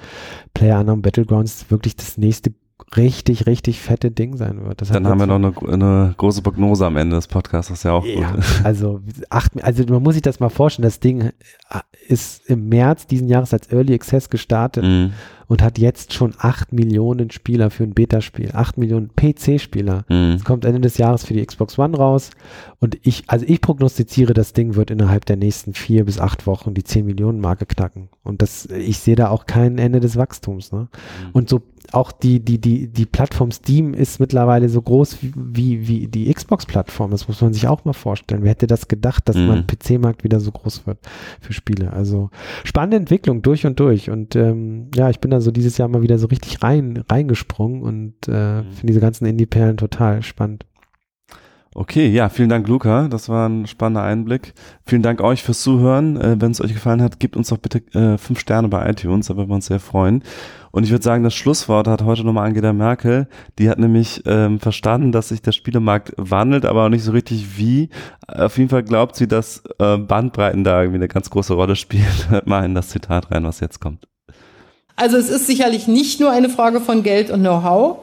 Player 0.54 0.80
Unknown 0.80 1.02
Battlegrounds 1.02 1.70
wirklich 1.70 1.94
das 1.94 2.16
nächste 2.16 2.52
richtig, 2.96 3.46
richtig 3.46 3.80
fette 3.80 4.10
Ding 4.10 4.36
sein 4.36 4.64
wird. 4.64 4.80
Das 4.80 4.88
Dann 4.88 5.06
haben 5.06 5.18
wir 5.20 5.26
noch 5.26 5.62
eine, 5.62 5.72
eine, 5.72 6.14
große 6.16 6.42
Prognose 6.42 6.86
am 6.86 6.96
Ende 6.96 7.16
des 7.16 7.26
Podcasts, 7.26 7.68
das 7.68 7.78
ist 7.78 7.84
ja 7.84 7.92
auch 7.92 8.04
ja, 8.04 8.30
gut. 8.30 8.44
Also, 8.64 9.00
acht, 9.30 9.52
also 9.62 9.84
man 9.88 10.02
muss 10.02 10.14
sich 10.14 10.22
das 10.22 10.40
mal 10.40 10.48
vorstellen, 10.48 10.84
das 10.84 11.00
Ding 11.00 11.20
äh, 11.20 11.32
ist 12.06 12.48
im 12.48 12.68
März 12.68 13.06
diesen 13.06 13.28
Jahres 13.28 13.52
als 13.52 13.70
Early 13.70 13.94
Access 13.94 14.30
gestartet. 14.30 14.84
Mhm 14.84 15.12
und 15.48 15.62
hat 15.62 15.78
jetzt 15.78 16.12
schon 16.12 16.34
acht 16.38 16.72
Millionen 16.72 17.30
Spieler 17.30 17.70
für 17.70 17.82
ein 17.82 17.94
Beta-Spiel, 17.94 18.50
acht 18.52 18.76
Millionen 18.76 19.10
PC-Spieler. 19.16 20.04
Mhm. 20.08 20.36
Es 20.36 20.44
kommt 20.44 20.64
Ende 20.64 20.80
des 20.80 20.98
Jahres 20.98 21.24
für 21.24 21.32
die 21.32 21.44
Xbox 21.44 21.78
One 21.78 21.96
raus 21.96 22.30
und 22.80 22.98
ich, 23.02 23.24
also 23.28 23.46
ich 23.48 23.60
prognostiziere, 23.60 24.34
das 24.34 24.52
Ding 24.52 24.76
wird 24.76 24.90
innerhalb 24.90 25.24
der 25.24 25.36
nächsten 25.36 25.72
vier 25.72 26.04
bis 26.04 26.20
acht 26.20 26.46
Wochen 26.46 26.74
die 26.74 26.84
zehn 26.84 27.06
Millionen 27.06 27.40
Marke 27.40 27.64
knacken 27.64 28.10
und 28.22 28.42
das, 28.42 28.66
ich 28.66 28.98
sehe 28.98 29.16
da 29.16 29.30
auch 29.30 29.46
kein 29.46 29.78
Ende 29.78 30.00
des 30.00 30.16
Wachstums. 30.16 30.70
Ne? 30.70 30.80
Mhm. 30.80 31.30
Und 31.32 31.48
so 31.48 31.62
auch 31.92 32.12
die, 32.12 32.40
die, 32.40 32.60
die, 32.60 32.88
die 32.88 33.06
Plattform 33.06 33.50
Steam 33.50 33.94
ist 33.94 34.20
mittlerweile 34.20 34.68
so 34.68 34.82
groß 34.82 35.18
wie, 35.34 35.88
wie, 35.88 36.08
die 36.08 36.32
Xbox-Plattform. 36.32 37.10
Das 37.10 37.28
muss 37.28 37.40
man 37.40 37.52
sich 37.52 37.66
auch 37.66 37.84
mal 37.84 37.94
vorstellen. 37.94 38.42
Wer 38.42 38.50
hätte 38.50 38.66
das 38.66 38.88
gedacht, 38.88 39.28
dass 39.28 39.36
mhm. 39.36 39.46
man 39.46 39.66
PC-Markt 39.66 40.24
wieder 40.24 40.40
so 40.40 40.52
groß 40.52 40.86
wird 40.86 40.98
für 41.40 41.52
Spiele? 41.52 41.92
Also 41.92 42.30
spannende 42.64 42.98
Entwicklung 42.98 43.42
durch 43.42 43.64
und 43.64 43.80
durch. 43.80 44.10
Und 44.10 44.36
ähm, 44.36 44.90
ja, 44.94 45.08
ich 45.08 45.20
bin 45.20 45.30
da 45.30 45.40
so 45.40 45.50
dieses 45.50 45.78
Jahr 45.78 45.88
mal 45.88 46.02
wieder 46.02 46.18
so 46.18 46.26
richtig 46.26 46.62
rein, 46.62 47.04
reingesprungen 47.08 47.82
und 47.82 48.14
äh, 48.28 48.62
mhm. 48.62 48.72
finde 48.72 48.86
diese 48.86 49.00
ganzen 49.00 49.24
Indie-Perlen 49.26 49.78
total 49.78 50.22
spannend. 50.22 50.66
Okay, 51.74 52.08
ja, 52.08 52.28
vielen 52.28 52.48
Dank, 52.48 52.66
Luca. 52.66 53.06
Das 53.06 53.28
war 53.28 53.48
ein 53.48 53.68
spannender 53.68 54.02
Einblick. 54.02 54.52
Vielen 54.84 55.02
Dank 55.02 55.20
euch 55.20 55.44
fürs 55.44 55.62
Zuhören. 55.62 56.16
Äh, 56.16 56.36
Wenn 56.40 56.50
es 56.50 56.60
euch 56.60 56.72
gefallen 56.72 57.00
hat, 57.00 57.20
gebt 57.20 57.36
uns 57.36 57.50
doch 57.50 57.58
bitte 57.58 57.78
äh, 57.96 58.18
fünf 58.18 58.40
Sterne 58.40 58.66
bei 58.66 58.90
iTunes, 58.90 59.28
da 59.28 59.36
würden 59.36 59.50
wir 59.50 59.54
uns 59.54 59.66
sehr 59.66 59.78
freuen. 59.78 60.24
Und 60.70 60.84
ich 60.84 60.90
würde 60.90 61.04
sagen, 61.04 61.24
das 61.24 61.34
Schlusswort 61.34 61.88
hat 61.88 62.02
heute 62.02 62.24
nochmal 62.24 62.46
Angela 62.46 62.72
Merkel. 62.72 63.28
Die 63.58 63.70
hat 63.70 63.78
nämlich 63.78 64.22
ähm, 64.26 64.60
verstanden, 64.60 65.12
dass 65.12 65.28
sich 65.28 65.42
der 65.42 65.52
Spielemarkt 65.52 66.12
wandelt, 66.16 66.64
aber 66.64 66.84
auch 66.84 66.88
nicht 66.88 67.04
so 67.04 67.12
richtig 67.12 67.58
wie. 67.58 67.88
Auf 68.26 68.58
jeden 68.58 68.70
Fall 68.70 68.82
glaubt 68.82 69.16
sie, 69.16 69.28
dass 69.28 69.62
äh, 69.78 69.96
Bandbreiten 69.96 70.64
da 70.64 70.82
irgendwie 70.82 70.98
eine 70.98 71.08
ganz 71.08 71.30
große 71.30 71.54
Rolle 71.54 71.76
spielen. 71.76 72.06
Hört 72.28 72.46
mal 72.46 72.64
in 72.64 72.74
das 72.74 72.88
Zitat 72.88 73.30
rein, 73.30 73.44
was 73.44 73.60
jetzt 73.60 73.80
kommt. 73.80 74.06
Also 74.96 75.16
es 75.16 75.30
ist 75.30 75.46
sicherlich 75.46 75.86
nicht 75.86 76.20
nur 76.20 76.30
eine 76.30 76.48
Frage 76.48 76.80
von 76.80 77.02
Geld 77.02 77.30
und 77.30 77.40
Know-how, 77.40 77.98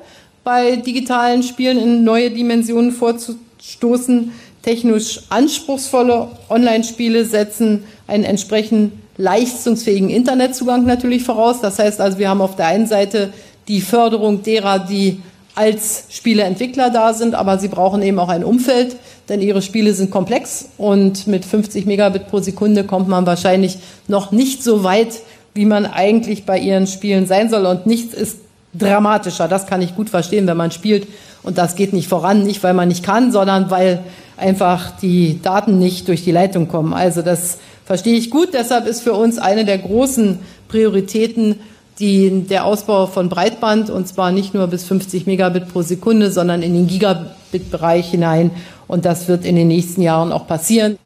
bei 0.45 0.77
digitalen 0.77 1.43
Spielen 1.43 1.77
in 1.77 2.03
neue 2.03 2.31
Dimensionen 2.31 2.91
vorzu 2.91 3.35
stoßen 3.61 4.31
technisch 4.61 5.21
anspruchsvolle 5.29 6.29
Online-Spiele 6.49 7.25
setzen 7.25 7.83
einen 8.07 8.23
entsprechend 8.23 8.93
leistungsfähigen 9.17 10.09
Internetzugang 10.09 10.85
natürlich 10.85 11.23
voraus. 11.23 11.61
Das 11.61 11.79
heißt 11.79 12.01
also, 12.01 12.19
wir 12.19 12.29
haben 12.29 12.41
auf 12.41 12.55
der 12.55 12.67
einen 12.67 12.87
Seite 12.87 13.33
die 13.67 13.81
Förderung 13.81 14.43
derer, 14.43 14.79
die 14.79 15.21
als 15.55 16.05
Spieleentwickler 16.09 16.89
da 16.89 17.13
sind, 17.13 17.33
aber 17.33 17.57
sie 17.57 17.69
brauchen 17.69 18.01
eben 18.01 18.19
auch 18.19 18.27
ein 18.29 18.43
Umfeld, 18.43 18.97
denn 19.29 19.41
ihre 19.41 19.61
Spiele 19.61 19.93
sind 19.93 20.11
komplex 20.11 20.67
und 20.77 21.27
mit 21.27 21.45
50 21.45 21.85
Megabit 21.85 22.27
pro 22.27 22.39
Sekunde 22.39 22.83
kommt 22.83 23.07
man 23.07 23.25
wahrscheinlich 23.25 23.77
noch 24.07 24.31
nicht 24.31 24.63
so 24.63 24.83
weit, 24.83 25.21
wie 25.53 25.65
man 25.65 25.85
eigentlich 25.85 26.45
bei 26.45 26.59
ihren 26.59 26.87
Spielen 26.87 27.25
sein 27.25 27.49
soll 27.49 27.65
und 27.65 27.85
nichts 27.85 28.13
ist 28.13 28.39
dramatischer. 28.73 29.47
Das 29.47 29.65
kann 29.65 29.81
ich 29.81 29.95
gut 29.95 30.09
verstehen, 30.09 30.45
wenn 30.47 30.57
man 30.57 30.71
spielt 30.71 31.07
und 31.41 31.57
das 31.57 31.75
geht 31.75 31.93
nicht 31.93 32.09
voran, 32.09 32.43
nicht 32.43 32.61
weil 32.61 32.73
man 32.73 32.89
nicht 32.89 33.03
kann, 33.03 33.31
sondern 33.31 33.71
weil 33.71 34.03
einfach 34.35 34.91
die 34.99 35.41
Daten 35.41 35.79
nicht 35.79 36.09
durch 36.09 36.25
die 36.25 36.31
Leitung 36.31 36.67
kommen. 36.67 36.93
Also 36.93 37.21
das 37.21 37.59
verstehe 37.85 38.17
ich 38.17 38.29
gut. 38.29 38.49
Deshalb 38.53 38.87
ist 38.87 39.01
für 39.01 39.13
uns 39.13 39.37
eine 39.37 39.63
der 39.63 39.77
großen 39.77 40.39
Prioritäten 40.67 41.59
die, 41.99 42.41
der 42.41 42.65
Ausbau 42.65 43.07
von 43.07 43.29
Breitband 43.29 43.89
und 43.89 44.07
zwar 44.07 44.31
nicht 44.31 44.53
nur 44.53 44.67
bis 44.67 44.83
50 44.83 45.27
Megabit 45.27 45.71
pro 45.71 45.81
Sekunde, 45.81 46.29
sondern 46.29 46.61
in 46.61 46.73
den 46.73 46.87
Gigabit-Bereich 46.87 48.09
hinein. 48.09 48.51
Und 48.87 49.05
das 49.05 49.27
wird 49.27 49.45
in 49.45 49.55
den 49.55 49.69
nächsten 49.69 50.01
Jahren 50.01 50.31
auch 50.31 50.45
passieren. 50.45 50.97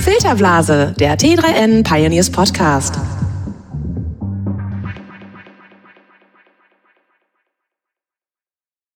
Filterblase, 0.00 0.94
der 0.98 1.18
T3N 1.18 1.84
Pioneers 1.84 2.30
Podcast. 2.30 2.94